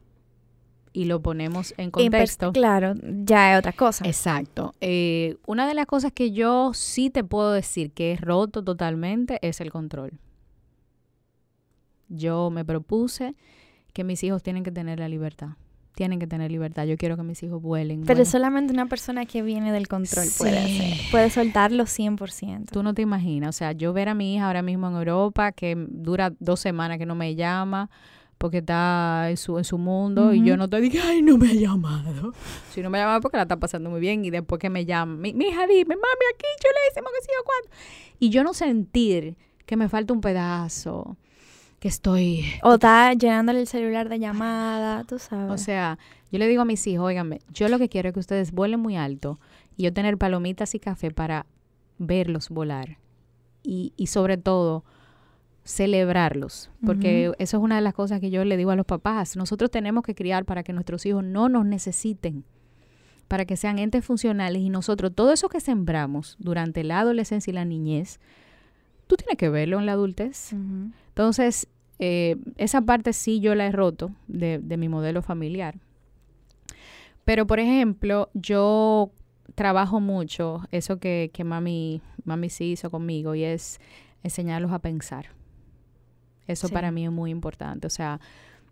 y 0.97 1.05
lo 1.05 1.21
ponemos 1.21 1.73
en 1.77 1.91
contexto. 1.91 2.51
claro, 2.51 2.93
ya 3.03 3.53
es 3.53 3.59
otra 3.59 3.73
cosa. 3.73 4.05
Exacto. 4.05 4.73
Eh, 4.81 5.37
una 5.45 5.67
de 5.67 5.73
las 5.73 5.85
cosas 5.85 6.11
que 6.11 6.31
yo 6.31 6.71
sí 6.73 7.09
te 7.09 7.23
puedo 7.23 7.51
decir 7.51 7.91
que 7.91 8.13
he 8.13 8.15
roto 8.17 8.63
totalmente 8.63 9.39
es 9.41 9.61
el 9.61 9.71
control 9.71 10.19
yo 12.09 12.49
me 12.49 12.65
propuse 12.65 13.35
que 13.93 14.03
mis 14.03 14.23
hijos 14.23 14.43
tienen 14.43 14.63
que 14.63 14.71
tener 14.71 14.99
la 14.99 15.09
libertad. 15.09 15.49
Tienen 15.95 16.19
que 16.19 16.27
tener 16.27 16.51
libertad. 16.51 16.85
Yo 16.85 16.95
quiero 16.95 17.17
que 17.17 17.23
mis 17.23 17.41
hijos 17.41 17.59
vuelen. 17.59 18.03
Pero 18.05 18.23
solamente 18.23 18.71
una 18.71 18.85
persona 18.85 19.25
que 19.25 19.41
viene 19.41 19.71
del 19.71 19.87
control 19.87 20.27
puede 20.37 20.59
hacer. 20.59 20.93
Puede 21.09 21.29
soltarlo 21.31 21.85
100%. 21.85 22.69
Tú 22.71 22.83
no 22.83 22.93
te 22.93 23.01
imaginas. 23.01 23.49
O 23.49 23.57
sea, 23.57 23.71
yo 23.71 23.93
ver 23.93 24.09
a 24.09 24.13
mi 24.13 24.35
hija 24.35 24.45
ahora 24.45 24.61
mismo 24.61 24.87
en 24.87 24.95
Europa, 24.95 25.51
que 25.53 25.75
dura 25.75 26.33
dos 26.39 26.59
semanas 26.59 26.99
que 26.99 27.07
no 27.07 27.15
me 27.15 27.33
llama, 27.33 27.89
porque 28.37 28.59
está 28.59 29.29
en 29.29 29.37
su, 29.37 29.57
en 29.57 29.63
su 29.63 29.77
mundo, 29.77 30.33
y 30.33 30.43
yo 30.43 30.57
no 30.57 30.69
te 30.69 30.79
digo, 30.79 30.99
ay, 31.03 31.21
no 31.21 31.37
me 31.37 31.49
ha 31.49 31.53
llamado. 31.53 32.33
Si 32.71 32.81
no 32.81 32.89
me 32.89 32.99
ha 32.99 33.01
llamado 33.01 33.21
porque 33.21 33.37
la 33.37 33.43
está 33.43 33.57
pasando 33.57 33.89
muy 33.89 33.99
bien, 33.99 34.23
y 34.23 34.29
después 34.29 34.59
que 34.59 34.69
me 34.69 34.85
llama, 34.85 35.15
mi, 35.15 35.29
hija 35.29 35.65
dime, 35.65 35.95
mami, 35.95 36.25
aquí 36.33 36.45
yo 36.63 36.69
le 36.69 36.89
decimos 36.89 37.11
que 37.17 37.25
sí 37.25 37.31
o 37.41 37.43
cuándo. 37.43 37.69
Y 38.19 38.29
yo 38.29 38.43
no 38.43 38.53
sentir 38.53 39.35
que 39.65 39.75
me 39.75 39.89
falta 39.89 40.13
un 40.13 40.21
pedazo 40.21 41.17
que 41.79 41.87
estoy... 41.87 42.45
O 42.63 42.75
está 42.75 43.13
llenándole 43.13 43.61
el 43.61 43.67
celular 43.67 44.09
de 44.09 44.19
llamada, 44.19 45.03
tú 45.03 45.17
sabes. 45.17 45.51
O 45.51 45.57
sea, 45.57 45.97
yo 46.31 46.39
le 46.39 46.47
digo 46.47 46.61
a 46.61 46.65
mis 46.65 46.85
hijos, 46.85 47.07
óigame, 47.07 47.39
yo 47.51 47.67
lo 47.69 47.79
que 47.79 47.89
quiero 47.89 48.09
es 48.09 48.13
que 48.13 48.19
ustedes 48.19 48.51
vuelen 48.51 48.79
muy 48.79 48.95
alto 48.95 49.39
y 49.75 49.83
yo 49.83 49.93
tener 49.93 50.17
palomitas 50.17 50.75
y 50.75 50.79
café 50.79 51.11
para 51.11 51.47
verlos 51.97 52.49
volar. 52.49 52.97
Y, 53.63 53.93
y 53.97 54.07
sobre 54.07 54.37
todo, 54.37 54.83
celebrarlos, 55.67 56.71
porque 56.85 57.33
eso 57.39 57.57
es 57.57 57.63
una 57.63 57.75
de 57.75 57.81
las 57.81 57.93
cosas 57.93 58.21
que 58.21 58.29
yo 58.29 58.45
le 58.45 58.55
digo 58.55 58.71
a 58.71 58.77
los 58.77 58.85
papás. 58.85 59.35
Nosotros 59.35 59.69
tenemos 59.69 60.01
que 60.03 60.15
criar 60.15 60.45
para 60.45 60.63
que 60.63 60.71
nuestros 60.71 61.05
hijos 61.05 61.25
no 61.25 61.49
nos 61.49 61.65
necesiten, 61.65 62.45
para 63.27 63.43
que 63.43 63.57
sean 63.57 63.77
entes 63.77 64.05
funcionales 64.05 64.61
y 64.61 64.69
nosotros, 64.69 65.13
todo 65.13 65.33
eso 65.33 65.49
que 65.49 65.59
sembramos 65.59 66.37
durante 66.39 66.85
la 66.85 67.01
adolescencia 67.01 67.51
y 67.51 67.53
la 67.53 67.65
niñez, 67.65 68.21
tú 69.07 69.17
tienes 69.17 69.35
que 69.35 69.49
verlo 69.49 69.77
en 69.77 69.85
la 69.85 69.91
adultez. 69.91 70.53
Entonces, 70.53 71.67
eh, 71.99 72.37
esa 72.55 72.81
parte 72.81 73.11
sí 73.11 73.41
yo 73.41 73.53
la 73.53 73.65
he 73.65 73.71
roto 73.73 74.11
de, 74.29 74.59
mi 74.77 74.87
modelo 74.87 75.21
familiar. 75.21 75.75
Pero, 77.25 77.45
por 77.45 77.59
ejemplo, 77.59 78.29
yo 78.33 79.11
trabajo 79.53 79.99
mucho 79.99 80.61
eso 80.71 80.97
que, 80.97 81.29
que 81.33 81.43
mami, 81.43 82.01
mami 82.23 82.49
sí 82.49 82.71
hizo 82.71 82.89
conmigo 82.89 83.35
y 83.35 83.43
es 83.43 83.81
enseñarlos 84.23 84.71
a 84.71 84.79
pensar. 84.79 85.36
Eso 86.47 86.69
para 86.69 86.91
mí 86.91 87.05
es 87.05 87.11
muy 87.11 87.31
importante. 87.31 87.87
O 87.87 87.89
sea, 87.89 88.19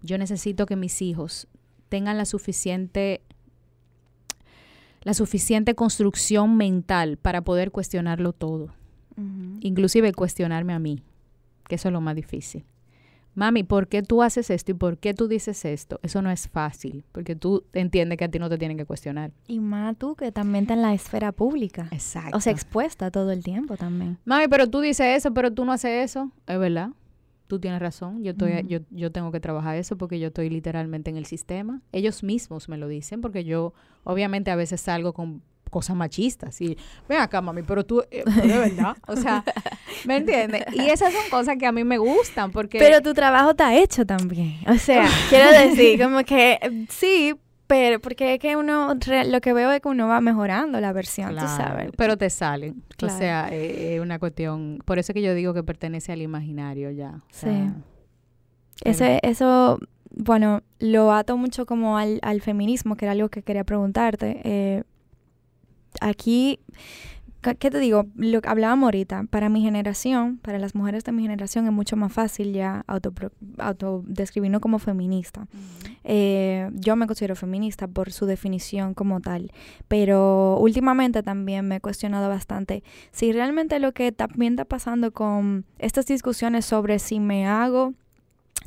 yo 0.02 0.18
necesito 0.18 0.66
que 0.66 0.76
mis 0.76 1.02
hijos 1.02 1.48
tengan 1.90 2.18
la 2.18 2.26
suficiente 2.26 3.22
la 5.06 5.14
suficiente 5.14 5.76
construcción 5.76 6.58
mental 6.58 7.18
para 7.18 7.42
poder 7.44 7.72
cuestionarlo 7.72 8.34
todo. 8.34 8.74
Inclusive 9.62 10.12
cuestionarme 10.14 10.74
a 10.74 10.80
mí, 10.80 11.04
que 11.70 11.76
eso 11.76 11.88
es 11.88 11.94
lo 11.94 12.02
más 12.02 12.16
difícil. 12.16 12.66
Mami, 13.36 13.64
¿por 13.64 13.88
qué 13.88 14.02
tú 14.02 14.24
haces 14.24 14.50
esto 14.50 14.72
y 14.72 14.74
por 14.76 14.98
qué 14.98 15.14
tú 15.14 15.28
dices 15.28 15.64
esto? 15.64 16.00
Eso 16.04 16.22
no 16.22 16.32
es 16.32 16.48
fácil, 16.50 17.06
porque 17.12 17.36
tú 17.36 17.66
entiendes 17.74 18.18
que 18.18 18.26
a 18.26 18.32
ti 18.32 18.40
no 18.40 18.50
te 18.50 18.58
tienen 18.58 18.78
que 18.78 18.86
cuestionar. 18.86 19.32
Y 19.48 19.60
más 19.60 19.96
tú 19.98 20.16
que 20.16 20.32
también 20.32 20.64
está 20.64 20.74
en 20.74 20.82
la 20.82 20.94
esfera 20.94 21.32
pública. 21.32 21.88
Exacto. 21.92 22.36
O 22.36 22.42
sea, 22.42 22.52
expuesta 22.52 23.12
todo 23.12 23.32
el 23.32 23.44
tiempo 23.44 23.78
también. 23.78 24.18
Mami, 24.26 24.48
pero 24.48 24.68
tú 24.70 24.80
dices 24.80 25.18
eso, 25.18 25.34
pero 25.34 25.52
tú 25.52 25.66
no 25.66 25.74
haces 25.74 26.12
eso. 26.12 26.32
Es 26.48 26.58
verdad. 26.58 26.90
Tú 27.48 27.60
tienes 27.60 27.80
razón. 27.80 28.24
Yo, 28.24 28.32
estoy, 28.32 28.66
yo, 28.68 28.80
yo 28.90 29.12
tengo 29.12 29.32
que 29.32 29.40
trabajar 29.40 29.76
eso 29.76 29.98
porque 29.98 30.20
yo 30.20 30.28
estoy 30.28 30.50
literalmente 30.50 31.10
en 31.12 31.18
el 31.18 31.26
sistema. 31.26 31.82
Ellos 31.92 32.24
mismos 32.24 32.70
me 32.70 32.78
lo 32.78 32.88
dicen 32.88 33.22
porque 33.22 33.44
yo 33.44 33.74
obviamente 34.04 34.50
a 34.52 34.56
veces 34.56 34.82
salgo 34.82 35.14
con 35.14 35.44
cosas 35.70 35.96
machistas. 35.96 36.60
Y 36.62 36.78
ven 37.10 37.20
acá, 37.20 37.42
mami, 37.42 37.62
pero 37.62 37.86
tú, 37.86 38.02
eh, 38.10 38.24
de 38.26 38.58
verdad. 38.58 38.96
O 39.08 39.16
sea, 39.16 39.44
¿me 40.06 40.18
entiendes? 40.24 40.64
Y 40.74 40.90
esas 40.90 41.12
son 41.12 41.30
cosas 41.30 41.58
que 41.58 41.66
a 41.66 41.72
mí 41.72 41.84
me 41.84 41.98
gustan 41.98 42.52
porque... 42.52 42.80
Pero 42.80 43.02
tu 43.02 43.14
trabajo 43.14 43.52
está 43.52 43.76
hecho 43.76 44.06
también. 44.06 44.58
O 44.68 44.76
sea, 44.76 45.06
quiero 45.30 45.52
decir, 45.52 46.02
como 46.02 46.24
que 46.24 46.86
sí, 46.90 47.36
pero 47.68 48.00
porque 48.00 48.36
es 48.36 48.40
que 48.40 48.56
uno, 48.56 48.96
lo 49.28 49.42
que 49.42 49.54
veo 49.54 49.72
es 49.72 49.82
que 49.82 49.88
uno 49.88 50.08
va 50.08 50.22
mejorando 50.22 50.80
la 50.80 50.94
versión, 50.94 51.36
tú 51.36 51.46
sabes. 51.46 51.92
Pero 51.98 52.18
te 52.18 52.30
salen. 52.30 52.84
O 53.02 53.10
sea, 53.10 53.50
es 53.50 54.00
una 54.00 54.20
cuestión. 54.20 54.80
Por 54.86 55.00
eso 55.00 55.12
es 55.12 55.14
que 55.14 55.22
yo 55.22 55.34
digo 55.34 55.54
que 55.54 55.64
pertenece 55.64 56.12
al 56.12 56.22
imaginario 56.22 56.92
ya. 56.92 57.22
sí. 57.30 57.72
Ese, 58.84 59.22
eso, 59.24 59.80
bueno, 60.12 60.62
lo 60.80 61.14
ato 61.14 61.38
mucho 61.38 61.66
como 61.66 61.98
al, 61.98 62.20
al, 62.22 62.42
feminismo, 62.42 62.98
que 62.98 63.06
era 63.06 63.14
algo 63.14 63.30
que 63.30 63.42
quería 63.42 63.64
preguntarte. 63.64 64.42
Eh, 64.44 64.84
aquí 66.02 66.60
¿qué 67.54 67.70
te 67.70 67.80
digo? 67.80 68.08
Lo 68.16 68.42
que 68.42 68.50
hablábamos 68.50 68.88
ahorita, 68.88 69.26
para 69.30 69.50
mi 69.50 69.62
generación, 69.62 70.38
para 70.38 70.58
las 70.58 70.74
mujeres 70.74 71.04
de 71.04 71.12
mi 71.12 71.22
generación 71.22 71.66
es 71.66 71.72
mucho 71.72 71.96
más 71.96 72.12
fácil 72.12 72.54
ya 72.54 72.84
autodescribirnos 73.58 74.62
como 74.62 74.80
feminista. 74.80 75.48
Eh, 76.08 76.70
yo 76.74 76.96
me 76.96 77.08
considero 77.08 77.36
feminista 77.36 77.88
por 77.88 78.12
su 78.12 78.28
definición 78.28 78.94
como 78.94 79.22
tal, 79.22 79.52
pero 79.88 80.58
últimamente 80.60 81.24
también 81.24 81.68
me 81.68 81.78
he 81.78 81.82
cuestionado 81.82 82.30
bastante 82.30 82.84
si 83.12 83.32
realmente 83.32 83.80
lo 83.80 83.92
que 83.92 84.12
también 84.12 84.54
está 84.54 84.66
pasando 84.66 85.12
con 85.12 85.66
estas 85.80 86.06
discusiones 86.06 86.66
sobre 86.66 87.00
si 87.00 87.20
me 87.20 87.48
hago 87.48 87.96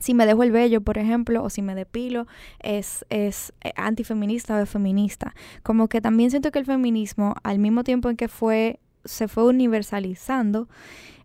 si 0.01 0.15
me 0.15 0.27
dejo 0.27 0.43
el 0.43 0.53
vello, 0.53 0.81
por 0.81 0.99
ejemplo, 0.99 1.43
o 1.43 1.51
si 1.51 1.63
me 1.63 1.75
depilo, 1.75 2.27
es, 2.61 3.05
es 3.11 3.53
eh, 3.63 3.73
antifeminista 3.77 4.61
o 4.61 4.67
feminista. 4.67 5.35
Como 5.63 5.89
que 5.89 6.01
también 6.01 6.31
siento 6.31 6.51
que 6.53 6.59
el 6.59 6.67
feminismo, 6.67 7.35
al 7.43 7.59
mismo 7.59 7.83
tiempo 7.83 8.09
en 8.09 8.17
que 8.17 8.29
fue, 8.29 8.79
se 9.05 9.27
fue 9.27 9.45
universalizando, 9.45 10.69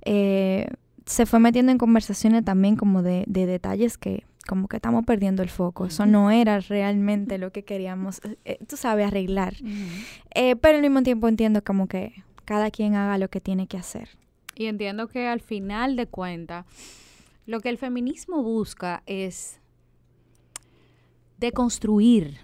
eh, 0.06 0.67
se 1.06 1.26
fue 1.26 1.39
metiendo 1.39 1.71
en 1.71 1.78
conversaciones 1.78 2.45
también 2.45 2.76
como 2.76 3.04
de, 3.04 3.26
de, 3.28 3.45
detalles 3.45 3.97
que 3.97 4.23
como 4.47 4.67
que 4.67 4.77
estamos 4.77 5.06
perdiendo 5.06 5.43
el 5.43 5.49
foco. 5.49 5.86
Eso 5.86 6.06
no 6.06 6.32
era 6.32 6.60
realmente 6.60 7.38
lo 7.38 7.51
que 7.51 7.63
queríamos, 7.63 8.21
eh, 8.45 8.60
tú 8.67 8.77
sabes, 8.77 9.08
arreglar. 9.08 9.56
pero 10.62 10.75
al 10.75 10.82
mismo 10.82 11.03
tiempo 11.03 11.27
entiendo 11.27 11.63
como 11.63 11.88
que 11.88 12.23
cada 12.45 12.71
quien 12.71 12.95
haga 12.95 13.17
lo 13.17 13.29
que 13.29 13.41
tiene 13.41 13.67
que 13.67 13.77
hacer. 13.77 14.10
Y 14.56 14.65
entiendo 14.65 15.08
que 15.08 15.27
al 15.27 15.41
final 15.41 15.95
de 15.95 16.08
cuentas 16.08 16.65
lo 17.45 17.60
que 17.60 17.69
el 17.69 17.77
feminismo 17.77 18.43
busca 18.43 19.03
es 19.06 19.60
deconstruir 21.38 22.39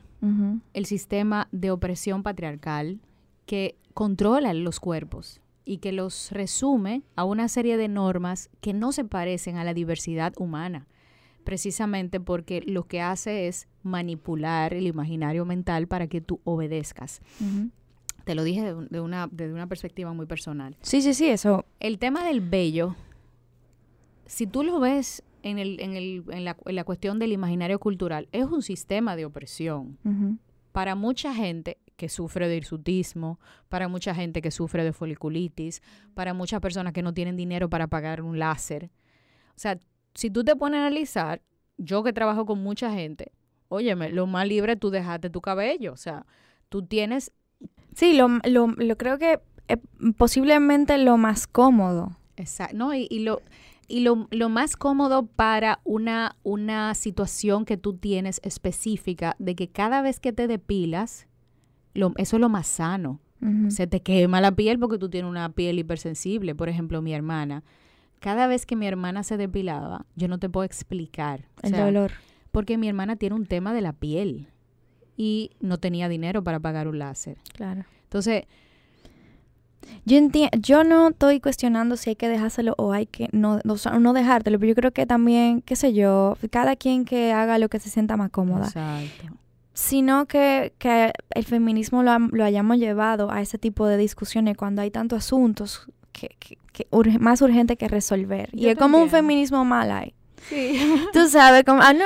el 0.74 0.86
sistema 0.86 1.48
de 1.54 1.72
opresión 1.72 2.24
patriarcal 2.24 3.00
que 3.46 3.78
controla 3.94 4.54
los 4.54 4.82
cuerpos 4.82 5.40
y 5.64 5.78
que 5.78 5.94
los 5.94 6.32
resume 6.32 7.04
a 7.16 7.24
una 7.24 7.48
serie 7.48 7.78
de 7.78 7.88
normas 7.88 8.50
que 8.60 8.74
no 8.74 8.92
se 8.92 9.06
parecen 9.06 9.56
a 9.56 9.64
la 9.64 9.74
diversidad 9.74 10.34
humana, 10.38 10.88
precisamente 11.50 12.20
porque 12.20 12.62
lo 12.62 12.84
que 12.84 13.02
hace 13.02 13.48
es 13.48 13.68
manipular 13.82 14.72
el 14.72 14.86
imaginario 14.86 15.46
mental 15.46 15.88
para 15.88 16.06
que 16.06 16.22
tú 16.22 16.40
obedezcas. 16.44 17.22
Te 18.24 18.36
lo 18.36 18.44
dije 18.44 18.76
de, 18.76 19.00
una, 19.02 19.28
desde 19.32 19.52
una 19.52 19.66
perspectiva 19.66 20.14
muy 20.14 20.28
personal. 20.28 20.78
Sí, 20.84 21.02
sí, 21.02 21.16
sí, 21.16 21.28
eso. 21.28 21.66
El 21.80 21.98
tema 21.98 22.24
del 22.24 22.42
vello 22.42 22.96
si 24.30 24.46
tú 24.46 24.64
lo 24.64 24.80
ves 24.80 25.24
en, 25.42 25.58
el, 25.58 25.80
en, 25.80 25.96
el, 25.96 26.24
en, 26.30 26.46
la, 26.46 26.56
en 26.64 26.76
la 26.76 26.84
cuestión 26.84 27.18
del 27.18 27.32
imaginario 27.32 27.80
cultural, 27.80 28.30
es 28.32 28.46
un 28.46 28.62
sistema 28.62 29.16
de 29.16 29.26
opresión. 29.26 29.98
Para 30.72 30.94
mucha 30.94 31.34
gente 31.34 31.80
que 31.96 32.10
sufre 32.10 32.48
de 32.48 32.58
hirsutismo, 32.58 33.40
para 33.70 33.88
mucha 33.88 34.14
gente 34.14 34.44
que 34.44 34.52
sufre 34.52 34.84
de 34.84 34.94
foliculitis, 34.94 35.82
para 36.14 36.36
muchas 36.36 36.62
personas 36.62 36.94
que 36.94 37.02
no 37.02 37.12
tienen 37.12 37.38
dinero 37.38 37.72
para 37.72 37.88
pagar 37.88 38.22
un 38.22 38.38
láser. 38.38 38.92
O 39.56 39.60
sea, 39.60 39.80
si 40.14 40.30
tú 40.30 40.44
te 40.44 40.56
pones 40.56 40.80
a 40.80 40.88
analizar, 40.88 41.42
yo 41.78 42.04
que 42.04 42.14
trabajo 42.14 42.46
con 42.46 42.62
mucha 42.62 42.92
gente, 42.92 43.32
óyeme, 43.68 44.10
lo 44.10 44.28
más 44.28 44.48
libre 44.48 44.76
tú 44.76 44.90
dejaste 44.90 45.30
tu 45.30 45.42
cabello. 45.42 45.94
O 45.94 45.98
sea, 45.98 46.26
tú 46.70 46.84
tienes... 46.84 47.32
Sí, 47.96 48.14
lo, 48.14 48.28
lo, 48.46 48.68
lo 48.68 48.98
creo 48.98 49.18
que 49.18 49.40
posiblemente 50.18 50.98
lo 50.98 51.18
más 51.18 51.48
cómodo. 51.48 52.18
Exacto. 52.38 52.78
No, 52.78 52.94
y, 52.94 53.08
y 53.10 53.20
lo 53.20 53.42
y 53.90 54.02
lo, 54.02 54.28
lo, 54.30 54.50
más 54.50 54.78
cómodo 54.78 55.26
para 55.26 55.82
una, 55.84 56.38
una 56.44 56.94
situación 56.94 57.66
que 57.66 57.76
tú 57.76 57.98
tienes 57.98 58.40
específica 58.44 59.36
de 59.40 59.56
que 59.56 59.68
cada 59.68 60.04
vez 60.04 60.20
que 60.20 60.32
te 60.32 60.48
depilas, 60.48 61.28
lo, 61.96 62.14
eso 62.18 62.38
es 62.38 62.40
lo 62.40 62.50
más 62.50 62.68
sano. 62.68 63.20
Se 63.70 63.88
te 63.88 64.02
quema 64.02 64.42
la 64.42 64.52
piel 64.52 64.78
porque 64.80 64.98
tú 64.98 65.10
tienes 65.10 65.30
una 65.30 65.54
piel 65.54 65.80
hipersensible. 65.80 66.56
Por 66.56 66.68
ejemplo, 66.68 67.02
mi 67.02 67.14
hermana. 67.14 67.64
Cada 68.20 68.48
vez 68.48 68.66
que 68.66 68.76
mi 68.76 68.86
hermana 68.88 69.24
se 69.24 69.38
depilaba, 69.38 70.06
yo 70.16 70.28
no 70.28 70.40
te 70.40 70.50
puedo 70.50 70.66
explicar. 70.66 71.46
El 71.64 71.72
dolor. 71.72 72.12
Porque 72.52 72.78
mi 72.78 72.88
hermana 72.88 73.16
tiene 73.16 73.36
un 73.36 73.46
tema 73.46 73.74
de 73.74 73.82
la 73.82 73.94
piel 73.94 74.48
y 75.16 75.52
no 75.60 75.78
tenía 75.78 76.10
dinero 76.10 76.44
para 76.44 76.60
pagar 76.60 76.88
un 76.88 77.00
láser. 77.00 77.38
Claro. 77.54 77.86
Entonces, 78.04 78.44
yo 80.06 80.18
yo 80.60 80.84
no 80.84 81.10
estoy 81.10 81.40
cuestionando 81.40 81.96
si 81.96 82.12
hay 82.12 82.16
que 82.16 82.28
dejárselo 82.28 82.74
o 82.78 82.92
hay 82.92 83.06
que 83.06 83.30
no, 83.32 83.60
no, 83.64 84.00
no, 84.00 84.14
dejártelo, 84.14 84.60
pero 84.60 84.70
yo 84.70 84.76
creo 84.76 84.92
que 84.92 85.06
también, 85.06 85.62
qué 85.62 85.76
sé 85.76 85.94
yo, 85.94 86.38
cada 86.52 86.76
quien 86.76 87.06
que 87.06 87.32
haga 87.32 87.58
lo 87.60 87.70
que 87.70 87.80
se 87.80 87.90
sienta 87.90 88.18
más 88.18 88.32
cómoda. 88.32 88.66
Exacto. 88.66 89.36
Sino 89.74 90.26
que, 90.26 90.74
que 90.78 91.14
el 91.36 91.46
feminismo 91.46 92.04
lo, 92.04 92.18
lo, 92.20 92.44
hayamos 92.44 92.78
llevado 92.78 93.32
a 93.32 93.42
ese 93.42 93.58
tipo 93.58 93.88
de 93.88 93.96
discusiones 93.96 94.58
cuando 94.58 94.82
hay 94.82 94.92
tantos 94.92 95.20
asuntos 95.20 95.90
que, 96.20 96.36
que, 96.40 96.58
que 96.74 96.88
más 97.20 97.42
urgentes 97.42 97.78
que 97.78 97.88
resolver. 97.88 98.50
y 98.54 98.68
es 98.68 98.78
como 98.78 98.98
un 98.98 99.10
feminismo 99.10 99.66
mal 99.66 99.92
hay. 99.92 100.14
Sí. 100.48 100.80
Tú 101.14 101.28
sabes, 101.28 101.64
como, 101.64 101.82
ah, 101.82 101.94
no, 101.94 102.06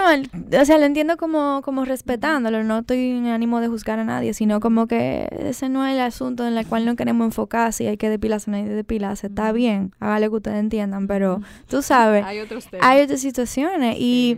o 0.60 0.66
sea, 0.66 0.78
lo 0.78 0.86
entiendo 0.86 1.18
como, 1.18 1.62
como 1.64 1.86
respetándolo, 1.86 2.64
no 2.64 2.80
estoy 2.80 3.12
en 3.12 3.28
ánimo 3.28 3.62
de 3.62 3.68
juzgar 3.68 4.00
a 4.00 4.04
nadie, 4.04 4.34
sino 4.34 4.60
como 4.60 4.88
que 4.88 5.28
ese 5.40 5.70
no 5.70 5.86
es 5.86 5.94
el 5.94 6.02
asunto 6.02 6.46
en 6.48 6.58
el 6.58 6.66
cual 6.66 6.86
no 6.86 6.96
queremos 6.96 7.26
enfocar, 7.26 7.74
si 7.74 7.88
hay 7.88 7.98
que 7.98 8.10
depilarse 8.10 8.50
o 8.50 8.52
no 8.52 8.58
hay 8.58 8.64
que 8.64 8.70
depilarse, 8.70 9.28
está 9.28 9.52
bien, 9.52 9.94
hágale 10.00 10.30
que 10.30 10.36
ustedes 10.36 10.60
entiendan, 10.60 11.08
pero 11.08 11.42
tú 11.68 11.82
sabes, 11.82 12.26
hay 12.26 12.40
otros 12.40 12.68
Hay 12.82 13.02
otras 13.02 13.22
situaciones. 13.22 13.98
Y... 14.00 14.38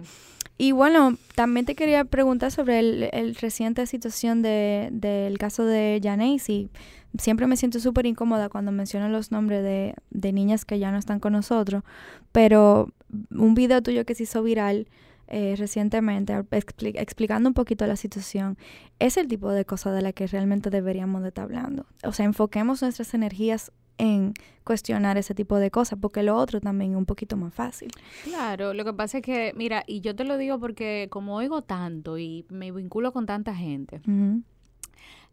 Y 0.57 0.71
bueno, 0.71 1.17
también 1.35 1.65
te 1.65 1.75
quería 1.75 2.05
preguntar 2.05 2.49
sobre 2.49 2.79
el, 2.79 3.09
el 3.11 3.35
reciente 3.35 3.85
situación 3.87 4.41
de, 4.41 4.87
del 4.89 5.37
caso 5.37 5.65
de 5.65 5.99
y 6.47 6.69
Siempre 7.19 7.47
me 7.47 7.57
siento 7.57 7.79
súper 7.79 8.05
incómoda 8.05 8.49
cuando 8.49 8.71
menciono 8.71 9.09
los 9.09 9.31
nombres 9.31 9.63
de, 9.63 9.95
de 10.09 10.33
niñas 10.33 10.65
que 10.65 10.79
ya 10.79 10.91
no 10.91 10.97
están 10.97 11.19
con 11.19 11.33
nosotros, 11.33 11.83
pero 12.31 12.89
un 13.31 13.55
video 13.55 13.81
tuyo 13.81 14.05
que 14.05 14.15
se 14.15 14.23
hizo 14.23 14.43
viral 14.43 14.87
eh, 15.27 15.55
recientemente 15.57 16.35
explicando 16.51 17.49
un 17.49 17.55
poquito 17.55 17.87
la 17.87 17.95
situación, 17.95 18.59
es 18.99 19.17
el 19.17 19.27
tipo 19.27 19.51
de 19.51 19.65
cosas 19.65 19.95
de 19.95 20.03
la 20.03 20.13
que 20.13 20.27
realmente 20.27 20.69
deberíamos 20.69 21.23
de 21.23 21.29
estar 21.29 21.45
hablando. 21.45 21.87
O 22.03 22.11
sea, 22.11 22.25
enfoquemos 22.25 22.83
nuestras 22.83 23.11
energías 23.15 23.71
en 23.97 24.33
cuestionar 24.63 25.17
ese 25.17 25.33
tipo 25.33 25.57
de 25.57 25.71
cosas, 25.71 25.97
porque 25.99 26.21
lo 26.21 26.35
otro 26.35 26.61
también 26.61 26.91
es 26.91 26.97
un 26.97 27.05
poquito 27.05 27.37
más 27.37 27.53
fácil. 27.53 27.89
Claro, 28.23 28.73
lo 28.73 28.85
que 28.85 28.93
pasa 28.93 29.17
es 29.17 29.23
que, 29.23 29.53
mira, 29.55 29.83
y 29.87 30.01
yo 30.01 30.15
te 30.15 30.25
lo 30.25 30.37
digo 30.37 30.59
porque 30.59 31.07
como 31.09 31.35
oigo 31.35 31.63
tanto 31.63 32.19
y 32.19 32.45
me 32.49 32.71
vinculo 32.71 33.11
con 33.11 33.25
tanta 33.25 33.55
gente, 33.55 34.01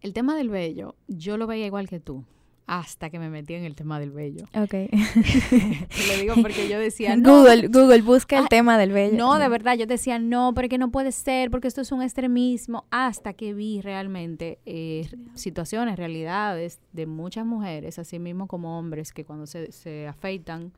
el 0.03 0.13
tema 0.13 0.37
del 0.37 0.51
vello, 0.51 0.97
yo 1.09 1.37
lo 1.37 1.47
veía 1.47 1.67
igual 1.67 1.89
que 1.89 2.01
tú 2.01 2.25
hasta 2.67 3.11
que 3.11 3.19
me 3.19 3.29
metí 3.29 3.55
en 3.55 3.65
el 3.65 3.75
tema 3.75 3.99
del 3.99 4.13
vello. 4.13 4.45
Ok. 4.55 4.75
Lo 6.09 6.21
digo 6.21 6.35
porque 6.41 6.69
yo 6.69 6.79
decía, 6.79 7.17
no. 7.19 7.41
Google, 7.41 7.69
Google, 7.69 8.03
busca 8.03 8.39
el 8.39 8.49
tema 8.49 8.79
del 8.79 8.93
vello. 8.93 9.17
No, 9.17 9.39
de 9.39 9.49
verdad, 9.49 9.77
yo 9.77 9.87
decía, 9.87 10.19
no, 10.19 10.55
porque 10.55 10.79
no 10.79 10.91
puede 10.91 11.13
ser, 11.13 11.51
porque 11.51 11.69
esto 11.69 11.81
es 11.81 11.93
un 11.93 12.03
extremismo, 12.03 12.87
hasta 12.91 13.33
que 13.33 13.53
vi 13.53 13.81
realmente 13.81 14.59
eh, 14.65 15.09
situaciones, 15.35 15.97
realidades 15.97 16.79
de 16.93 17.07
muchas 17.07 17.45
mujeres, 17.45 17.99
así 17.99 18.19
mismo 18.19 18.47
como 18.47 18.79
hombres, 18.79 19.13
que 19.13 19.25
cuando 19.25 19.47
se, 19.47 19.73
se 19.73 20.07
afeitan 20.07 20.73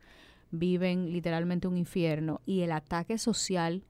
viven 0.51 1.11
literalmente 1.11 1.67
un 1.67 1.77
infierno 1.77 2.41
y 2.45 2.61
el 2.61 2.71
ataque 2.71 3.17
social 3.17 3.83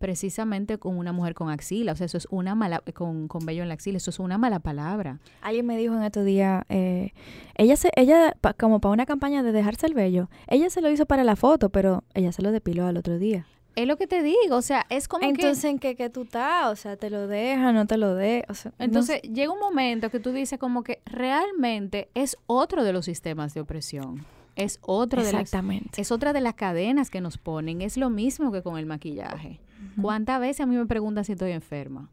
precisamente 0.00 0.78
con 0.78 0.96
una 0.96 1.12
mujer 1.12 1.34
con 1.34 1.50
axila. 1.50 1.92
O 1.92 1.96
sea, 1.96 2.06
eso 2.06 2.16
es 2.16 2.26
una 2.30 2.56
mala, 2.56 2.82
con, 2.94 3.28
con 3.28 3.44
vello 3.44 3.62
en 3.62 3.68
la 3.68 3.74
axila, 3.74 3.98
eso 3.98 4.10
es 4.10 4.18
una 4.18 4.38
mala 4.38 4.58
palabra. 4.58 5.20
Alguien 5.42 5.66
me 5.66 5.76
dijo 5.76 5.94
en 5.94 6.02
estos 6.02 6.24
días, 6.24 6.64
eh, 6.70 7.12
ella, 7.54 7.76
se, 7.76 7.92
ella 7.94 8.34
como 8.58 8.80
para 8.80 8.92
una 8.92 9.06
campaña 9.06 9.42
de 9.44 9.52
dejarse 9.52 9.86
el 9.86 9.94
vello, 9.94 10.30
ella 10.48 10.70
se 10.70 10.80
lo 10.80 10.90
hizo 10.90 11.06
para 11.06 11.22
la 11.22 11.36
foto, 11.36 11.68
pero 11.68 12.02
ella 12.14 12.32
se 12.32 12.42
lo 12.42 12.50
depiló 12.50 12.86
al 12.86 12.96
otro 12.96 13.18
día. 13.18 13.46
Es 13.76 13.86
lo 13.86 13.96
que 13.96 14.06
te 14.06 14.22
digo, 14.22 14.56
o 14.56 14.62
sea, 14.62 14.86
es 14.88 15.06
como 15.06 15.24
Entonces, 15.24 15.62
que... 15.78 15.90
¿en 15.90 15.96
qué, 15.96 16.10
tú 16.10 16.22
estás? 16.22 16.72
O 16.72 16.76
sea, 16.76 16.96
te 16.96 17.10
lo 17.10 17.28
deja, 17.28 17.72
no 17.72 17.86
te 17.86 17.98
lo 17.98 18.14
de, 18.14 18.44
o 18.48 18.54
sea, 18.54 18.72
no 18.78 18.84
Entonces, 18.84 19.20
llega 19.22 19.52
un 19.52 19.60
momento 19.60 20.10
que 20.10 20.18
tú 20.18 20.32
dices 20.32 20.58
como 20.58 20.82
que 20.82 21.02
realmente 21.04 22.08
es 22.14 22.36
otro 22.46 22.84
de 22.84 22.92
los 22.92 23.04
sistemas 23.04 23.54
de 23.54 23.60
opresión. 23.60 24.24
Es 24.56 24.78
otro 24.82 25.22
de 25.22 25.32
las, 25.32 25.42
Exactamente. 25.42 26.00
es 26.00 26.10
otra 26.10 26.32
de 26.32 26.40
las 26.40 26.54
cadenas 26.54 27.10
que 27.10 27.20
nos 27.20 27.38
ponen. 27.38 27.82
Es 27.82 27.96
lo 27.96 28.10
mismo 28.10 28.50
que 28.50 28.62
con 28.62 28.78
el 28.78 28.86
maquillaje. 28.86 29.60
¿Cuántas 30.00 30.40
veces 30.40 30.60
a 30.60 30.66
mí 30.66 30.76
me 30.76 30.86
preguntan 30.86 31.24
si 31.24 31.32
estoy 31.32 31.52
enferma? 31.52 32.10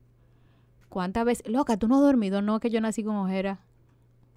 ¿Cuántas 0.89 1.26
veces? 1.26 1.47
Loca, 1.47 1.78
¿tú 1.78 1.88
no 1.88 1.95
has 1.95 2.01
dormido? 2.01 2.41
No, 2.41 2.59
que 2.59 2.70
yo 2.70 2.82
nací 2.82 3.03
con 3.03 3.15
ojera. 3.15 3.59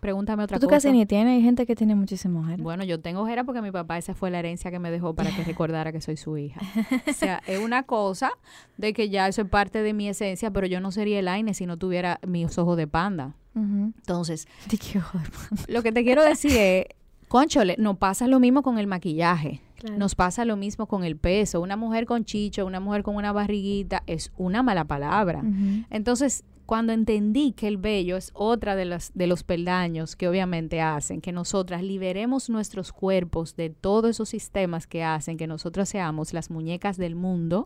Pregúntame 0.00 0.44
otra 0.44 0.58
Tú 0.58 0.66
cosa. 0.66 0.76
casi 0.76 0.92
ni 0.92 1.04
tienes, 1.04 1.34
hay 1.36 1.42
gente 1.42 1.66
que 1.66 1.76
tiene 1.76 1.94
muchísimas 1.94 2.42
mujeres. 2.42 2.62
Bueno, 2.62 2.84
yo 2.84 3.00
tengo 3.00 3.20
ojera 3.20 3.44
porque 3.44 3.60
mi 3.60 3.70
papá 3.70 3.98
esa 3.98 4.14
fue 4.14 4.30
la 4.30 4.38
herencia 4.38 4.70
que 4.70 4.78
me 4.78 4.90
dejó 4.90 5.14
para 5.14 5.30
que 5.30 5.44
recordara 5.44 5.92
que 5.92 6.00
soy 6.00 6.16
su 6.16 6.38
hija. 6.38 6.58
O 7.06 7.12
sea, 7.12 7.42
es 7.46 7.60
una 7.60 7.82
cosa 7.82 8.30
de 8.78 8.94
que 8.94 9.10
ya 9.10 9.28
eso 9.28 9.42
es 9.42 9.48
parte 9.48 9.82
de 9.82 9.92
mi 9.92 10.08
esencia, 10.08 10.50
pero 10.50 10.66
yo 10.66 10.80
no 10.80 10.90
sería 10.90 11.18
el 11.18 11.28
Aine 11.28 11.52
si 11.52 11.66
no 11.66 11.76
tuviera 11.76 12.18
mis 12.26 12.56
ojos 12.56 12.78
de 12.78 12.86
panda. 12.86 13.34
Entonces, 13.54 14.48
joder, 15.12 15.28
lo 15.68 15.82
que 15.82 15.92
te 15.92 16.02
quiero 16.02 16.24
decir 16.24 16.52
es, 16.56 16.86
conchole, 17.28 17.76
nos 17.78 17.98
pasa 17.98 18.26
lo 18.26 18.40
mismo 18.40 18.62
con 18.62 18.78
el 18.78 18.86
maquillaje. 18.86 19.60
Claro. 19.80 19.98
Nos 19.98 20.14
pasa 20.14 20.44
lo 20.44 20.56
mismo 20.56 20.86
con 20.86 21.04
el 21.04 21.16
peso. 21.16 21.60
Una 21.60 21.76
mujer 21.76 22.04
con 22.04 22.24
chicho, 22.24 22.66
una 22.66 22.80
mujer 22.80 23.02
con 23.02 23.16
una 23.16 23.32
barriguita, 23.32 24.02
es 24.06 24.30
una 24.36 24.62
mala 24.62 24.84
palabra. 24.84 25.42
Entonces, 25.88 26.44
cuando 26.70 26.92
entendí 26.92 27.50
que 27.50 27.66
el 27.66 27.78
vello 27.78 28.16
es 28.16 28.30
otra 28.32 28.76
de, 28.76 28.84
las, 28.84 29.10
de 29.14 29.26
los 29.26 29.42
peldaños 29.42 30.14
que 30.14 30.28
obviamente 30.28 30.80
hacen 30.80 31.20
que 31.20 31.32
nosotras 31.32 31.82
liberemos 31.82 32.48
nuestros 32.48 32.92
cuerpos 32.92 33.56
de 33.56 33.70
todos 33.70 34.10
esos 34.10 34.28
sistemas 34.28 34.86
que 34.86 35.02
hacen 35.02 35.36
que 35.36 35.48
nosotros 35.48 35.88
seamos 35.88 36.32
las 36.32 36.48
muñecas 36.48 36.96
del 36.96 37.16
mundo, 37.16 37.64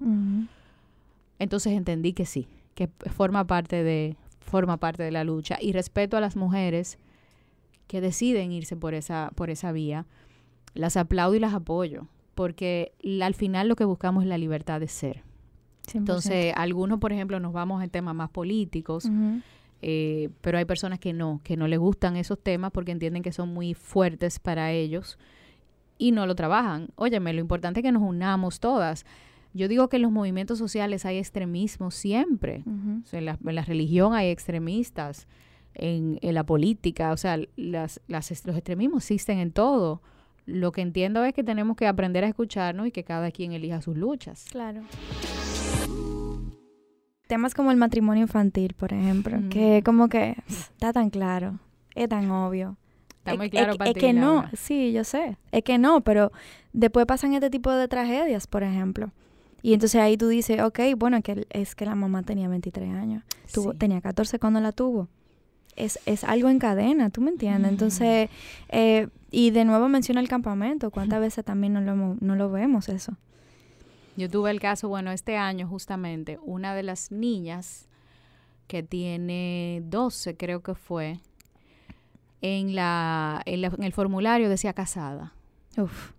entonces 1.38 1.74
entendí 1.74 2.14
que 2.14 2.24
sí, 2.24 2.48
que 2.74 2.88
forma 3.10 3.46
parte 3.46 3.84
de 3.84 4.16
forma 4.40 4.78
parte 4.78 5.02
de 5.02 5.10
la 5.10 5.22
lucha 5.22 5.58
y 5.60 5.72
respeto 5.72 6.16
a 6.16 6.20
las 6.20 6.34
mujeres 6.34 6.96
que 7.86 8.00
deciden 8.00 8.52
irse 8.52 8.74
por 8.74 8.94
esa 8.94 9.32
por 9.34 9.50
esa 9.50 9.70
vía, 9.72 10.06
las 10.74 10.96
aplaudo 10.96 11.34
y 11.34 11.40
las 11.40 11.54
apoyo, 11.54 12.06
porque 12.34 12.92
al 13.22 13.34
final 13.34 13.68
lo 13.68 13.76
que 13.76 13.84
buscamos 13.84 14.24
es 14.24 14.28
la 14.28 14.38
libertad 14.38 14.80
de 14.80 14.88
ser. 14.88 15.22
100%. 15.86 15.96
Entonces, 15.96 16.52
algunos, 16.56 16.98
por 16.98 17.12
ejemplo, 17.12 17.38
nos 17.40 17.52
vamos 17.52 17.82
en 17.82 17.90
temas 17.90 18.14
más 18.14 18.30
políticos, 18.30 19.08
eh, 19.82 20.30
pero 20.40 20.58
hay 20.58 20.64
personas 20.64 20.98
que 20.98 21.12
no, 21.12 21.40
que 21.44 21.56
no 21.56 21.68
les 21.68 21.78
gustan 21.78 22.16
esos 22.16 22.42
temas 22.42 22.70
porque 22.72 22.92
entienden 22.92 23.22
que 23.22 23.32
son 23.32 23.52
muy 23.52 23.74
fuertes 23.74 24.38
para 24.38 24.72
ellos 24.72 25.18
y 25.98 26.12
no 26.12 26.26
lo 26.26 26.34
trabajan. 26.34 26.88
Óyeme, 26.96 27.32
lo 27.32 27.40
importante 27.40 27.80
es 27.80 27.84
que 27.84 27.92
nos 27.92 28.02
unamos 28.02 28.60
todas. 28.60 29.04
Yo 29.52 29.68
digo 29.68 29.88
que 29.88 29.96
en 29.96 30.02
los 30.02 30.10
movimientos 30.10 30.58
sociales 30.58 31.04
hay 31.04 31.18
extremismo 31.18 31.90
siempre. 31.90 32.64
Ujú. 32.66 33.02
O 33.04 33.06
sea, 33.06 33.18
en, 33.20 33.26
la, 33.26 33.38
en 33.44 33.54
la 33.54 33.62
religión 33.62 34.14
hay 34.14 34.30
extremistas, 34.30 35.28
en, 35.74 36.18
en 36.22 36.34
la 36.34 36.44
política, 36.44 37.12
o 37.12 37.16
sea, 37.16 37.36
las, 37.56 38.00
las, 38.06 38.46
los 38.46 38.56
extremismos 38.56 39.04
existen 39.04 39.38
en 39.38 39.52
todo. 39.52 40.02
Lo 40.46 40.72
que 40.72 40.82
entiendo 40.82 41.24
es 41.24 41.32
que 41.32 41.42
tenemos 41.42 41.76
que 41.76 41.86
aprender 41.86 42.24
a 42.24 42.28
escucharnos 42.28 42.86
y 42.86 42.90
que 42.90 43.02
cada 43.04 43.30
quien 43.30 43.52
elija 43.52 43.80
sus 43.80 43.96
luchas. 43.96 44.44
Claro. 44.50 44.82
Temas 47.26 47.54
como 47.54 47.70
el 47.70 47.76
matrimonio 47.78 48.22
infantil, 48.22 48.74
por 48.74 48.92
ejemplo, 48.92 49.38
que 49.50 49.82
como 49.84 50.08
que 50.08 50.36
está 50.46 50.92
tan 50.92 51.08
claro, 51.08 51.58
es 51.94 52.08
tan 52.08 52.30
obvio. 52.30 52.76
Está 53.18 53.32
Es- 53.32 53.36
muy 53.38 53.46
es 53.46 53.50
claro 53.52 53.72
que- 53.72 53.78
para 53.78 53.90
es 53.90 53.94
ti, 53.94 54.00
que 54.00 54.12
no, 54.12 54.44
sí, 54.54 54.92
yo 54.92 55.04
sé. 55.04 55.38
Es 55.50 55.62
que 55.64 55.78
no, 55.78 56.02
pero 56.02 56.30
después 56.74 57.06
pasan 57.06 57.32
este 57.32 57.48
tipo 57.48 57.70
de 57.72 57.88
tragedias, 57.88 58.46
por 58.46 58.62
ejemplo. 58.62 59.10
Y 59.62 59.72
entonces 59.72 59.98
ahí 60.02 60.18
tú 60.18 60.28
dices, 60.28 60.60
ok, 60.60 60.78
bueno, 60.98 61.22
que 61.22 61.46
es 61.48 61.74
que 61.74 61.86
la 61.86 61.94
mamá 61.94 62.22
tenía 62.22 62.48
23 62.48 62.92
años, 62.94 63.22
tuvo, 63.54 63.72
Sí. 63.72 63.78
tenía 63.78 64.02
14 64.02 64.38
cuando 64.38 64.60
la 64.60 64.72
tuvo. 64.72 65.08
Es, 65.76 65.98
es 66.06 66.22
algo 66.24 66.48
en 66.48 66.58
cadena, 66.58 67.10
¿tú 67.10 67.20
me 67.20 67.30
entiendes? 67.30 67.70
Entonces, 67.72 68.30
eh, 68.68 69.08
y 69.30 69.50
de 69.50 69.64
nuevo 69.64 69.88
menciona 69.88 70.20
el 70.20 70.28
campamento, 70.28 70.90
¿cuántas 70.90 71.20
veces 71.20 71.44
también 71.44 71.72
no 71.72 71.80
lo, 71.80 72.16
no 72.20 72.36
lo 72.36 72.50
vemos 72.50 72.88
eso? 72.88 73.16
Yo 74.16 74.30
tuve 74.30 74.52
el 74.52 74.60
caso, 74.60 74.88
bueno, 74.88 75.10
este 75.10 75.36
año 75.36 75.66
justamente, 75.66 76.38
una 76.44 76.74
de 76.76 76.84
las 76.84 77.10
niñas 77.10 77.88
que 78.68 78.82
tiene 78.84 79.82
12, 79.86 80.36
creo 80.36 80.62
que 80.62 80.74
fue, 80.76 81.18
en, 82.40 82.74
la, 82.76 83.42
en, 83.46 83.60
la- 83.62 83.68
en 83.76 83.82
el 83.82 83.92
formulario 83.92 84.48
decía 84.48 84.72
casada. 84.72 85.32
Uf. 85.76 86.12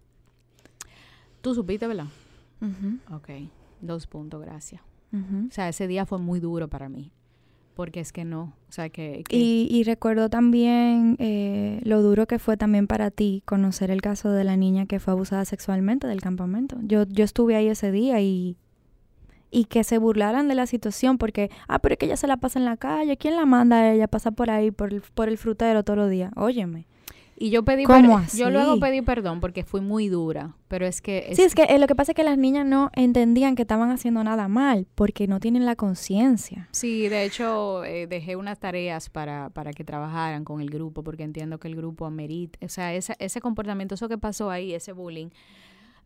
Tú 1.42 1.54
supiste, 1.56 1.88
¿verdad? 1.88 2.08
Ujú, 2.62 3.16
Ok, 3.16 3.30
dos 3.82 4.08
puntos, 4.08 4.42
gracias. 4.42 4.82
ujú. 5.14 5.48
O 5.48 5.52
sea, 5.52 5.70
ese 5.70 5.88
día 5.88 6.06
fue 6.06 6.18
muy 6.18 6.40
duro 6.40 6.68
para 6.68 6.90
mí, 6.90 7.12
porque 7.76 8.00
es 8.00 8.12
que 8.12 8.26
no, 8.26 8.54
o 8.70 8.72
sea, 8.72 8.90
que... 8.90 9.24
Y, 9.30 9.68
y 9.70 9.84
recuerdo 9.84 10.30
también 10.30 11.18
eh, 11.20 11.82
lo 11.84 12.02
duro 12.02 12.26
que 12.26 12.40
fue 12.40 12.58
también 12.58 12.88
para 12.88 13.12
ti 13.12 13.44
conocer 13.46 13.92
el 13.92 14.02
caso 14.02 14.32
de 14.32 14.44
la 14.44 14.56
niña 14.56 14.86
que 14.86 15.00
fue 15.00 15.12
abusada 15.12 15.46
sexualmente 15.46 16.08
del 16.08 16.22
campamento. 16.22 16.78
Yo, 16.84 17.04
yo 17.04 17.24
estuve 17.24 17.56
ahí 17.56 17.68
ese 17.68 17.92
día 17.92 18.22
y, 18.22 18.56
y 19.52 19.66
que 19.66 19.84
se 19.84 19.98
burlaran 19.98 20.48
de 20.48 20.56
la 20.56 20.66
situación 20.66 21.18
porque, 21.18 21.52
ah, 21.68 21.80
pero 21.80 21.94
es 21.94 22.00
que 22.00 22.06
ella 22.06 22.18
se 22.18 22.28
la 22.28 22.38
pasa 22.38 22.60
en 22.60 22.66
la 22.66 22.78
calle, 22.78 23.18
¿quién 23.18 23.36
la 23.36 23.46
manda 23.46 23.78
a 23.78 23.94
ella 23.94 24.06
a 24.06 24.08
pasar 24.08 24.34
por 24.34 24.50
ahí, 24.50 24.72
por 24.72 24.94
el, 24.94 25.02
por 25.02 25.28
el 25.30 25.38
frutero 25.38 25.84
todos 25.84 25.98
los 25.98 26.10
días? 26.10 26.32
Óyeme. 26.36 26.88
Y 27.38 27.50
yo 27.50 27.64
pedí... 27.64 27.84
¿Cómo 27.84 28.18
per- 28.20 28.30
Yo 28.38 28.50
luego 28.50 28.72
así? 28.72 28.80
pedí 28.82 29.02
perdón 29.02 29.40
porque 29.42 29.64
fui 29.64 29.82
muy 29.82 30.08
dura, 30.08 30.56
pero 30.68 30.86
es 30.86 31.02
que... 31.02 31.32
Sí, 31.36 31.42
es 31.42 31.54
que 31.56 31.64
eh, 31.64 31.80
lo 31.80 31.88
que 31.88 31.96
pasa 31.96 32.14
es 32.14 32.16
que 32.16 32.24
las 32.24 32.38
niñas 32.38 32.66
no 32.66 32.92
entendían 32.96 33.56
que 33.56 33.64
estaban 33.64 33.90
haciendo 33.92 34.24
nada 34.24 34.48
mal 34.48 34.88
porque 34.96 35.28
no 35.28 35.40
tienen 35.40 35.66
la 35.66 35.76
conciencia. 35.76 36.70
Sí, 36.72 37.10
de 37.10 37.24
hecho 37.26 37.84
eh, 37.84 38.08
dejé 38.08 38.36
unas 38.36 38.60
tareas 38.60 39.10
para, 39.10 39.50
para 39.50 39.74
que 39.74 39.84
trabajaran 39.84 40.44
con 40.46 40.62
el 40.62 40.70
grupo 40.70 41.04
porque 41.04 41.24
entiendo 41.24 41.60
que 41.60 41.68
el 41.68 41.76
grupo 41.76 42.06
amerita, 42.06 42.58
o 42.66 42.70
sea, 42.70 42.94
ese, 42.94 43.16
ese 43.20 43.42
comportamiento, 43.42 43.96
eso 43.96 44.08
que 44.08 44.18
pasó 44.18 44.50
ahí, 44.50 44.74
ese 44.74 44.94
bullying, 44.94 45.30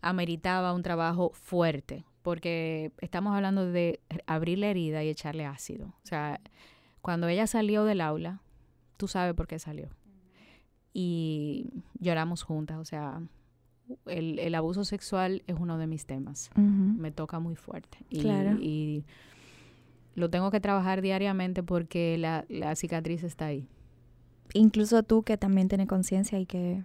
ameritaba 0.02 0.74
un 0.74 0.82
trabajo 0.82 1.32
fuerte 1.34 2.06
porque 2.22 2.92
estamos 3.02 3.36
hablando 3.36 3.66
de 3.72 4.00
abrir 4.28 4.60
la 4.60 4.68
herida 4.68 5.04
y 5.04 5.10
echarle 5.10 5.46
ácido. 5.46 5.88
O 5.88 6.06
sea, 6.08 6.40
cuando 7.02 7.28
ella 7.28 7.48
salió 7.48 7.86
del 7.86 8.02
aula, 8.02 8.42
tú 8.98 9.08
sabes 9.08 9.34
por 9.34 9.48
qué 9.48 9.58
salió. 9.60 9.90
Y 10.94 11.70
lloramos 12.00 12.44
juntas, 12.44 12.78
o 12.78 12.86
sea, 12.86 13.22
el, 14.06 14.40
el 14.40 14.56
abuso 14.56 14.84
sexual 14.86 15.44
es 15.48 15.56
uno 15.60 15.78
de 15.78 15.88
mis 15.88 16.06
temas 16.06 16.50
me 16.56 17.12
toca 17.12 17.40
muy 17.40 17.56
fuerte. 17.56 18.00
Y, 18.10 18.22
Claro. 18.22 18.58
y 18.60 19.04
lo 20.16 20.30
tengo 20.30 20.52
que 20.52 20.60
trabajar 20.60 21.02
diariamente 21.02 21.64
porque 21.64 22.18
la, 22.18 22.46
la 22.50 22.76
cicatriz 22.76 23.24
está 23.24 23.46
ahí. 23.48 23.68
Incluso 24.54 25.04
tú 25.04 25.24
que 25.24 25.38
también 25.38 25.68
tienes 25.68 25.88
conciencia 25.88 26.40
y 26.40 26.46
que 26.46 26.84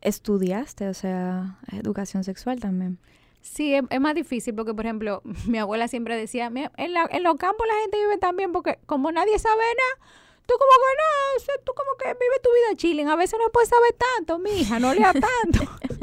estudiaste, 0.00 0.88
o 0.88 0.94
sea, 0.94 1.58
educación 1.72 2.24
sexual 2.24 2.60
también. 2.60 2.98
Sí, 3.40 3.74
es, 3.74 3.82
es 3.90 4.00
más 4.00 4.14
difícil 4.14 4.54
porque, 4.54 4.72
por 4.74 4.84
ejemplo, 4.86 5.20
mi 5.48 5.58
abuela 5.58 5.88
siempre 5.88 6.16
decía, 6.16 6.48
"Mi- 6.50 6.66
en, 6.76 6.92
la- 6.94 7.08
en 7.10 7.22
los 7.24 7.36
campos 7.36 7.66
la 7.66 7.80
gente 7.82 7.98
vive 7.98 8.18
tan 8.18 8.36
bien 8.36 8.52
porque 8.52 8.78
como 8.86 9.10
nadie 9.12 9.38
sabe 9.38 9.56
nada, 9.56 10.10
tú 10.52 10.58
como 10.58 10.72
que 10.72 10.94
no, 10.98 11.36
o 11.36 11.40
sea, 11.44 11.54
tú 11.64 11.72
como 11.74 11.96
que 11.98 12.04
vive 12.08 12.36
tu 12.42 12.50
vida 12.50 12.76
chilling. 12.76 13.08
A 13.08 13.16
veces 13.16 13.38
no 13.42 13.50
puedes 13.50 13.68
saber 13.70 13.94
tanto, 14.16 14.38
mi 14.38 14.50
hija, 14.60 14.78
no 14.78 14.92
lea 14.94 15.12
tanto. 15.12 15.70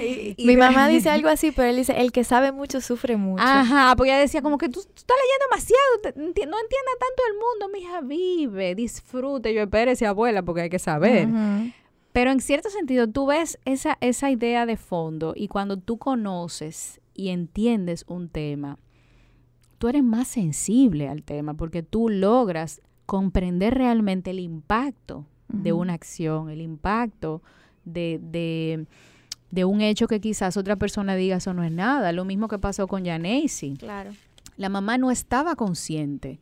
Y- 0.00 0.34
y- 0.36 0.46
Mi 0.46 0.56
mamá 0.56 0.88
dice 0.88 1.08
algo 1.08 1.28
así, 1.28 1.52
pero 1.52 1.68
él 1.68 1.76
dice, 1.76 2.00
el 2.00 2.10
que 2.10 2.24
sabe 2.24 2.50
mucho 2.50 2.80
sufre 2.80 3.16
mucho. 3.16 3.42
Ajá, 3.44 3.94
porque 3.96 4.10
ella 4.10 4.18
decía 4.18 4.42
como 4.42 4.58
que 4.58 4.68
tú, 4.68 4.80
tú 4.82 4.90
estás 4.96 5.16
leyendo 5.22 5.44
demasiado, 5.50 6.00
te- 6.02 6.46
no 6.46 6.58
entienda 6.58 6.92
tanto 6.98 7.22
el 7.30 7.34
mundo, 7.34 7.68
mi 7.72 7.78
hija 7.80 8.00
vive, 8.00 8.74
disfrute, 8.74 9.54
yo 9.54 9.62
espérese 9.62 10.04
abuela 10.06 10.42
porque 10.42 10.62
hay 10.62 10.70
que 10.70 10.80
saber. 10.80 11.28
Pero 12.12 12.30
en 12.32 12.40
cierto 12.40 12.70
sentido, 12.70 13.06
tú 13.08 13.26
ves 13.26 13.58
esa, 13.64 13.98
esa 14.00 14.30
idea 14.30 14.66
de 14.66 14.76
fondo 14.76 15.32
y 15.36 15.46
cuando 15.48 15.76
tú 15.78 15.96
conoces 15.98 17.00
y 17.14 17.28
entiendes 17.28 18.04
un 18.08 18.28
tema, 18.28 18.78
tú 19.78 19.86
eres 19.88 20.02
más 20.02 20.26
sensible 20.26 21.08
al 21.08 21.22
tema 21.22 21.54
porque 21.54 21.82
tú 21.84 22.08
logras 22.08 22.80
comprender 23.06 23.74
realmente 23.74 24.30
el 24.30 24.40
impacto 24.40 25.24
de 25.48 25.72
una 25.72 25.94
acción, 25.94 26.50
el 26.50 26.60
impacto 26.60 27.40
de, 27.84 28.20
de, 28.20 28.86
de 29.50 29.64
un 29.64 29.80
hecho 29.80 30.08
que 30.08 30.20
quizás 30.20 30.56
otra 30.56 30.76
persona 30.76 31.14
diga 31.14 31.36
eso 31.36 31.54
no 31.54 31.62
es 31.62 31.72
nada. 31.72 32.12
Lo 32.12 32.24
mismo 32.24 32.48
que 32.48 32.58
pasó 32.58 32.86
con 32.88 33.04
Janacy. 33.04 33.74
Claro. 33.78 34.10
La 34.56 34.68
mamá 34.68 34.98
no 34.98 35.10
estaba 35.10 35.54
consciente 35.54 36.40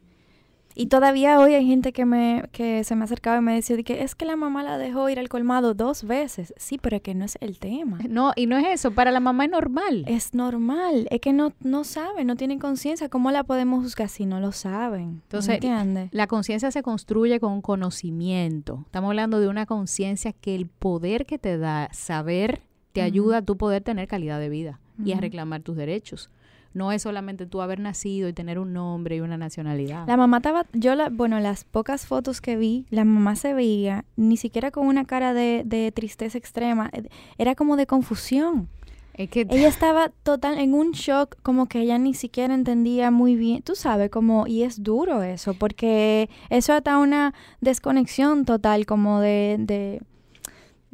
Y 0.74 0.86
todavía 0.86 1.38
hoy 1.38 1.54
hay 1.54 1.66
gente 1.66 1.92
que 1.92 2.04
me 2.04 2.48
que 2.52 2.82
se 2.84 2.96
me 2.96 3.04
acercaba 3.04 3.38
y 3.38 3.40
me 3.40 3.54
decía 3.54 3.80
que 3.82 4.02
es 4.02 4.14
que 4.14 4.24
la 4.24 4.36
mamá 4.36 4.62
la 4.62 4.76
dejó 4.76 5.08
ir 5.08 5.18
al 5.18 5.28
colmado 5.28 5.74
dos 5.74 6.04
veces. 6.04 6.52
Sí, 6.56 6.78
pero 6.78 6.96
es 6.96 7.02
que 7.02 7.14
no 7.14 7.24
es 7.24 7.38
el 7.40 7.58
tema. 7.58 7.98
No, 8.08 8.32
y 8.34 8.46
no 8.46 8.56
es 8.58 8.66
eso, 8.66 8.90
para 8.90 9.10
la 9.10 9.20
mamá 9.20 9.44
es 9.44 9.50
normal. 9.50 10.04
Es 10.08 10.34
normal, 10.34 11.06
es 11.10 11.20
que 11.20 11.32
no, 11.32 11.52
no 11.60 11.84
saben, 11.84 12.26
no 12.26 12.36
tienen 12.36 12.58
conciencia. 12.58 13.08
¿Cómo 13.08 13.30
la 13.30 13.44
podemos 13.44 13.84
juzgar 13.84 14.08
si 14.08 14.26
no 14.26 14.40
lo 14.40 14.52
saben? 14.52 15.22
Entonces, 15.22 15.60
la 16.10 16.26
conciencia 16.26 16.70
se 16.70 16.82
construye 16.82 17.38
con 17.38 17.60
conocimiento. 17.62 18.82
Estamos 18.86 19.10
hablando 19.10 19.40
de 19.40 19.48
una 19.48 19.66
conciencia 19.66 20.32
que 20.32 20.54
el 20.54 20.66
poder 20.66 21.26
que 21.26 21.38
te 21.38 21.56
da 21.56 21.88
saber 21.92 22.62
te 22.92 23.02
ayuda 23.02 23.38
a 23.38 23.42
tu 23.42 23.56
poder 23.56 23.82
tener 23.82 24.08
calidad 24.08 24.38
de 24.38 24.48
vida 24.48 24.80
y 25.04 25.12
a 25.12 25.20
reclamar 25.20 25.62
tus 25.62 25.76
derechos. 25.76 26.30
No 26.74 26.92
es 26.92 27.02
solamente 27.02 27.46
tú 27.46 27.62
haber 27.62 27.80
nacido 27.80 28.28
y 28.28 28.32
tener 28.32 28.58
un 28.58 28.72
nombre 28.72 29.16
y 29.16 29.20
una 29.20 29.38
nacionalidad. 29.38 30.06
La 30.06 30.16
mamá 30.16 30.38
estaba, 30.38 30.66
yo, 30.72 30.94
la, 30.94 31.08
bueno, 31.08 31.40
las 31.40 31.64
pocas 31.64 32.06
fotos 32.06 32.40
que 32.40 32.56
vi, 32.56 32.86
la 32.90 33.04
mamá 33.04 33.36
se 33.36 33.54
veía 33.54 34.04
ni 34.16 34.36
siquiera 34.36 34.70
con 34.70 34.86
una 34.86 35.04
cara 35.04 35.32
de, 35.32 35.62
de 35.64 35.92
tristeza 35.92 36.36
extrema, 36.36 36.90
eh, 36.92 37.08
era 37.38 37.54
como 37.54 37.76
de 37.76 37.86
confusión. 37.86 38.68
Es 39.14 39.30
que 39.30 39.46
ella 39.48 39.68
estaba 39.68 40.10
total 40.22 40.58
en 40.58 40.74
un 40.74 40.92
shock, 40.92 41.36
como 41.42 41.66
que 41.66 41.80
ella 41.80 41.98
ni 41.98 42.14
siquiera 42.14 42.54
entendía 42.54 43.10
muy 43.10 43.36
bien, 43.36 43.62
tú 43.62 43.74
sabes, 43.74 44.10
como, 44.10 44.46
y 44.46 44.62
es 44.62 44.82
duro 44.82 45.22
eso, 45.22 45.54
porque 45.54 46.28
eso 46.50 46.72
hasta 46.72 46.98
una 46.98 47.34
desconexión 47.60 48.44
total, 48.44 48.86
como 48.86 49.20
de, 49.20 49.56
de 49.60 50.02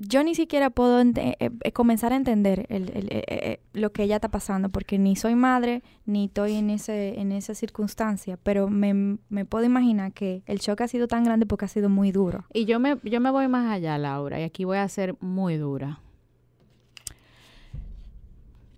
yo 0.03 0.25
ni 0.25 0.35
siquiera 0.35 0.71
puedo 0.71 0.99
eh, 1.03 1.37
eh, 1.39 1.73
comenzar 1.73 2.15
a 2.15 2.17
entender 2.17 2.65
el, 2.71 2.91
eh, 2.95 3.61
lo 3.75 3.93
que 3.93 4.05
ella 4.05 4.17
está 4.17 4.31
pasando, 4.31 4.71
porque 4.71 4.99
ni 4.99 5.15
soy 5.15 5.35
madre, 5.35 5.83
ni 6.07 6.25
estoy 6.25 6.55
en, 6.55 6.71
ese, 6.71 7.21
en 7.21 7.33
esa 7.33 7.55
circunstancia, 7.55 8.39
pero 8.43 8.71
me, 8.71 9.19
me, 9.29 9.45
puedo 9.45 9.67
imaginar 9.67 10.13
que 10.13 10.43
el 10.47 10.59
shock 10.59 10.81
ha 10.81 10.89
sido 10.89 11.07
tan 11.07 11.25
grande 11.25 11.45
porque 11.45 11.67
ha 11.67 11.69
sido 11.69 11.91
muy 11.91 12.13
duro. 12.13 12.47
Y 12.55 12.65
yo 12.65 12.81
me, 12.81 12.97
yo 13.05 13.21
me 13.21 13.31
voy 13.31 13.47
más 13.49 13.71
allá, 13.71 13.99
Laura, 13.99 14.41
y 14.41 14.43
aquí 14.45 14.65
voy 14.65 14.79
a 14.79 14.89
ser 14.89 15.17
muy 15.21 15.59
dura. 15.59 16.01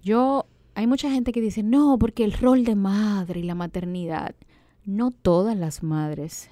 Yo, 0.03 0.47
hay 0.75 0.89
mucha 0.89 1.09
gente 1.09 1.31
que 1.31 1.41
dice, 1.41 1.63
no, 1.63 1.99
porque 2.01 2.25
el 2.25 2.33
rol 2.33 2.65
de 2.65 2.75
madre 2.75 3.39
y 3.39 3.45
la 3.45 3.55
maternidad, 3.55 4.35
no 4.85 5.13
todas 5.13 5.57
las 5.57 5.85
madres 5.85 6.51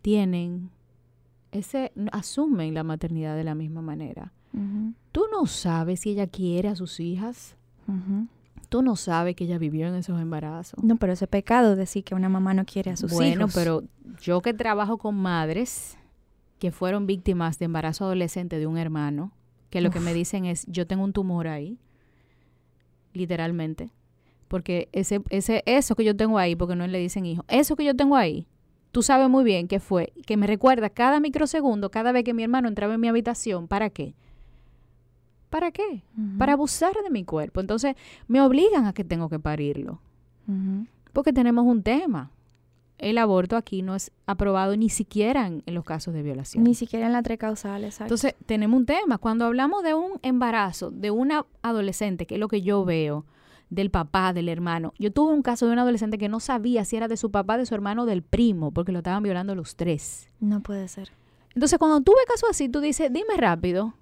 tienen 0.00 0.70
ese 1.52 1.92
asumen 2.10 2.74
la 2.74 2.82
maternidad 2.82 3.36
de 3.36 3.44
la 3.44 3.54
misma 3.54 3.82
manera. 3.82 4.32
Tú 5.12 5.24
no 5.30 5.46
sabes 5.46 6.00
si 6.00 6.10
ella 6.10 6.26
quiere 6.26 6.68
a 6.68 6.76
sus 6.76 6.98
hijas. 7.00 7.56
Tú 8.68 8.82
no 8.82 8.96
sabes 8.96 9.36
que 9.36 9.44
ella 9.44 9.58
vivió 9.58 9.86
en 9.86 9.94
esos 9.94 10.20
embarazos. 10.20 10.82
No, 10.82 10.96
pero 10.96 11.12
ese 11.12 11.26
pecado 11.26 11.76
decir 11.76 12.04
que 12.04 12.14
una 12.14 12.28
mamá 12.28 12.54
no 12.54 12.64
quiere 12.64 12.90
a 12.90 12.96
sus 12.96 13.12
hijos. 13.12 13.24
Bueno, 13.24 13.46
pero 13.54 13.84
yo 14.20 14.40
que 14.40 14.54
trabajo 14.54 14.98
con 14.98 15.14
madres 15.14 15.98
que 16.58 16.70
fueron 16.70 17.06
víctimas 17.06 17.58
de 17.58 17.66
embarazo 17.66 18.04
adolescente 18.04 18.58
de 18.58 18.66
un 18.66 18.78
hermano, 18.78 19.32
que 19.68 19.80
lo 19.80 19.90
que 19.90 20.00
me 20.00 20.14
dicen 20.14 20.44
es, 20.44 20.64
yo 20.68 20.86
tengo 20.86 21.02
un 21.02 21.12
tumor 21.12 21.48
ahí, 21.48 21.78
literalmente, 23.14 23.90
porque 24.48 24.88
ese, 24.92 25.22
ese, 25.30 25.62
eso 25.66 25.96
que 25.96 26.04
yo 26.04 26.14
tengo 26.14 26.38
ahí, 26.38 26.54
porque 26.54 26.76
no 26.76 26.86
le 26.86 26.98
dicen 26.98 27.26
hijo, 27.26 27.44
eso 27.48 27.74
que 27.74 27.84
yo 27.84 27.96
tengo 27.96 28.16
ahí, 28.16 28.46
tú 28.92 29.02
sabes 29.02 29.28
muy 29.28 29.42
bien 29.42 29.66
qué 29.66 29.80
fue, 29.80 30.12
que 30.26 30.36
me 30.36 30.46
recuerda 30.46 30.90
cada 30.90 31.18
microsegundo, 31.18 31.90
cada 31.90 32.12
vez 32.12 32.24
que 32.24 32.34
mi 32.34 32.42
hermano 32.42 32.68
entraba 32.68 32.94
en 32.94 33.00
mi 33.00 33.08
habitación, 33.08 33.66
¿para 33.66 33.90
qué? 33.90 34.14
¿Para 35.50 35.70
qué? 35.70 36.02
Para 36.38 36.54
abusar 36.54 36.94
de 37.02 37.10
mi 37.10 37.24
cuerpo. 37.24 37.60
Entonces, 37.60 37.94
me 38.26 38.40
obligan 38.40 38.86
a 38.86 38.94
que 38.94 39.04
tengo 39.04 39.28
que 39.28 39.38
parirlo. 39.38 40.00
Porque 41.12 41.32
tenemos 41.32 41.66
un 41.66 41.82
tema. 41.82 42.30
El 42.96 43.18
aborto 43.18 43.56
aquí 43.56 43.82
no 43.82 43.94
es 43.94 44.12
aprobado 44.26 44.76
ni 44.76 44.88
siquiera 44.88 45.46
en, 45.46 45.62
los 45.66 45.84
casos 45.84 46.14
de 46.14 46.22
violación. 46.22 46.64
Ni 46.64 46.74
siquiera 46.74 47.04
en 47.04 47.12
la 47.12 47.22
tres 47.22 47.38
causales. 47.38 48.00
Entonces, 48.00 48.34
tenemos 48.46 48.78
un 48.78 48.86
tema. 48.86 49.18
Cuando 49.18 49.44
hablamos 49.44 49.82
de 49.82 49.92
un 49.92 50.12
embarazo 50.22 50.90
de 50.90 51.10
una 51.10 51.44
adolescente, 51.60 52.24
que 52.26 52.36
es 52.36 52.40
lo 52.40 52.48
que 52.48 52.62
yo 52.62 52.86
veo, 52.86 53.26
del 53.72 53.90
papá, 53.90 54.34
del 54.34 54.50
hermano. 54.50 54.92
Yo 54.98 55.10
tuve 55.10 55.32
un 55.32 55.40
caso 55.40 55.66
de 55.66 55.72
un 55.72 55.78
adolescente 55.78 56.18
que 56.18 56.28
no 56.28 56.40
sabía 56.40 56.84
si 56.84 56.96
era 56.96 57.08
de 57.08 57.16
su 57.16 57.30
papá, 57.30 57.56
de 57.56 57.64
su 57.64 57.74
hermano 57.74 58.02
o 58.02 58.06
del 58.06 58.22
primo, 58.22 58.70
porque 58.70 58.92
lo 58.92 58.98
estaban 58.98 59.22
violando 59.22 59.54
los 59.54 59.76
tres. 59.76 60.28
No 60.40 60.60
puede 60.60 60.88
ser. 60.88 61.10
Entonces, 61.54 61.78
cuando 61.78 62.02
tú 62.02 62.12
ves 62.12 62.26
caso 62.26 62.46
así, 62.50 62.68
tú 62.68 62.80
dices, 62.80 63.10
dime 63.10 63.34
rápido. 63.38 63.94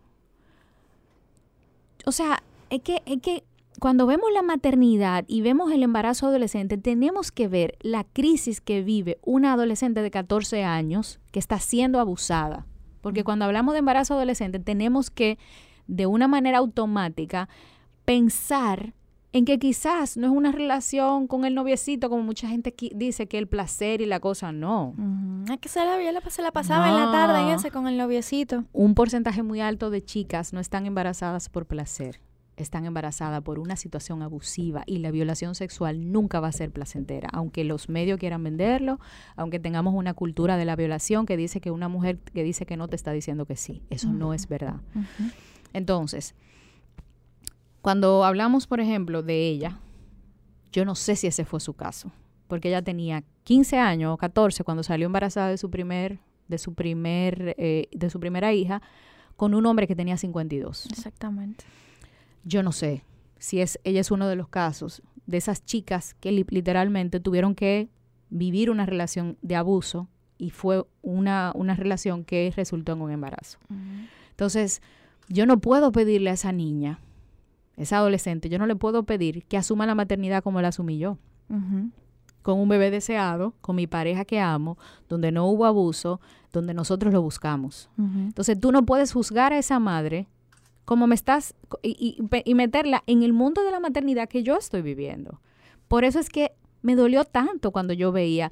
O 2.05 2.11
sea, 2.11 2.43
es 2.68 2.83
que, 2.83 3.01
es 3.07 3.23
que 3.23 3.45
cuando 3.79 4.07
vemos 4.07 4.31
la 4.35 4.43
maternidad 4.43 5.25
y 5.29 5.41
vemos 5.41 5.71
el 5.71 5.85
embarazo 5.85 6.27
adolescente, 6.27 6.77
tenemos 6.77 7.31
que 7.31 7.47
ver 7.47 7.79
la 7.81 8.03
crisis 8.03 8.61
que 8.61 8.83
vive 8.83 9.18
una 9.23 9.53
adolescente 9.53 10.03
de 10.03 10.11
14 10.11 10.64
años 10.64 11.21
que 11.31 11.39
está 11.39 11.61
siendo 11.61 12.01
abusada. 12.01 12.66
Porque 13.03 13.23
cuando 13.23 13.45
hablamos 13.45 13.75
de 13.75 13.79
embarazo 13.79 14.14
adolescente, 14.14 14.59
tenemos 14.59 15.11
que, 15.11 15.39
de 15.87 16.07
una 16.07 16.27
manera 16.27 16.59
automática, 16.59 17.49
pensar 18.05 18.95
en 19.33 19.45
que 19.45 19.59
quizás 19.59 20.16
no 20.16 20.26
es 20.26 20.33
una 20.33 20.51
relación 20.51 21.28
con 21.28 21.45
el 21.45 21.55
noviecito, 21.55 22.11
como 22.11 22.22
mucha 22.22 22.49
gente 22.49 22.74
dice 22.95 23.28
que 23.28 23.39
el 23.39 23.47
placer 23.47 24.01
y 24.01 24.07
la 24.07 24.18
cosa, 24.18 24.51
no. 24.51 24.95
Es 25.51 25.59
que 25.59 25.68
se 25.68 25.85
la, 25.85 25.97
la, 26.12 26.20
se 26.31 26.43
la 26.43 26.51
pasaba 26.51 26.89
en 26.89 26.97
la 26.97 27.12
tarde 27.12 27.55
ese 27.55 27.70
con 27.70 27.87
el 27.87 27.97
noviecito. 27.97 28.64
Un 28.72 28.95
porcentaje 28.95 29.43
muy 29.43 29.61
alto 29.61 29.91
de 29.91 30.03
chicas 30.03 30.53
no 30.53 30.59
están 30.59 30.85
embarazadas 30.87 31.49
por 31.49 31.66
placer, 31.66 32.20
están 32.57 32.87
embarazadas 32.87 33.41
por 33.43 33.61
una 33.61 33.76
situación 33.76 34.22
abusiva 34.22 34.83
y 34.85 34.99
la 34.99 35.12
violación 35.12 35.55
sexual 35.55 36.11
nunca 36.11 36.41
va 36.41 36.49
a 36.49 36.53
ser 36.53 36.72
placentera, 36.72 37.28
aunque 37.33 37.62
los 37.62 37.89
medios 37.89 38.18
quieran 38.18 38.43
venderlo, 38.43 38.99
aunque 39.37 39.61
tengamos 39.61 39.95
una 39.95 40.12
cultura 40.12 40.57
de 40.57 40.64
la 40.64 40.74
violación 40.74 41.24
que 41.24 41.37
dice 41.37 41.61
que 41.61 41.70
una 41.70 41.89
mujer 41.89 42.18
que 42.18 42.43
dice 42.43 42.66
que 42.66 42.76
no 42.76 42.89
te 42.89 42.97
está 42.97 43.12
diciendo 43.12 43.47
que 43.47 43.55
sí, 43.55 43.83
eso 43.91 44.12
no 44.12 44.35
es 44.35 44.49
verdad. 44.49 44.81
Entonces, 45.72 46.35
cuando 47.83 48.24
hablamos, 48.24 48.66
por 48.66 48.81
ejemplo, 48.81 49.22
de 49.22 49.49
ella, 49.49 49.78
yo 50.72 50.85
no 50.85 50.95
sé 50.95 51.16
si 51.16 51.26
ese 51.26 51.45
fue 51.45 51.61
su 51.61 51.74
caso, 51.74 52.12
porque 52.47 52.68
ella 52.68 52.83
tenía 52.83 53.24
15 53.45 53.78
años 53.78 54.14
o 54.14 54.16
14 54.16 54.64
cuando 54.64 54.83
salió 54.83 55.07
embarazada 55.07 55.49
de 55.49 55.59
su 55.59 55.70
primer, 55.70 56.20
de 56.49 56.59
su 56.59 56.74
primer, 56.74 57.55
eh, 57.59 57.89
de 57.93 58.11
su 58.11 58.20
primera 58.20 58.53
hija, 58.53 58.83
con 59.37 59.55
un 59.55 59.64
hombre 59.66 59.87
que 59.87 59.97
tenía 59.97 60.16
52. 60.16 60.87
Exactamente. 60.87 61.64
Yo 62.45 62.62
no 62.62 62.72
sé 62.72 63.05
si 63.39 63.61
es, 63.61 63.78
ella 63.85 64.01
es 64.01 64.11
uno 64.11 64.28
de 64.28 64.37
los 64.37 64.49
casos 64.49 65.03
de 65.26 65.39
esas 65.39 65.64
chicas 65.64 66.14
que 66.20 66.33
literalmente 66.33 67.20
tuvieron 67.20 67.55
que 67.55 67.89
vivir 68.28 68.70
una 68.70 68.87
relación 68.87 69.39
de 69.43 69.57
abuso 69.57 70.09
y 70.39 70.51
fue 70.51 70.85
una, 71.03 71.53
una 71.55 71.74
relación 71.74 72.24
que 72.24 72.53
resultó 72.55 72.93
en 72.93 73.03
un 73.03 73.11
embarazo. 73.11 73.59
Entonces, 74.31 74.83
yo 75.28 75.47
no 75.47 75.61
puedo 75.61 75.93
pedirle 75.93 76.31
a 76.31 76.35
esa 76.35 76.53
niña 76.53 76.99
esa 77.81 77.99
adolescente, 77.99 78.49
yo 78.49 78.59
no 78.59 78.66
le 78.66 78.76
puedo 78.76 79.05
pedir 79.05 79.45
que 79.47 79.57
asuma 79.57 79.87
la 79.87 79.95
maternidad 79.95 80.43
como 80.43 80.61
la 80.61 80.68
asumí 80.68 80.99
yo. 80.99 81.18
Con 82.43 82.59
un 82.59 82.68
bebé 82.68 82.91
deseado, 82.91 83.55
con 83.61 83.76
mi 83.76 83.87
pareja 83.87 84.24
que 84.24 84.39
amo, 84.39 84.78
donde 85.09 85.33
no 85.33 85.47
hubo 85.47 85.66
abuso, 85.66 86.20
donde 86.53 86.74
nosotros 86.74 87.12
lo 87.12 87.22
buscamos. 87.22 87.89
Entonces 87.99 88.61
tú 88.61 88.70
no 88.70 88.85
puedes 88.85 89.12
juzgar 89.12 89.53
a 89.53 89.59
esa 89.59 89.78
madre 89.78 90.28
como 90.85 91.07
me 91.07 91.14
estás 91.14 91.55
y, 91.83 92.18
y, 92.45 92.55
meterla 92.55 93.05
en 93.07 93.22
el 93.22 93.33
mundo 93.33 93.62
de 93.62 93.70
la 93.70 93.78
maternidad 93.78 94.28
que 94.28 94.43
yo 94.43 94.57
estoy 94.57 94.83
viviendo. 94.83 95.41
Por 95.87 96.05
eso 96.05 96.18
es 96.18 96.28
que 96.28 96.53
me 96.83 96.97
dolió 96.97 97.24
tanto 97.24 97.70
cuando 97.70 97.93
yo 97.93 98.11
veía 98.12 98.51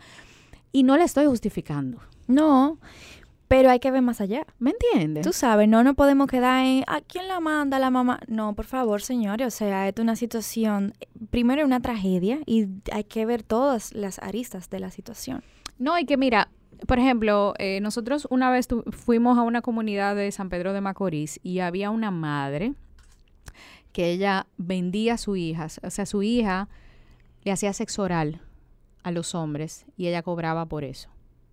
y 0.72 0.84
no 0.84 0.96
la 0.96 1.04
estoy 1.04 1.26
justificando. 1.26 1.98
No, 2.28 2.78
pero 3.48 3.70
hay 3.70 3.80
que 3.80 3.90
ver 3.90 4.02
más 4.02 4.20
allá. 4.20 4.46
¿Me 4.58 4.70
entiendes? 4.70 5.24
Tú 5.24 5.32
sabes, 5.32 5.68
no 5.68 5.82
nos 5.82 5.96
podemos 5.96 6.28
quedar 6.28 6.64
en 6.64 6.84
¿a 6.86 7.00
quién 7.00 7.26
la 7.26 7.40
manda 7.40 7.78
la 7.78 7.90
mamá? 7.90 8.20
No, 8.28 8.54
por 8.54 8.66
favor, 8.66 9.00
señores. 9.00 9.46
O 9.46 9.50
sea, 9.50 9.88
es 9.88 9.94
una 9.98 10.16
situación, 10.16 10.92
primero 11.30 11.64
una 11.64 11.80
tragedia 11.80 12.40
y 12.44 12.66
hay 12.92 13.04
que 13.04 13.24
ver 13.24 13.42
todas 13.42 13.94
las 13.94 14.18
aristas 14.18 14.68
de 14.68 14.80
la 14.80 14.90
situación. 14.90 15.42
No, 15.78 15.98
y 15.98 16.04
que 16.04 16.18
mira, 16.18 16.50
por 16.86 16.98
ejemplo, 16.98 17.54
eh, 17.58 17.80
nosotros 17.80 18.28
una 18.30 18.50
vez 18.50 18.68
fuimos 18.90 19.38
a 19.38 19.42
una 19.42 19.62
comunidad 19.62 20.14
de 20.14 20.30
San 20.30 20.50
Pedro 20.50 20.74
de 20.74 20.82
Macorís 20.82 21.40
y 21.42 21.60
había 21.60 21.90
una 21.90 22.10
madre 22.10 22.74
que 23.92 24.10
ella 24.10 24.46
vendía 24.58 25.14
a 25.14 25.18
su 25.18 25.36
hija, 25.36 25.68
o 25.82 25.90
sea, 25.90 26.04
su 26.04 26.22
hija 26.22 26.68
le 27.44 27.52
hacía 27.52 27.72
sexo 27.72 28.02
oral 28.02 28.42
a 29.02 29.10
los 29.10 29.34
hombres 29.34 29.86
y 29.96 30.06
ella 30.06 30.22
cobraba 30.22 30.66
por 30.66 30.84
eso. 30.84 31.08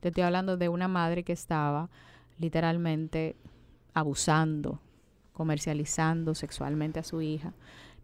Te 0.05 0.09
estoy 0.09 0.21
hablando 0.21 0.55
de 0.55 0.69
una 0.69 0.87
madre 0.87 1.23
que 1.23 1.33
estaba 1.33 1.89
literalmente 2.37 3.35
abusando, 3.95 4.79
comercializando 5.33 6.35
sexualmente 6.35 6.99
a 6.99 7.03
su 7.03 7.23
hija. 7.23 7.55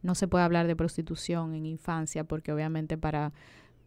No 0.01 0.15
se 0.15 0.27
puede 0.27 0.43
hablar 0.43 0.65
de 0.65 0.75
prostitución 0.75 1.53
en 1.53 1.67
infancia 1.67 2.23
porque 2.23 2.51
obviamente 2.51 2.97
para 2.97 3.33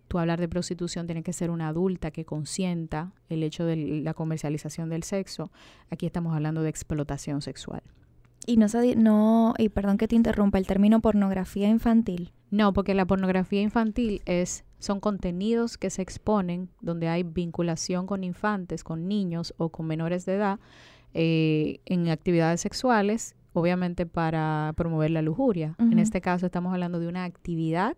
tú 0.06 0.20
hablar 0.20 0.38
de 0.38 0.48
prostitución 0.48 1.06
tiene 1.06 1.24
que 1.24 1.32
ser 1.32 1.50
una 1.50 1.66
adulta 1.66 2.12
que 2.12 2.24
consienta 2.24 3.10
el 3.28 3.42
hecho 3.42 3.64
de 3.64 3.74
la 4.04 4.14
comercialización 4.14 4.90
del 4.90 5.02
sexo. 5.02 5.50
Aquí 5.90 6.06
estamos 6.06 6.36
hablando 6.36 6.62
de 6.62 6.68
explotación 6.68 7.42
sexual. 7.42 7.82
Y 8.46 8.56
no, 8.56 8.66
no, 8.96 9.54
y 9.58 9.68
perdón 9.70 9.96
que 9.96 10.08
te 10.08 10.16
interrumpa, 10.16 10.58
el 10.58 10.66
término 10.66 11.00
pornografía 11.00 11.68
infantil. 11.68 12.32
No, 12.50 12.72
porque 12.72 12.94
la 12.94 13.06
pornografía 13.06 13.62
infantil 13.62 14.22
es 14.26 14.64
son 14.78 15.00
contenidos 15.00 15.78
que 15.78 15.88
se 15.88 16.02
exponen 16.02 16.68
donde 16.82 17.08
hay 17.08 17.22
vinculación 17.22 18.06
con 18.06 18.22
infantes, 18.22 18.84
con 18.84 19.08
niños 19.08 19.54
o 19.56 19.70
con 19.70 19.86
menores 19.86 20.26
de 20.26 20.34
edad 20.34 20.60
eh, 21.14 21.78
en 21.86 22.08
actividades 22.08 22.60
sexuales, 22.60 23.34
obviamente 23.54 24.04
para 24.04 24.74
promover 24.76 25.10
la 25.10 25.22
lujuria. 25.22 25.74
En 25.78 25.98
este 25.98 26.20
caso 26.20 26.46
estamos 26.46 26.72
hablando 26.72 27.00
de 27.00 27.08
una 27.08 27.24
actividad 27.24 27.96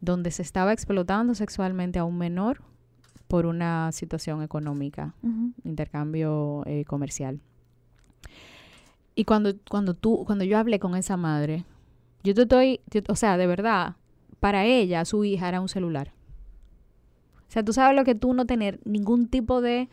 donde 0.00 0.30
se 0.30 0.42
estaba 0.42 0.72
explotando 0.72 1.34
sexualmente 1.34 1.98
a 1.98 2.04
un 2.04 2.16
menor 2.16 2.62
por 3.26 3.44
una 3.44 3.92
situación 3.92 4.42
económica, 4.42 5.14
intercambio 5.64 6.62
eh, 6.66 6.84
comercial. 6.86 7.40
Y 9.18 9.24
cuando, 9.24 9.52
cuando 9.68 9.94
tú, 9.94 10.22
cuando 10.24 10.44
yo 10.44 10.56
hablé 10.56 10.78
con 10.78 10.94
esa 10.94 11.16
madre, 11.16 11.64
yo 12.22 12.34
te 12.34 12.42
estoy, 12.42 12.80
o 13.08 13.16
sea, 13.16 13.36
de 13.36 13.48
verdad, 13.48 13.96
para 14.38 14.64
ella, 14.64 15.04
su 15.04 15.24
hija 15.24 15.48
era 15.48 15.60
un 15.60 15.68
celular. 15.68 16.12
O 17.34 17.50
sea, 17.50 17.64
tú 17.64 17.72
sabes 17.72 17.96
lo 17.96 18.04
que 18.04 18.14
tú 18.14 18.32
no 18.32 18.46
tener 18.46 18.78
ningún 18.84 19.26
tipo 19.26 19.60
de 19.60 19.88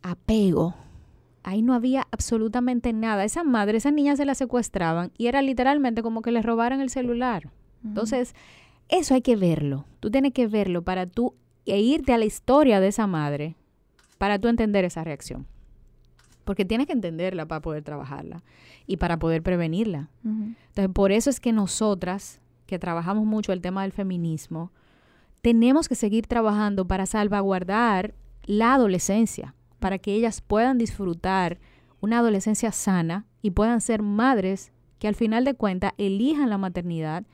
apego. 0.00 0.76
Ahí 1.42 1.60
no 1.60 1.74
había 1.74 2.06
absolutamente 2.10 2.94
nada. 2.94 3.22
Esa 3.22 3.44
madre, 3.44 3.76
esa 3.76 3.90
niña 3.90 4.16
se 4.16 4.24
la 4.24 4.34
secuestraban 4.34 5.12
y 5.18 5.26
era 5.26 5.42
literalmente 5.42 6.00
como 6.00 6.22
que 6.22 6.32
le 6.32 6.40
robaran 6.40 6.80
el 6.80 6.88
celular. 6.88 7.50
Entonces, 7.84 8.34
eso 8.88 9.12
hay 9.12 9.20
que 9.20 9.36
verlo. 9.36 9.84
Tú 10.00 10.10
tienes 10.10 10.32
que 10.32 10.46
verlo 10.46 10.80
para 10.80 11.04
tú 11.04 11.34
e 11.66 11.82
irte 11.82 12.14
a 12.14 12.18
la 12.18 12.24
historia 12.24 12.80
de 12.80 12.88
esa 12.88 13.06
madre 13.06 13.56
para 14.16 14.38
tú 14.38 14.48
entender 14.48 14.86
esa 14.86 15.04
reacción 15.04 15.46
porque 16.48 16.64
tienes 16.64 16.86
que 16.86 16.94
entenderla 16.94 17.44
para 17.44 17.60
poder 17.60 17.82
trabajarla 17.82 18.42
y 18.86 18.96
para 18.96 19.18
poder 19.18 19.42
prevenirla. 19.42 20.08
Entonces, 20.24 20.88
por 20.94 21.12
eso 21.12 21.28
es 21.28 21.40
que 21.40 21.52
nosotras, 21.52 22.40
que 22.64 22.78
trabajamos 22.78 23.26
mucho 23.26 23.52
el 23.52 23.60
tema 23.60 23.82
del 23.82 23.92
feminismo, 23.92 24.72
tenemos 25.42 25.90
que 25.90 25.94
seguir 25.94 26.26
trabajando 26.26 26.88
para 26.88 27.04
salvaguardar 27.04 28.14
la 28.46 28.72
adolescencia, 28.72 29.54
para 29.78 29.98
que 29.98 30.14
ellas 30.14 30.40
puedan 30.40 30.78
disfrutar 30.78 31.58
una 32.00 32.20
adolescencia 32.20 32.72
sana 32.72 33.26
y 33.42 33.50
puedan 33.50 33.82
ser 33.82 34.00
madres 34.00 34.72
que 34.98 35.06
al 35.06 35.16
final 35.16 35.44
de 35.44 35.52
cuentas 35.52 35.92
elijan 35.98 36.48
la 36.48 36.56
maternidad 36.56 37.26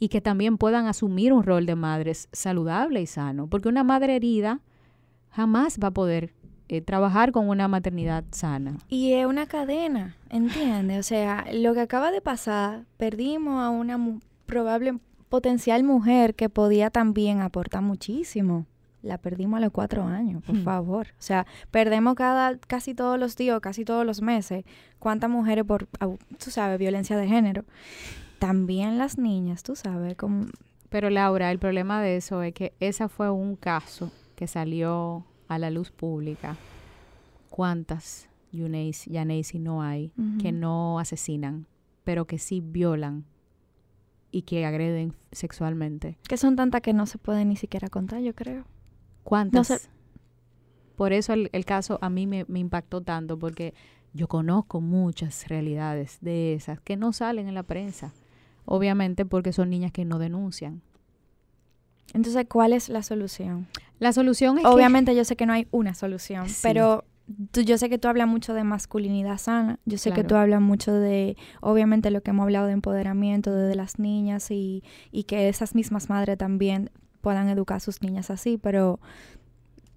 y 0.00 0.08
que 0.08 0.20
también 0.20 0.58
puedan 0.58 0.86
asumir 0.86 1.32
un 1.32 1.44
rol 1.44 1.66
de 1.66 1.76
madres 1.76 2.28
saludable 2.32 3.00
y 3.00 3.06
sano, 3.06 3.46
porque 3.46 3.68
una 3.68 3.84
madre 3.84 4.16
herida 4.16 4.60
jamás 5.30 5.78
va 5.80 5.88
a 5.88 5.94
poder 5.94 6.34
eh, 6.68 6.80
trabajar 6.80 7.30
con 7.30 7.48
una 7.48 7.68
maternidad 7.68 8.24
sana. 8.32 8.76
Y 8.88 9.12
es 9.12 9.24
una 9.26 9.46
cadena, 9.46 10.16
¿entiendes? 10.30 10.98
O 10.98 11.02
sea, 11.02 11.46
lo 11.52 11.74
que 11.74 11.80
acaba 11.80 12.10
de 12.10 12.20
pasar, 12.20 12.84
perdimos 12.96 13.62
a 13.62 13.70
una 13.70 14.18
probable 14.46 14.98
potencial 15.28 15.84
mujer 15.84 16.34
que 16.34 16.48
podía 16.48 16.90
también 16.90 17.40
aportar 17.40 17.82
muchísimo. 17.82 18.66
La 19.02 19.18
perdimos 19.18 19.58
a 19.58 19.60
los 19.60 19.70
cuatro 19.70 20.02
años, 20.04 20.42
por 20.42 20.56
hmm. 20.56 20.64
favor. 20.64 21.06
O 21.10 21.22
sea, 21.22 21.46
perdemos 21.70 22.16
cada, 22.16 22.58
casi 22.58 22.94
todos 22.94 23.16
los 23.16 23.36
días, 23.36 23.60
casi 23.60 23.84
todos 23.84 24.04
los 24.04 24.20
meses, 24.20 24.64
cuántas 24.98 25.30
mujeres 25.30 25.64
por, 25.64 25.86
tú 25.86 26.50
sabes, 26.50 26.78
violencia 26.80 27.16
de 27.16 27.28
género. 27.28 27.64
También 28.40 28.98
las 28.98 29.18
niñas, 29.18 29.62
tú 29.62 29.76
sabes, 29.76 30.16
como... 30.16 30.46
Pero 30.88 31.10
Laura, 31.10 31.50
el 31.52 31.58
problema 31.58 32.02
de 32.02 32.16
eso 32.16 32.42
es 32.42 32.54
que 32.54 32.72
ese 32.80 33.08
fue 33.08 33.30
un 33.30 33.54
caso 33.54 34.10
que 34.34 34.46
salió 34.46 35.24
a 35.48 35.58
la 35.58 35.70
luz 35.70 35.90
pública 35.90 36.56
cuántas 37.50 38.28
Yaneisi 38.52 39.58
no 39.58 39.82
hay 39.82 40.12
que 40.40 40.52
no 40.52 40.98
asesinan, 40.98 41.66
pero 42.04 42.26
que 42.26 42.38
sí 42.38 42.60
violan 42.60 43.24
y 44.30 44.42
que 44.42 44.66
agreden 44.66 45.14
sexualmente. 45.32 46.18
Que 46.28 46.36
son 46.36 46.56
tantas 46.56 46.82
que 46.82 46.92
no 46.92 47.06
se 47.06 47.18
pueden 47.18 47.48
ni 47.48 47.56
siquiera 47.56 47.88
contar, 47.88 48.20
yo 48.20 48.34
creo. 48.34 48.64
¿Cuántas? 49.24 49.90
Por 50.96 51.12
eso 51.12 51.32
el, 51.32 51.64
caso 51.64 51.98
a 52.00 52.10
mí 52.10 52.26
me, 52.26 52.44
me, 52.48 52.58
impactó 52.58 53.02
tanto, 53.02 53.38
porque 53.38 53.74
yo 54.14 54.28
conozco 54.28 54.80
muchas 54.80 55.48
realidades 55.48 56.18
de 56.20 56.54
esas 56.54 56.80
que 56.80 56.96
no 56.96 57.12
salen 57.12 57.48
en 57.48 57.54
la 57.54 57.62
prensa. 57.62 58.12
Obviamente 58.64 59.26
porque 59.26 59.52
son 59.52 59.70
niñas 59.70 59.92
que 59.92 60.04
no 60.04 60.18
denuncian. 60.18 60.82
Entonces, 62.14 62.46
¿cuál 62.48 62.72
es 62.72 62.88
la 62.88 63.02
solución? 63.02 63.66
La 63.98 64.12
solución 64.12 64.58
es 64.58 64.64
Obviamente 64.64 65.14
yo 65.14 65.24
sé 65.24 65.36
que 65.36 65.46
no 65.46 65.52
hay 65.52 65.68
una 65.70 65.94
solución, 65.94 66.46
pero 66.62 67.04
yo 67.52 67.78
sé 67.78 67.88
que 67.88 67.98
tú 67.98 68.08
hablas 68.08 68.28
mucho 68.28 68.54
de 68.54 68.62
masculinidad 68.62 69.38
sana, 69.38 69.80
yo 69.84 69.98
sé 69.98 70.12
que 70.12 70.22
tú 70.22 70.36
hablas 70.36 70.60
mucho 70.60 70.94
de, 70.94 71.36
obviamente 71.60 72.10
lo 72.10 72.22
que 72.22 72.30
hemos 72.30 72.44
hablado 72.44 72.66
de 72.66 72.72
empoderamiento 72.72 73.52
de, 73.52 73.74
las 73.74 73.98
niñas 73.98 74.50
y, 74.50 74.84
y 75.10 75.24
que 75.24 75.48
esas 75.48 75.74
mismas 75.74 76.08
madres 76.08 76.38
también 76.38 76.90
puedan 77.20 77.48
educar 77.48 77.78
a 77.78 77.80
sus 77.80 78.02
niñas 78.02 78.30
así, 78.30 78.58
pero 78.58 79.00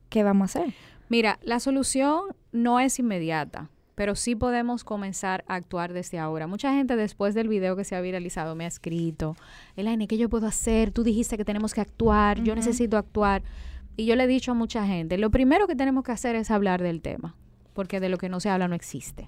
¿qué 0.10 0.24
vamos 0.24 0.56
a 0.56 0.62
hacer? 0.62 0.74
Mira, 1.10 1.40
la 1.44 1.60
solución 1.60 2.22
no 2.52 2.80
es 2.80 2.98
inmediata 3.00 3.70
pero 4.00 4.16
sí 4.16 4.34
podemos 4.34 4.86
comenzar 4.86 5.44
a 5.50 5.56
actuar 5.56 5.92
desde 5.92 6.20
ahora. 6.20 6.48
Mucha 6.48 6.74
gente 6.74 6.96
después 6.96 7.36
del 7.36 7.50
video 7.50 7.76
que 7.76 7.84
se 7.84 7.98
ha 7.98 8.00
viralizado 8.00 8.56
me 8.56 8.64
ha 8.64 8.68
escrito, 8.70 9.36
Elaine, 9.76 10.08
¿qué 10.08 10.18
yo 10.18 10.30
puedo 10.30 10.48
hacer? 10.48 10.92
Tú 10.92 11.04
dijiste 11.04 11.36
que 11.36 11.44
tenemos 11.44 11.74
que 11.74 11.82
actuar, 11.82 12.42
yo 12.42 12.56
necesito 12.56 12.96
actuar. 12.96 13.44
Y 13.98 14.06
yo 14.06 14.16
le 14.16 14.24
he 14.24 14.28
dicho 14.28 14.52
a 14.52 14.54
mucha 14.54 14.88
gente, 14.88 15.18
lo 15.18 15.32
primero 15.32 15.68
que 15.68 15.76
tenemos 15.76 16.06
que 16.06 16.14
hacer 16.14 16.38
es 16.38 16.50
hablar 16.50 16.82
del 16.82 17.02
tema, 17.02 17.36
porque 17.74 18.00
de 18.00 18.08
lo 18.08 18.18
que 18.18 18.30
no 18.30 18.40
se 18.40 18.50
habla 18.50 18.70
no 18.70 18.74
existe. 18.74 19.28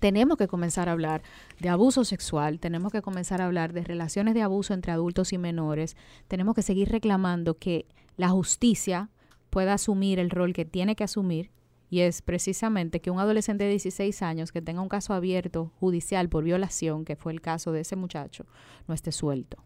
Tenemos 0.00 0.36
que 0.36 0.48
comenzar 0.48 0.90
a 0.90 0.92
hablar 0.92 1.22
de 1.58 1.70
abuso 1.70 2.04
sexual, 2.04 2.60
tenemos 2.60 2.92
que 2.92 3.00
comenzar 3.00 3.40
a 3.40 3.46
hablar 3.46 3.72
de 3.72 3.84
relaciones 3.84 4.34
de 4.34 4.42
abuso 4.42 4.74
entre 4.74 4.92
adultos 4.92 5.32
y 5.32 5.38
menores, 5.38 5.96
tenemos 6.28 6.54
que 6.54 6.60
seguir 6.60 6.90
reclamando 6.90 7.56
que 7.56 7.86
la 8.18 8.28
justicia 8.28 9.08
pueda 9.48 9.72
asumir 9.72 10.18
el 10.18 10.28
rol 10.28 10.52
que 10.52 10.66
tiene 10.66 10.94
que 10.94 11.04
asumir 11.04 11.48
y 11.90 12.00
es 12.00 12.22
precisamente 12.22 13.00
que 13.00 13.10
un 13.10 13.18
adolescente 13.18 13.64
de 13.64 13.70
16 13.70 14.22
años 14.22 14.52
que 14.52 14.60
tenga 14.60 14.80
un 14.80 14.88
caso 14.88 15.14
abierto 15.14 15.72
judicial 15.80 16.28
por 16.28 16.44
violación, 16.44 17.04
que 17.04 17.16
fue 17.16 17.32
el 17.32 17.40
caso 17.40 17.72
de 17.72 17.80
ese 17.80 17.96
muchacho, 17.96 18.46
no 18.86 18.94
esté 18.94 19.10
suelto. 19.12 19.64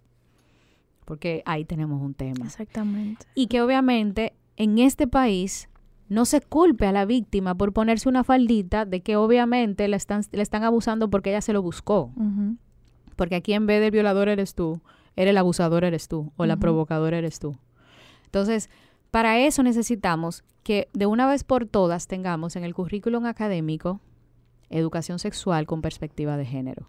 Porque 1.04 1.42
ahí 1.46 1.64
tenemos 1.64 2.00
un 2.00 2.14
tema. 2.14 2.46
Exactamente. 2.46 3.26
Y 3.34 3.48
que 3.48 3.60
obviamente 3.60 4.34
en 4.56 4.78
este 4.78 5.08
país 5.08 5.68
no 6.08 6.24
se 6.24 6.40
culpe 6.40 6.86
a 6.86 6.92
la 6.92 7.06
víctima 7.06 7.56
por 7.56 7.72
ponerse 7.72 8.08
una 8.08 8.22
faldita 8.22 8.84
de 8.84 9.00
que 9.00 9.16
obviamente 9.16 9.88
le 9.88 9.96
están, 9.96 10.22
le 10.30 10.42
están 10.42 10.62
abusando 10.62 11.10
porque 11.10 11.30
ella 11.30 11.40
se 11.40 11.52
lo 11.52 11.62
buscó. 11.62 12.12
Porque 13.16 13.34
aquí 13.34 13.52
en 13.54 13.66
vez 13.66 13.80
del 13.80 13.90
violador 13.90 14.28
eres 14.28 14.54
tú, 14.54 14.80
eres 15.16 15.30
el 15.30 15.38
abusador 15.38 15.84
eres 15.84 16.08
tú 16.08 16.32
o 16.36 16.46
la 16.46 16.56
provocadora 16.56 17.18
eres 17.18 17.38
tú. 17.38 17.56
Entonces, 18.26 18.70
para 19.10 19.40
eso 19.40 19.62
necesitamos 19.62 20.44
que 20.62 20.88
de 20.92 21.06
una 21.06 21.26
vez 21.26 21.44
por 21.44 21.66
todas 21.66 22.06
tengamos 22.06 22.56
en 22.56 22.64
el 22.64 22.74
currículum 22.74 23.26
académico 23.26 24.00
educación 24.72 25.18
sexual 25.18 25.66
con 25.66 25.82
perspectiva 25.82 26.36
de 26.36 26.46
género, 26.46 26.88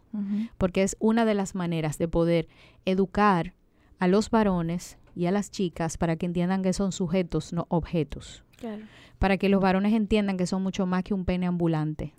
porque 0.57 0.84
es 0.84 0.95
una 0.99 1.26
de 1.26 1.34
las 1.34 1.53
maneras 1.53 1.97
de 1.97 2.07
poder 2.07 2.47
educar 2.86 3.53
a 3.99 4.07
los 4.07 4.30
varones 4.30 4.97
y 5.15 5.28
a 5.28 5.32
las 5.32 5.51
chicas 5.51 5.97
para 5.97 6.15
que 6.15 6.26
entiendan 6.26 6.63
que 6.63 6.74
son 6.74 6.91
sujetos, 6.91 7.53
no 7.53 7.65
objetos. 7.69 8.43
Para 9.19 9.38
que 9.38 9.49
los 9.49 9.61
varones 9.61 9.93
entiendan 9.93 10.38
que 10.38 10.47
son 10.47 10.63
mucho 10.63 10.86
más 10.86 11.03
que 11.03 11.13
un 11.13 11.26
pene 11.26 11.45
ambulante. 11.45 12.13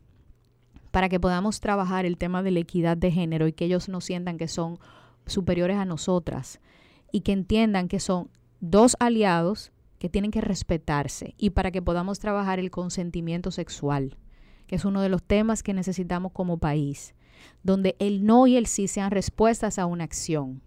Para 0.91 1.09
que 1.09 1.19
podamos 1.19 1.61
trabajar 1.61 2.05
el 2.05 2.19
tema 2.19 2.43
de 2.43 2.53
la 2.53 2.61
equidad 2.61 2.97
de 2.97 3.11
género 3.11 3.49
y 3.49 3.53
que 3.53 3.65
ellos 3.65 3.89
no 3.89 4.01
sientan 4.01 4.39
que 4.39 4.49
son 4.49 4.79
superiores 5.27 5.79
a 5.79 5.85
nosotras 5.85 6.61
y 7.11 7.23
que 7.23 7.33
entiendan 7.33 7.89
que 7.89 8.01
son 8.01 8.29
dos 8.61 8.97
aliados 9.01 9.73
que 10.05 10.11
tienen 10.11 10.31
que 10.31 10.43
respetarse 10.43 11.35
y 11.39 11.49
para 11.49 11.71
que 11.71 11.81
podamos 11.81 12.19
trabajar 12.19 12.59
el 12.59 12.71
consentimiento 12.71 13.51
sexual, 13.51 14.19
que 14.67 14.77
es 14.77 14.85
uno 14.85 15.01
de 15.01 15.09
los 15.09 15.23
temas 15.23 15.63
que 15.63 15.73
necesitamos 15.73 16.31
como 16.33 16.59
país, 16.59 17.15
donde 17.63 17.97
el 17.99 18.27
no 18.27 18.47
y 18.47 18.59
el 18.59 18.67
sí 18.67 18.87
sean 18.87 19.11
respuestas 19.11 19.79
a 19.79 19.87
una 19.87 20.05
acción, 20.05 20.61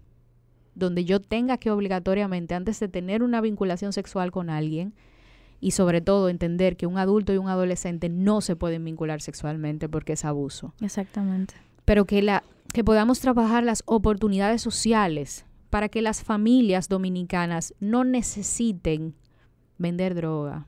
donde 0.74 1.04
yo 1.04 1.20
tenga 1.20 1.56
que 1.56 1.70
obligatoriamente, 1.70 2.56
antes 2.56 2.80
de 2.80 2.88
tener 2.88 3.22
una 3.22 3.40
vinculación 3.40 3.92
sexual 3.92 4.32
con 4.32 4.50
alguien, 4.50 4.92
y 5.60 5.70
sobre 5.70 6.00
todo 6.00 6.30
entender 6.30 6.76
que 6.76 6.88
un 6.88 6.98
adulto 6.98 7.32
y 7.32 7.36
un 7.36 7.48
adolescente 7.48 8.08
no 8.08 8.40
se 8.40 8.56
pueden 8.56 8.84
vincular 8.84 9.20
sexualmente 9.20 9.88
porque 9.88 10.14
es 10.14 10.24
abuso. 10.24 10.74
Exactamente. 10.80 11.54
Pero 11.84 12.06
que 12.06 12.22
la 12.22 12.42
que 12.74 12.82
podamos 12.82 13.20
trabajar 13.20 13.62
las 13.62 13.84
oportunidades 13.86 14.62
sociales 14.62 15.46
para 15.70 15.88
que 15.88 16.02
las 16.02 16.24
familias 16.24 16.88
dominicanas 16.88 17.72
no 17.78 18.02
necesiten 18.02 19.14
vender 19.78 20.14
droga, 20.14 20.66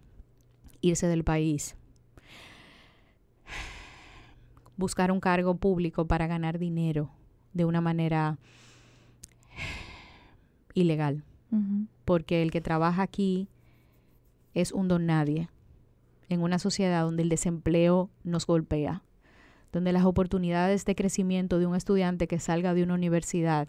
irse 0.80 1.06
del 1.06 1.24
país, 1.24 1.76
buscar 4.76 5.12
un 5.12 5.20
cargo 5.20 5.56
público 5.56 6.06
para 6.06 6.26
ganar 6.26 6.58
dinero 6.58 7.10
de 7.52 7.64
una 7.64 7.80
manera 7.80 8.38
ilegal. 10.74 11.24
Porque 12.04 12.42
el 12.42 12.52
que 12.52 12.60
trabaja 12.60 13.02
aquí 13.02 13.48
es 14.54 14.72
un 14.72 14.86
don 14.88 15.06
nadie 15.06 15.48
en 16.28 16.42
una 16.42 16.60
sociedad 16.60 17.02
donde 17.02 17.24
el 17.24 17.28
desempleo 17.28 18.08
nos 18.22 18.46
golpea, 18.46 19.02
donde 19.72 19.92
las 19.92 20.04
oportunidades 20.04 20.84
de 20.84 20.94
crecimiento 20.94 21.58
de 21.58 21.66
un 21.66 21.74
estudiante 21.74 22.28
que 22.28 22.38
salga 22.38 22.72
de 22.72 22.84
una 22.84 22.94
universidad 22.94 23.68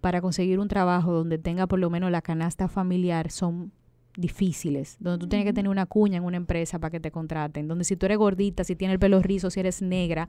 para 0.00 0.20
conseguir 0.20 0.58
un 0.58 0.68
trabajo 0.68 1.12
donde 1.12 1.38
tenga 1.38 1.68
por 1.68 1.78
lo 1.78 1.90
menos 1.90 2.10
la 2.10 2.22
canasta 2.22 2.68
familiar 2.68 3.30
son 3.30 3.72
difíciles, 4.16 4.96
donde 5.00 5.18
tú 5.18 5.28
tienes 5.28 5.46
que 5.46 5.52
tener 5.52 5.70
una 5.70 5.86
cuña 5.86 6.18
en 6.18 6.24
una 6.24 6.36
empresa 6.36 6.78
para 6.78 6.90
que 6.90 7.00
te 7.00 7.10
contraten, 7.10 7.68
donde 7.68 7.84
si 7.84 7.96
tú 7.96 8.06
eres 8.06 8.18
gordita, 8.18 8.64
si 8.64 8.76
tienes 8.76 8.94
el 8.94 8.98
pelo 8.98 9.20
rizo, 9.20 9.50
si 9.50 9.60
eres 9.60 9.82
negra, 9.82 10.28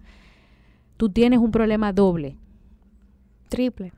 tú 0.98 1.10
tienes 1.10 1.40
un 1.40 1.52
problema 1.52 1.94
doble. 1.94 2.38
Triple. 3.50 3.94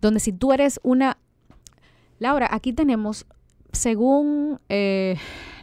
Donde 0.00 0.20
si 0.20 0.32
tú 0.32 0.52
eres 0.52 0.78
una... 0.82 1.18
Laura, 2.18 2.48
aquí 2.50 2.72
tenemos, 2.72 3.26
según 3.72 4.60
eh, 4.68 5.16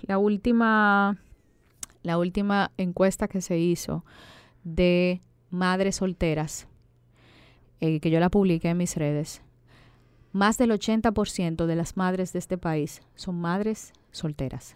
la 0.03 0.17
última 0.17 1.17
la 2.03 2.17
última 2.17 2.71
encuesta 2.77 3.27
que 3.27 3.41
se 3.41 3.57
hizo 3.57 4.03
de 4.63 5.21
madres 5.49 5.97
solteras, 5.97 6.67
eh, 7.79 7.99
que 7.99 8.09
yo 8.09 8.19
la 8.19 8.29
publiqué 8.29 8.69
en 8.69 8.77
mis 8.77 8.95
redes, 8.95 9.41
más 10.31 10.57
del 10.57 10.71
80% 10.71 11.65
de 11.65 11.75
las 11.75 11.97
madres 11.97 12.33
de 12.33 12.39
este 12.39 12.57
país 12.57 13.01
son 13.15 13.39
madres 13.39 13.93
solteras. 14.11 14.75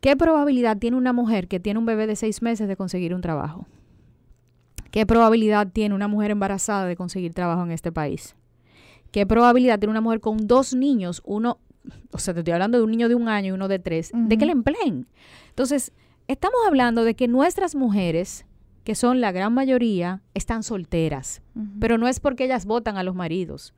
¿Qué 0.00 0.16
probabilidad 0.16 0.76
tiene 0.76 0.96
una 0.96 1.12
mujer 1.12 1.48
que 1.48 1.60
tiene 1.60 1.78
un 1.78 1.86
bebé 1.86 2.06
de 2.06 2.16
seis 2.16 2.42
meses 2.42 2.68
de 2.68 2.76
conseguir 2.76 3.14
un 3.14 3.20
trabajo? 3.20 3.66
¿Qué 4.90 5.06
probabilidad 5.06 5.68
tiene 5.72 5.94
una 5.94 6.08
mujer 6.08 6.30
embarazada 6.30 6.86
de 6.86 6.96
conseguir 6.96 7.34
trabajo 7.34 7.62
en 7.62 7.72
este 7.72 7.90
país? 7.90 8.36
¿Qué 9.10 9.26
probabilidad 9.26 9.78
tiene 9.78 9.92
una 9.92 10.00
mujer 10.00 10.20
con 10.20 10.46
dos 10.46 10.74
niños, 10.74 11.22
uno 11.24 11.58
o 12.12 12.18
sea, 12.18 12.34
te 12.34 12.40
estoy 12.40 12.52
hablando 12.52 12.78
de 12.78 12.84
un 12.84 12.90
niño 12.90 13.08
de 13.08 13.14
un 13.14 13.28
año 13.28 13.48
y 13.48 13.50
uno 13.52 13.68
de 13.68 13.78
tres, 13.78 14.10
de 14.14 14.38
que 14.38 14.46
le 14.46 14.52
empleen. 14.52 15.06
Entonces, 15.50 15.92
estamos 16.28 16.58
hablando 16.66 17.04
de 17.04 17.14
que 17.14 17.28
nuestras 17.28 17.74
mujeres, 17.74 18.46
que 18.84 18.94
son 18.94 19.20
la 19.20 19.32
gran 19.32 19.52
mayoría, 19.52 20.22
están 20.34 20.62
solteras, 20.62 21.42
pero 21.80 21.96
no 21.96 22.06
es 22.06 22.20
porque 22.20 22.44
ellas 22.44 22.66
votan 22.66 22.98
a 22.98 23.02
los 23.02 23.14
maridos. 23.14 23.74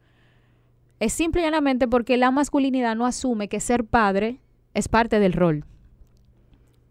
Es 0.99 1.13
simple 1.13 1.43
y 1.43 1.45
llanamente 1.45 1.87
porque 1.87 2.17
la 2.17 2.31
masculinidad 2.31 2.97
no 2.97 3.07
asume 3.07 3.49
que 3.49 3.61
ser 3.61 3.85
padre 3.85 4.41
es 4.75 4.89
parte 4.89 5.21
del 5.21 5.33
rol. 5.33 5.65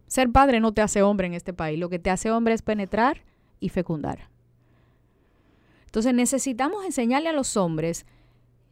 Ser 0.08 0.32
padre 0.32 0.60
no 0.60 0.74
te 0.74 0.82
hace 0.82 1.02
hombre 1.02 1.28
en 1.28 1.34
este 1.34 1.54
país, 1.54 1.78
lo 1.78 1.90
que 1.90 2.00
te 2.00 2.10
hace 2.10 2.32
hombre 2.32 2.54
es 2.54 2.62
penetrar 2.62 3.24
y 3.60 3.70
fecundar. 3.70 4.30
Entonces 5.86 6.14
necesitamos 6.14 6.86
enseñarle 6.86 7.30
a 7.30 7.34
los 7.34 7.58
hombres 7.58 8.06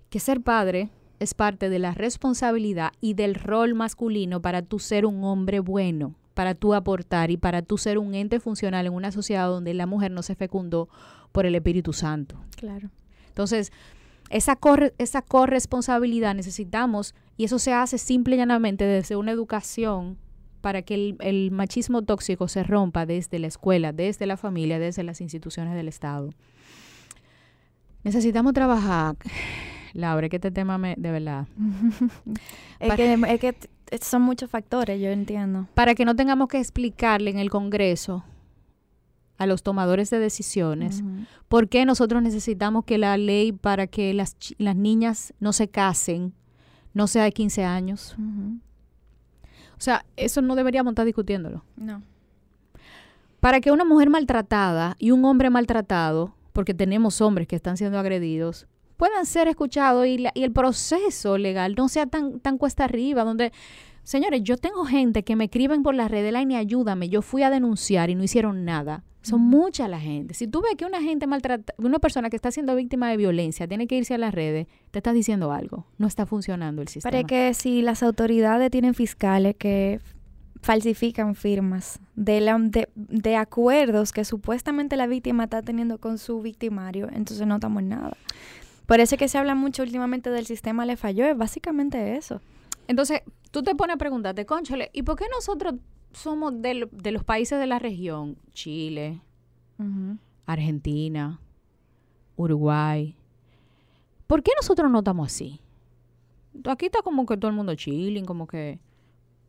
que 0.09 0.19
ser 0.19 0.41
padre 0.41 0.89
es 1.19 1.33
parte 1.33 1.69
de 1.69 1.79
la 1.79 1.93
responsabilidad 1.93 2.91
y 3.01 3.13
del 3.13 3.35
rol 3.35 3.73
masculino 3.73 4.41
para 4.41 4.61
tú 4.61 4.79
ser 4.79 5.05
un 5.05 5.23
hombre 5.23 5.59
bueno, 5.59 6.15
para 6.33 6.55
tú 6.55 6.73
aportar 6.73 7.31
y 7.31 7.37
para 7.37 7.61
tú 7.61 7.77
ser 7.77 7.97
un 7.97 8.15
ente 8.15 8.39
funcional 8.39 8.85
en 8.85 8.93
una 8.93 9.11
sociedad 9.11 9.47
donde 9.47 9.73
la 9.73 9.85
mujer 9.85 10.11
no 10.11 10.23
se 10.23 10.35
fecundó 10.35 10.89
por 11.31 11.45
el 11.45 11.55
Espíritu 11.55 11.93
Santo. 11.93 12.37
Claro. 12.55 12.89
Entonces, 13.27 13.71
esa, 14.29 14.57
esa 14.97 15.21
corresponsabilidad 15.21 16.35
necesitamos, 16.35 17.15
y 17.37 17.45
eso 17.45 17.59
se 17.59 17.73
hace 17.73 17.97
simple 17.97 18.35
y 18.35 18.37
llanamente 18.39 18.85
desde 18.85 19.15
una 19.15 19.31
educación 19.31 20.17
para 20.61 20.81
que 20.81 20.95
el, 20.95 21.17
el, 21.19 21.51
machismo 21.51 22.03
tóxico 22.03 22.47
se 22.47 22.63
rompa 22.63 23.05
desde 23.05 23.37
la 23.37 23.47
escuela, 23.47 23.91
desde 23.91 24.25
la 24.25 24.37
familia, 24.37 24.79
desde 24.79 25.03
las 25.03 25.19
instituciones 25.19 25.75
del 25.75 25.87
Estado. 25.87 26.29
Necesitamos 28.03 28.53
trabajar 28.53 29.17
Laura, 29.93 30.27
que 30.27 30.37
este 30.37 30.51
tema 30.51 30.77
me, 30.77 30.95
de 30.97 31.11
verdad. 31.11 31.47
es, 32.79 32.93
que, 32.95 33.13
es 33.13 33.39
que 33.39 33.55
son 34.01 34.21
muchos 34.21 34.49
factores, 34.49 35.01
yo 35.01 35.09
entiendo. 35.09 35.67
Para 35.73 35.95
que 35.95 36.05
no 36.05 36.15
tengamos 36.15 36.47
que 36.47 36.59
explicarle 36.59 37.29
en 37.29 37.39
el 37.39 37.49
Congreso 37.49 38.23
a 39.37 39.45
los 39.45 39.63
tomadores 39.63 40.09
de 40.09 40.19
decisiones 40.19 41.03
por 41.47 41.67
qué 41.67 41.85
nosotros 41.85 42.21
necesitamos 42.21 42.85
que 42.85 42.97
la 42.97 43.17
ley 43.17 43.51
para 43.51 43.87
que 43.87 44.13
las, 44.13 44.37
las 44.57 44.75
niñas 44.75 45.33
no 45.39 45.53
se 45.53 45.67
casen 45.67 46.33
no 46.93 47.07
sea 47.07 47.23
de 47.23 47.31
15 47.31 47.63
años. 47.63 48.15
O 48.17 49.81
sea, 49.81 50.05
eso 50.15 50.41
no 50.41 50.55
deberíamos 50.55 50.91
estar 50.91 51.05
discutiéndolo. 51.05 51.63
No. 51.75 52.01
Para 53.39 53.59
que 53.59 53.71
una 53.71 53.83
mujer 53.83 54.09
maltratada 54.09 54.95
y 54.99 55.11
un 55.11 55.25
hombre 55.25 55.49
maltratado, 55.49 56.35
porque 56.53 56.73
tenemos 56.73 57.19
hombres 57.19 57.47
que 57.47 57.55
están 57.55 57.77
siendo 57.77 57.99
agredidos, 57.99 58.67
puedan 58.97 59.25
ser 59.25 59.47
escuchados 59.47 60.05
y, 60.07 60.25
y, 60.33 60.43
el 60.43 60.51
proceso 60.51 61.37
legal 61.37 61.75
no 61.75 61.89
sea 61.89 62.05
tan, 62.05 62.39
tan 62.39 62.57
cuesta 62.57 62.85
arriba, 62.85 63.23
donde, 63.23 63.51
señores, 64.03 64.41
yo 64.43 64.57
tengo 64.57 64.85
gente 64.85 65.23
que 65.23 65.35
me 65.35 65.45
escriben 65.45 65.83
por 65.83 65.95
las 65.95 66.09
redes, 66.09 66.33
line, 66.33 66.57
ayúdame, 66.57 67.09
yo 67.09 67.21
fui 67.21 67.43
a 67.43 67.49
denunciar 67.49 68.09
y 68.09 68.15
no 68.15 68.23
hicieron 68.23 68.65
nada. 68.65 69.03
Son 69.23 69.39
mucha 69.39 69.87
la 69.87 70.01
gente. 70.01 70.33
Si 70.33 70.47
tú 70.47 70.61
ves 70.61 70.75
que 70.75 70.85
una 70.85 71.01
gente 71.01 71.27
maltrata, 71.27 71.73
una 71.77 71.99
persona 71.99 72.29
que 72.29 72.35
está 72.35 72.51
siendo 72.51 72.75
víctima 72.75 73.09
de 73.09 73.15
violencia 73.15 73.69
tiene 73.69 73.87
que 73.87 73.95
irse 73.95 74.13
a 74.13 74.17
las 74.17 74.33
redes, 74.33 74.67
te 74.91 74.99
estás 74.99 75.13
diciendo 75.13 75.53
algo. 75.53 75.85
No 75.97 76.07
está 76.07 76.25
funcionando 76.25 76.81
el 76.81 76.89
sistema. 76.89 77.09
Para 77.09 77.23
que 77.23 77.53
si 77.53 77.81
las 77.81 78.03
autoridades 78.03 78.69
tienen 78.69 78.93
fiscales 78.93 79.55
que 79.55 80.01
falsifican 80.61 81.35
firmas 81.35 81.99
de, 82.15 82.41
la, 82.41 82.57
de, 82.57 82.89
de, 82.95 83.35
acuerdos 83.35 84.11
que 84.11 84.25
supuestamente 84.25 84.97
la 84.97 85.07
víctima 85.07 85.45
está 85.45 85.61
teniendo 85.61 85.99
con 85.99 86.17
su 86.17 86.41
victimario, 86.41 87.07
entonces 87.11 87.45
no 87.47 87.55
estamos 87.55 87.81
en 87.83 87.89
nada. 87.89 88.17
Por 88.85 88.99
eso 88.99 89.15
es 89.15 89.19
que 89.19 89.27
se 89.27 89.37
habla 89.37 89.55
mucho 89.55 89.83
últimamente 89.83 90.29
del 90.29 90.45
sistema 90.45 90.85
le 90.85 90.97
falló, 90.97 91.25
es 91.25 91.37
básicamente 91.37 92.17
eso. 92.17 92.41
Entonces, 92.87 93.21
tú 93.51 93.63
te 93.63 93.75
pones 93.75 93.95
a 93.95 93.97
preguntarte, 93.97 94.45
conchole, 94.45 94.89
¿y 94.93 95.03
por 95.03 95.17
qué 95.17 95.25
nosotros 95.33 95.75
somos 96.11 96.61
de, 96.61 96.87
de 96.91 97.11
los 97.11 97.23
países 97.23 97.59
de 97.59 97.67
la 97.67 97.79
región? 97.79 98.37
Chile, 98.51 99.21
Argentina, 100.45 101.39
Uruguay. 102.35 103.15
¿Por 104.27 104.43
qué 104.43 104.51
nosotros 104.55 104.91
no 104.91 104.99
estamos 104.99 105.27
así? 105.27 105.59
Aquí 106.65 106.85
está 106.85 107.01
como 107.01 107.25
que 107.25 107.37
todo 107.37 107.49
el 107.49 107.57
mundo 107.57 107.75
chilling, 107.75 108.25
como 108.25 108.47
que... 108.47 108.79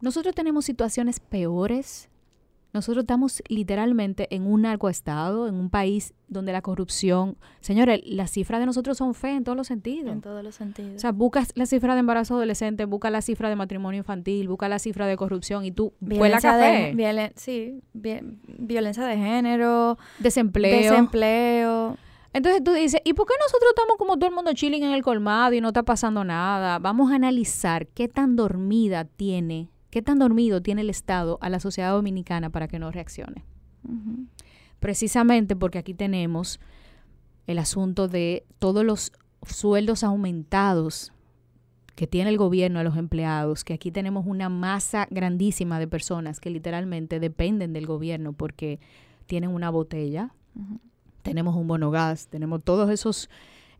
Nosotros 0.01 0.35
tenemos 0.35 0.65
situaciones 0.65 1.21
peores 1.21 2.09
nosotros 2.75 3.05
estamos 3.05 3.41
literalmente 3.49 4.27
en 4.35 4.47
un 4.47 4.63
narcoestado, 4.63 5.47
en 5.47 5.55
un 5.55 5.71
país 5.71 6.13
donde 6.27 6.53
la 6.53 6.61
corrupción, 6.61 7.37
señores, 7.61 8.01
las 8.05 8.33
cifras 8.33 8.59
de 8.59 8.67
nosotros 8.67 8.99
son 8.99 9.15
fe 9.15 9.31
en 9.31 9.45
todos 9.45 9.57
los 9.57 9.69
sentidos. 9.69 10.13
En 10.13 10.21
todos 10.21 10.43
los 10.43 10.57
sentidos. 10.57 10.97
O 10.97 10.99
sea, 10.99 11.13
buscas 11.13 11.53
la 11.55 11.67
cifra 11.67 11.95
de 11.95 12.01
embarazo 12.01 12.35
adolescente, 12.35 12.85
busca 12.85 13.11
la 13.11 13.23
cifra 13.23 13.49
de 13.49 13.55
matrimonio 13.55 13.99
infantil, 13.99 14.49
busca 14.49 14.69
la 14.69 14.81
cifra 14.81 15.07
de 15.07 15.17
corrupción 15.17 15.65
y 15.65 15.71
tú 15.71 15.93
la 16.01 16.41
café. 16.41 16.93
De, 16.95 17.33
sí, 17.37 17.81
violencia 17.93 19.05
de 19.05 19.17
género, 19.19 19.97
desempleo. 20.19 20.77
Desempleo. 20.77 21.97
Entonces 22.33 22.65
tú 22.65 22.73
dices, 22.73 23.01
¿y 23.05 23.15
por 23.15 23.29
qué 23.29 23.35
nosotros 23.41 23.71
estamos 23.71 23.97
como 23.97 24.17
todo 24.17 24.29
el 24.29 24.35
mundo 24.35 24.53
chilling 24.53 24.83
en 24.83 24.91
el 24.91 25.05
colmado 25.05 25.55
y 25.55 25.61
no 25.61 25.69
está 25.69 25.85
pasando 25.85 26.25
nada? 26.25 26.81
Vamos 26.81 27.13
a 27.13 27.15
analizar 27.15 27.87
qué 27.87 28.09
tan 28.09 28.35
dormida 28.35 29.05
tiene 29.05 29.71
¿Qué 29.95 30.03
tan 30.03 30.19
dormido 30.19 30.61
tiene 30.61 30.81
el 30.81 30.91
Estado 30.91 31.39
a 31.41 31.49
la 31.49 31.61
sociedad 31.61 31.93
dominicana 31.93 32.51
para 32.51 32.67
que 32.67 32.81
no 32.81 32.91
reaccione? 32.91 33.45
Precisamente 34.81 35.55
porque 35.55 35.79
aquí 35.79 35.95
tenemos 35.95 36.59
el 37.47 37.61
asunto 37.61 38.09
de 38.09 38.45
todos 38.59 38.85
los 38.85 39.13
sueldos 39.47 40.03
aumentados 40.03 41.13
que 41.95 42.09
tiene 42.09 42.31
el 42.31 42.39
gobierno 42.39 42.81
a 42.81 42.83
los 42.83 42.97
empleados, 42.97 43.63
que 43.63 43.73
aquí 43.73 43.93
tenemos 43.93 44.27
una 44.27 44.49
masa 44.49 45.07
grandísima 45.13 45.79
de 45.79 45.87
personas 45.87 46.41
que 46.41 46.51
literalmente 46.51 47.21
dependen 47.21 47.73
del 47.73 47.87
gobierno 47.87 48.33
porque 48.33 48.81
tienen 49.27 49.51
una 49.51 49.71
botella, 49.71 50.35
tenemos 51.23 51.55
un 51.55 51.69
bono 51.69 51.93
gas, 51.93 52.27
tenemos 52.27 52.65
todos 52.65 52.91
esos 52.91 53.31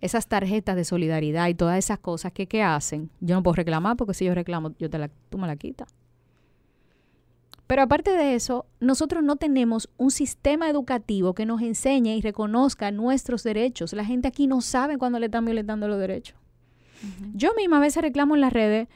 esas 0.01 0.29
tarjetas 0.29 0.77
de 0.77 0.85
solidaridad 0.85 1.49
y 1.49 1.55
todas 1.55 1.77
esas 1.77 1.99
cosas 1.99 2.31
que, 2.31 2.47
que 2.47 2.63
hacen. 2.63 3.11
Yo 3.21 3.35
no 3.35 3.43
puedo 3.43 3.55
reclamar 3.55 3.97
porque 3.97 4.15
si 4.15 4.27
yo 4.27 4.35
reclamo, 4.35 4.75
yo 4.79 4.91
te 4.91 4.99
la, 4.99 5.09
tú 5.29 5.39
me 5.39 5.49
la 5.49 5.57
quitas. 5.57 6.04
Pero 7.67 7.83
aparte 7.83 8.11
de 8.11 8.35
eso, 8.35 8.67
nosotros 8.81 9.23
no 9.25 9.37
tenemos 9.37 9.89
un 9.97 10.11
sistema 10.11 10.69
educativo 10.69 11.35
que 11.35 11.47
nos 11.47 11.63
enseñe 11.63 12.17
y 12.17 12.21
reconozca 12.21 12.91
nuestros 12.91 13.43
derechos. 13.43 13.95
La 13.95 14.05
gente 14.05 14.29
aquí 14.29 14.47
no 14.47 14.61
sabe 14.61 14.99
cuándo 14.99 15.19
le 15.19 15.27
están 15.27 15.47
violentando 15.47 15.89
los 15.89 15.99
derechos. 15.99 16.37
Yo 17.35 17.53
misma 17.55 17.79
a 17.79 17.81
veces 17.81 18.03
reclamo 18.03 18.35
en 18.35 18.41
las 18.41 18.53
redes, 18.53 18.89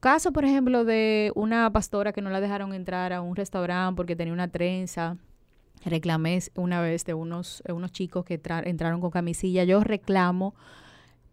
caso 0.00 0.32
por 0.32 0.44
ejemplo 0.44 0.84
de 0.84 1.32
una 1.34 1.72
pastora 1.72 2.12
que 2.12 2.22
no 2.22 2.30
la 2.30 2.40
dejaron 2.40 2.72
entrar 2.72 3.12
a 3.12 3.20
un 3.20 3.36
restaurante 3.36 3.96
porque 3.96 4.16
tenía 4.16 4.32
una 4.32 4.48
trenza. 4.48 5.16
Reclamé 5.84 6.40
una 6.56 6.80
vez 6.80 7.04
de 7.04 7.14
unos, 7.14 7.62
unos 7.68 7.92
chicos 7.92 8.24
que 8.24 8.40
entraron 8.64 9.00
con 9.00 9.10
camisilla. 9.10 9.62
Yo 9.62 9.80
reclamo 9.80 10.54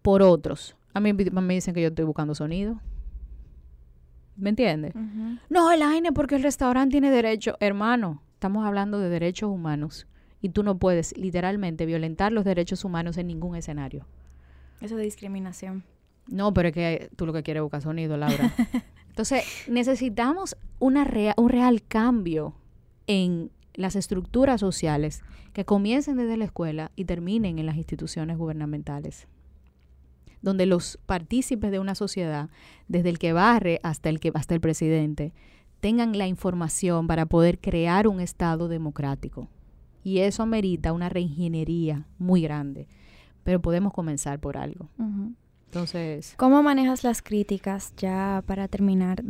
por 0.04 0.22
otros. 0.22 0.76
A 0.94 1.00
mí 1.00 1.14
me 1.14 1.54
dicen 1.56 1.74
que 1.74 1.82
yo 1.82 1.88
estoy 1.88 2.06
buscando 2.06 2.36
sonido. 2.36 2.80
¿Me 4.36 4.50
entiendes? 4.50 4.94
No, 5.50 5.72
el 5.72 5.82
AINE 5.82 6.12
porque 6.12 6.36
el 6.36 6.44
restaurante 6.44 6.94
tiene 6.94 7.10
derecho. 7.10 7.56
Hermano, 7.60 8.22
estamos 8.34 8.66
hablando 8.66 9.00
de 9.00 9.10
derechos 9.10 9.50
humanos 9.50 10.08
y 10.42 10.50
tú 10.50 10.64
no 10.64 10.78
puedes 10.78 11.18
literalmente 11.18 11.86
violentar 11.86 12.32
los 12.32 12.46
derechos 12.46 12.84
humanos 12.84 13.18
en 13.18 13.28
ningún 13.28 13.56
escenario. 13.56 14.06
Eso 14.82 14.98
de 14.98 15.04
discriminación. 15.04 15.84
No, 16.28 16.54
pero 16.54 16.70
es 16.70 16.74
que 16.74 17.10
tú 17.16 17.26
lo 17.26 17.34
que 17.34 17.44
quieres 17.44 17.60
es 17.60 17.64
buscar 17.64 17.82
sonido, 17.82 18.18
Laura. 18.18 18.54
Entonces, 19.10 19.46
necesitamos 19.70 20.58
una 20.80 21.08
un 21.38 21.50
real 21.50 21.82
cambio 21.84 22.56
en, 23.08 23.52
las 23.78 23.96
estructuras 23.96 24.60
sociales 24.60 25.22
que 25.54 25.66
comiencen 25.66 26.18
desde 26.18 26.38
la 26.38 26.46
escuela 26.46 26.92
y 26.96 27.06
terminen 27.06 27.60
en 27.60 27.66
las 27.66 27.78
instituciones 27.78 28.38
gubernamentales 28.38 29.28
donde 30.46 30.68
los 30.68 31.00
partícipes 31.08 31.72
de 31.72 31.80
una 31.80 31.96
sociedad, 31.96 32.50
desde 32.88 33.10
el 33.10 33.18
que 33.18 33.34
barre 33.34 33.80
hasta 33.82 34.10
el 34.10 34.20
que 34.20 34.32
hasta 34.36 34.54
el 34.54 34.62
presidente, 34.62 35.34
tengan 35.80 36.16
la 36.18 36.28
información 36.28 37.08
para 37.08 37.26
poder 37.26 37.60
crear 37.60 38.08
un 38.08 38.22
Estado 38.22 38.68
democrático. 38.68 39.50
Y 40.04 40.20
eso 40.20 40.44
amerita 40.44 40.94
una 40.94 41.10
reingeniería 41.10 42.06
muy 42.20 42.44
grande. 42.44 42.88
Pero 43.44 43.60
podemos 43.60 43.92
comenzar 43.92 44.40
por 44.40 44.56
algo. 44.56 44.88
Entonces. 45.66 46.36
¿Cómo 46.38 46.62
manejas 46.62 47.04
las 47.04 47.24
críticas, 47.24 47.94
ya 47.98 48.44
para 48.46 48.68
terminar, 48.68 49.24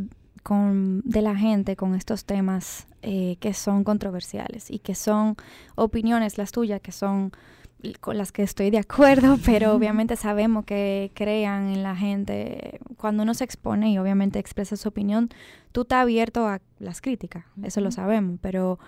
con, 0.43 1.01
de 1.05 1.21
la 1.21 1.35
gente 1.37 1.77
con 1.77 1.95
estos 1.95 2.25
temas 2.25 2.87
eh, 3.01 3.37
que 3.39 3.53
son 3.53 3.85
controversiales 3.85 4.69
y 4.69 4.79
que 4.79 4.95
son 4.95 5.37
opiniones, 5.75 6.37
las 6.37 6.51
tuyas, 6.51 6.81
que 6.81 6.91
son 6.91 7.31
con 7.93 8.17
las 8.17 8.31
que 8.31 8.43
estoy 8.43 8.69
de 8.69 8.79
acuerdo, 8.79 9.37
pero 9.45 9.73
obviamente 9.73 10.15
sabemos 10.15 10.65
que 10.65 11.11
crean 11.13 11.69
en 11.69 11.83
la 11.83 11.95
gente. 11.95 12.79
Cuando 12.97 13.23
uno 13.23 13.33
se 13.33 13.43
expone 13.43 13.91
y 13.91 13.97
obviamente 13.97 14.39
expresa 14.39 14.75
su 14.75 14.89
opinión, 14.89 15.29
tú 15.71 15.81
estás 15.81 16.01
abierto 16.01 16.47
a 16.47 16.61
las 16.79 17.01
críticas, 17.01 17.45
eso 17.63 17.81
lo 17.81 17.91
sabemos, 17.91 18.39
pero 18.41 18.79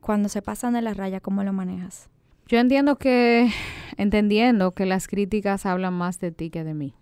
cuando 0.00 0.28
se 0.28 0.42
pasan 0.42 0.74
de 0.74 0.82
la 0.82 0.94
raya, 0.94 1.20
¿cómo 1.20 1.42
lo 1.44 1.52
manejas? 1.52 2.10
Yo 2.46 2.58
entiendo 2.58 2.96
que, 2.96 3.50
entendiendo 3.96 4.72
que 4.72 4.86
las 4.86 5.08
críticas 5.08 5.66
hablan 5.66 5.94
más 5.94 6.20
de 6.20 6.30
ti 6.30 6.50
que 6.50 6.64
de 6.64 6.74
mí. 6.74 6.94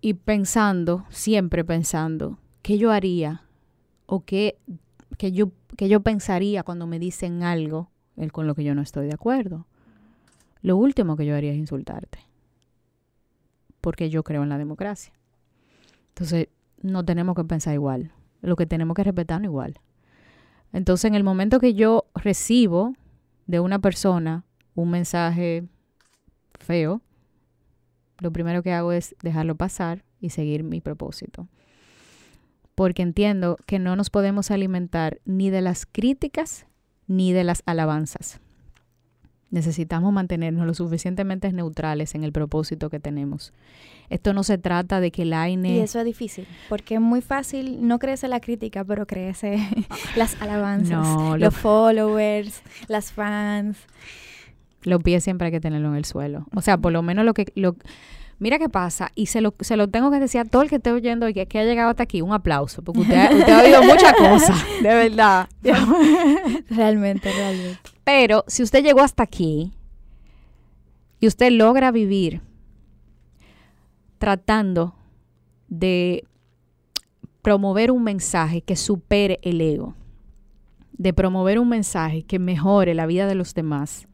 Y 0.00 0.14
pensando, 0.14 1.04
siempre 1.10 1.64
pensando, 1.64 2.38
¿qué 2.62 2.78
yo 2.78 2.92
haría? 2.92 3.42
O 4.06 4.24
qué, 4.24 4.56
que 5.18 5.32
yo, 5.32 5.50
que 5.76 5.88
yo 5.88 6.00
pensaría 6.00 6.62
cuando 6.62 6.86
me 6.86 7.00
dicen 7.00 7.42
algo 7.42 7.90
con 8.32 8.46
lo 8.46 8.54
que 8.54 8.64
yo 8.64 8.74
no 8.74 8.82
estoy 8.82 9.06
de 9.06 9.14
acuerdo. 9.14 9.66
Lo 10.60 10.76
último 10.76 11.16
que 11.16 11.24
yo 11.24 11.36
haría 11.36 11.52
es 11.52 11.58
insultarte. 11.58 12.18
Porque 13.80 14.10
yo 14.10 14.24
creo 14.24 14.42
en 14.42 14.48
la 14.48 14.58
democracia. 14.58 15.12
Entonces, 16.08 16.48
no 16.82 17.04
tenemos 17.04 17.36
que 17.36 17.44
pensar 17.44 17.74
igual. 17.74 18.12
Lo 18.42 18.56
que 18.56 18.66
tenemos 18.66 18.94
que 18.94 19.04
respetar 19.04 19.42
igual. 19.44 19.78
Entonces, 20.72 21.04
en 21.06 21.14
el 21.14 21.24
momento 21.24 21.60
que 21.60 21.74
yo 21.74 22.06
recibo 22.14 22.94
de 23.46 23.60
una 23.60 23.78
persona 23.78 24.44
un 24.74 24.90
mensaje 24.90 25.64
feo, 26.58 27.00
lo 28.18 28.32
primero 28.32 28.62
que 28.62 28.72
hago 28.72 28.92
es 28.92 29.14
dejarlo 29.22 29.54
pasar 29.54 30.04
y 30.20 30.30
seguir 30.30 30.64
mi 30.64 30.80
propósito. 30.80 31.48
Porque 32.74 33.02
entiendo 33.02 33.56
que 33.66 33.78
no 33.78 33.96
nos 33.96 34.10
podemos 34.10 34.50
alimentar 34.50 35.20
ni 35.24 35.50
de 35.50 35.62
las 35.62 35.86
críticas 35.86 36.67
ni 37.08 37.32
de 37.32 37.42
las 37.42 37.62
alabanzas. 37.66 38.40
Necesitamos 39.50 40.12
mantenernos 40.12 40.66
lo 40.66 40.74
suficientemente 40.74 41.50
neutrales 41.52 42.14
en 42.14 42.22
el 42.22 42.32
propósito 42.32 42.90
que 42.90 43.00
tenemos. 43.00 43.54
Esto 44.10 44.34
no 44.34 44.42
se 44.42 44.58
trata 44.58 45.00
de 45.00 45.10
que 45.10 45.22
el 45.22 45.32
AINE... 45.32 45.76
Y 45.76 45.78
eso 45.80 45.98
es 45.98 46.04
difícil, 46.04 46.46
porque 46.68 46.94
es 46.94 47.00
muy 47.00 47.22
fácil, 47.22 47.86
no 47.86 47.98
crece 47.98 48.28
la 48.28 48.40
crítica, 48.40 48.84
pero 48.84 49.06
crece 49.06 49.58
las 50.16 50.40
alabanzas, 50.42 51.40
los 51.40 51.54
followers, 51.54 52.62
las 52.88 53.10
fans. 53.10 53.78
Los 54.82 55.02
pies 55.02 55.24
siempre 55.24 55.46
hay 55.46 55.52
que 55.52 55.60
tenerlo 55.60 55.88
en 55.88 55.96
el 55.96 56.04
suelo. 56.04 56.46
O 56.54 56.60
sea, 56.60 56.76
por 56.76 56.92
lo 56.92 57.02
menos 57.02 57.24
lo 57.24 57.32
que... 57.32 57.46
Lo, 57.54 57.74
Mira 58.40 58.58
qué 58.58 58.68
pasa, 58.68 59.10
y 59.16 59.26
se 59.26 59.40
lo, 59.40 59.52
se 59.60 59.76
lo 59.76 59.88
tengo 59.88 60.12
que 60.12 60.20
decir 60.20 60.40
a 60.40 60.44
todo 60.44 60.62
el 60.62 60.68
que 60.68 60.76
esté 60.76 60.92
oyendo 60.92 61.28
y 61.28 61.34
que, 61.34 61.46
que 61.46 61.58
ha 61.58 61.64
llegado 61.64 61.90
hasta 61.90 62.04
aquí, 62.04 62.22
un 62.22 62.32
aplauso, 62.32 62.82
porque 62.82 63.00
usted, 63.00 63.16
ha 63.16 63.62
oído 63.62 63.82
muchas 63.82 64.14
cosas, 64.14 64.64
de 64.82 64.88
verdad. 64.94 65.48
realmente, 66.70 67.32
realmente. 67.32 67.80
Pero 68.04 68.44
si 68.46 68.62
usted 68.62 68.84
llegó 68.84 69.00
hasta 69.00 69.24
aquí 69.24 69.72
y 71.18 71.26
usted 71.26 71.50
logra 71.50 71.90
vivir 71.90 72.40
tratando 74.18 74.94
de 75.68 76.24
promover 77.42 77.90
un 77.90 78.04
mensaje 78.04 78.62
que 78.62 78.76
supere 78.76 79.40
el 79.42 79.60
ego, 79.60 79.94
de 80.92 81.12
promover 81.12 81.58
un 81.58 81.68
mensaje 81.68 82.22
que 82.22 82.38
mejore 82.38 82.94
la 82.94 83.06
vida 83.06 83.26
de 83.26 83.34
los 83.34 83.54
demás, 83.54 84.06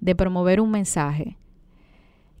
de 0.00 0.14
promover 0.14 0.60
un 0.60 0.70
mensaje 0.70 1.36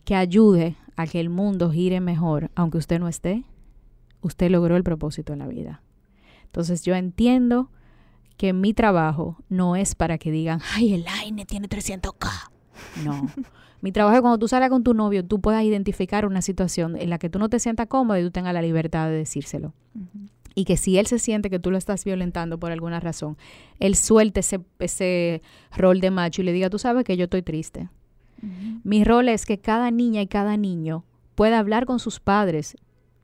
que 0.04 0.14
ayude 0.14 0.76
a 0.96 1.06
que 1.06 1.20
el 1.20 1.28
mundo 1.28 1.70
gire 1.70 2.00
mejor, 2.00 2.50
aunque 2.54 2.78
usted 2.78 3.00
no 3.00 3.08
esté, 3.08 3.44
usted 4.20 4.50
logró 4.50 4.76
el 4.76 4.84
propósito 4.84 5.32
en 5.32 5.40
la 5.40 5.46
vida. 5.46 5.82
Entonces 6.44 6.82
yo 6.82 6.94
entiendo 6.94 7.70
que 8.36 8.52
mi 8.52 8.74
trabajo 8.74 9.36
no 9.48 9.76
es 9.76 9.94
para 9.94 10.18
que 10.18 10.30
digan, 10.30 10.60
ay, 10.74 10.94
el 10.94 11.06
AINE 11.06 11.46
tiene 11.46 11.68
300k. 11.68 12.28
No. 13.04 13.28
mi 13.80 13.92
trabajo 13.92 14.16
es 14.16 14.20
cuando 14.22 14.38
tú 14.38 14.48
sales 14.48 14.70
con 14.70 14.82
tu 14.82 14.94
novio, 14.94 15.24
tú 15.24 15.40
puedas 15.40 15.62
identificar 15.62 16.26
una 16.26 16.42
situación 16.42 16.96
en 16.96 17.10
la 17.10 17.18
que 17.18 17.28
tú 17.28 17.38
no 17.38 17.48
te 17.48 17.58
sientas 17.58 17.86
cómodo 17.86 18.18
y 18.18 18.22
tú 18.22 18.30
tengas 18.30 18.54
la 18.54 18.62
libertad 18.62 19.08
de 19.08 19.16
decírselo. 19.16 19.74
Y 20.54 20.64
que 20.64 20.76
si 20.76 20.98
él 20.98 21.06
se 21.06 21.18
siente 21.18 21.50
que 21.50 21.58
tú 21.58 21.70
lo 21.70 21.78
estás 21.78 22.04
violentando 22.04 22.58
por 22.58 22.70
alguna 22.70 23.00
razón, 23.00 23.36
él 23.80 23.96
suelte 23.96 24.40
ese, 24.40 24.60
ese 24.78 25.42
rol 25.76 26.00
de 26.00 26.10
macho 26.10 26.42
y 26.42 26.44
le 26.44 26.52
diga, 26.52 26.70
tú 26.70 26.78
sabes 26.78 27.04
que 27.04 27.16
yo 27.16 27.24
estoy 27.24 27.42
triste 27.42 27.88
mi 28.82 29.04
rol 29.04 29.28
es 29.28 29.46
que 29.46 29.58
cada 29.58 29.90
niña 29.90 30.22
y 30.22 30.26
cada 30.26 30.56
niño 30.56 31.04
pueda 31.34 31.58
hablar 31.58 31.86
con 31.86 31.98
sus 31.98 32.20
padres 32.20 32.76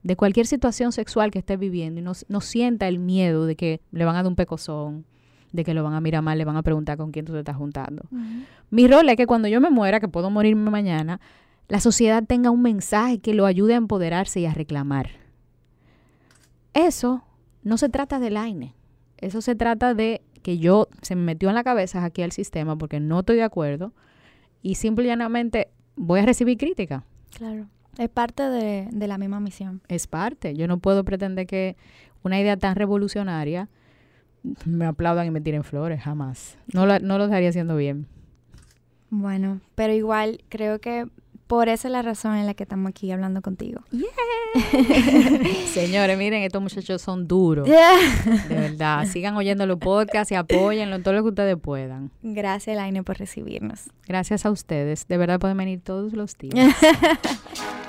de 0.03 0.17
cualquier 0.17 0.47
situación 0.47 0.93
sexual 0.93 1.31
que 1.31 1.39
esté 1.39 1.57
viviendo 1.57 2.01
y 2.01 2.05
no, 2.29 2.41
sienta 2.41 2.89
el 2.89 2.99
miedo 2.99 3.47
de 3.47 3.57
que 3.57 3.81
le 3.93 4.05
van 4.05 4.17
a 4.17 4.23
dar 4.23 4.29
un 4.29 4.37
pecozón, 4.37 5.05
de 5.53 5.65
que 5.65 5.75
lo 5.75 5.83
van 5.85 5.95
a 5.95 6.01
mirar 6.01 6.23
mal, 6.23 6.39
le 6.39 6.45
van 6.45 6.57
a 6.57 6.63
preguntar 6.63 6.97
con 6.97 7.11
quién 7.11 7.27
tú 7.27 7.33
te 7.33 7.41
estás 7.41 7.57
juntando. 7.57 8.05
Mi 8.71 8.89
rol 8.89 9.09
es 9.09 9.17
que 9.17 9.27
cuando 9.27 9.49
yo 9.49 9.61
me 9.61 9.71
muera, 9.71 10.01
que 10.01 10.09
puedo 10.09 10.31
morirme 10.31 10.71
mañana, 10.71 11.21
la 11.69 11.81
sociedad 11.81 12.25
tenga 12.25 12.51
un 12.51 12.63
mensaje 12.63 13.19
que 13.19 13.35
lo 13.35 13.47
ayude 13.47 13.75
a 13.75 13.77
empoderarse 13.77 14.41
y 14.41 14.47
a 14.47 14.55
reclamar. 14.55 15.11
Eso 16.73 17.23
no 17.63 17.77
se 17.77 17.89
trata 17.89 18.19
del 18.19 18.37
AINE. 18.37 18.75
Eso 19.19 19.43
se 19.43 19.55
trata 19.55 19.95
de 19.95 20.23
que 20.43 20.59
yo 20.59 20.89
se 21.03 21.15
me 21.15 21.23
metió 21.23 21.49
en 21.49 21.55
la 21.55 21.65
cabeza 21.65 22.05
aquí 22.05 22.23
al 22.23 22.33
sistema 22.33 22.77
porque 22.77 23.01
no 23.01 23.21
estoy 23.21 23.37
de 23.37 23.43
acuerdo 23.43 23.93
y 24.63 24.75
simple 24.77 25.05
y 25.05 25.09
llanamente 25.09 25.69
voy 25.97 26.21
a 26.21 26.27
recibir 26.27 26.59
crítica. 26.59 27.05
Claro. 27.37 27.67
Es 27.99 28.09
parte 28.09 28.43
de, 28.45 28.89
la 29.07 29.19
misma 29.19 29.41
misión. 29.41 29.83
Es 29.89 30.07
parte. 30.07 30.55
Yo 30.55 30.67
no 30.69 30.79
puedo 30.79 31.05
pretender 31.05 31.47
que 31.47 31.77
una 32.23 32.41
idea 32.41 32.57
tan 32.57 32.77
revolucionaria 32.77 33.69
me 34.65 34.87
aplaudan 34.87 35.27
y 35.27 35.31
me 35.31 35.41
tiren 35.41 35.65
flores, 35.65 36.01
jamás. 36.01 36.57
No 36.73 36.87
lo, 36.87 36.99
no 36.99 37.19
lo 37.19 37.25
estaría 37.25 37.51
haciendo 37.51 37.77
bien. 37.77 38.07
Bueno, 39.11 39.61
pero 39.75 39.93
igual 39.93 40.41
creo 40.49 40.81
que 40.81 41.07
por 41.51 41.69
esa 41.69 41.89
es 41.89 41.93
la 41.93 42.03
razón 42.03 42.37
en 42.37 42.47
la 42.47 42.55
que 42.55 42.63
estamos 42.63 42.91
aquí 42.91 43.11
hablando 43.11 43.43
contigo. 43.43 43.81
Señores, 45.67 46.17
miren, 46.17 46.45
estos 46.45 46.63
muchachos 46.63 47.03
son 47.03 47.27
duros. 47.27 47.69
De 47.69 48.55
verdad. 48.55 49.05
Sigan 49.07 49.37
oyendo 49.37 49.67
los 49.67 49.79
podcasts 49.79 50.31
y 50.31 50.37
apóyenlo 50.37 50.95
en 50.95 51.03
todo 51.03 51.13
lo 51.13 51.25
que 51.25 51.31
ustedes 51.31 51.57
puedan. 51.61 52.13
Gracias, 52.23 52.77
Laine, 52.77 53.03
por 53.03 53.19
recibirnos. 53.19 53.91
Gracias 54.07 54.47
a 54.47 54.53
ustedes. 54.53 55.09
De 55.09 55.17
verdad 55.17 55.41
pueden 55.41 55.57
venir 55.57 55.81
todos 55.83 56.13
los 56.13 56.39
días. 56.39 56.73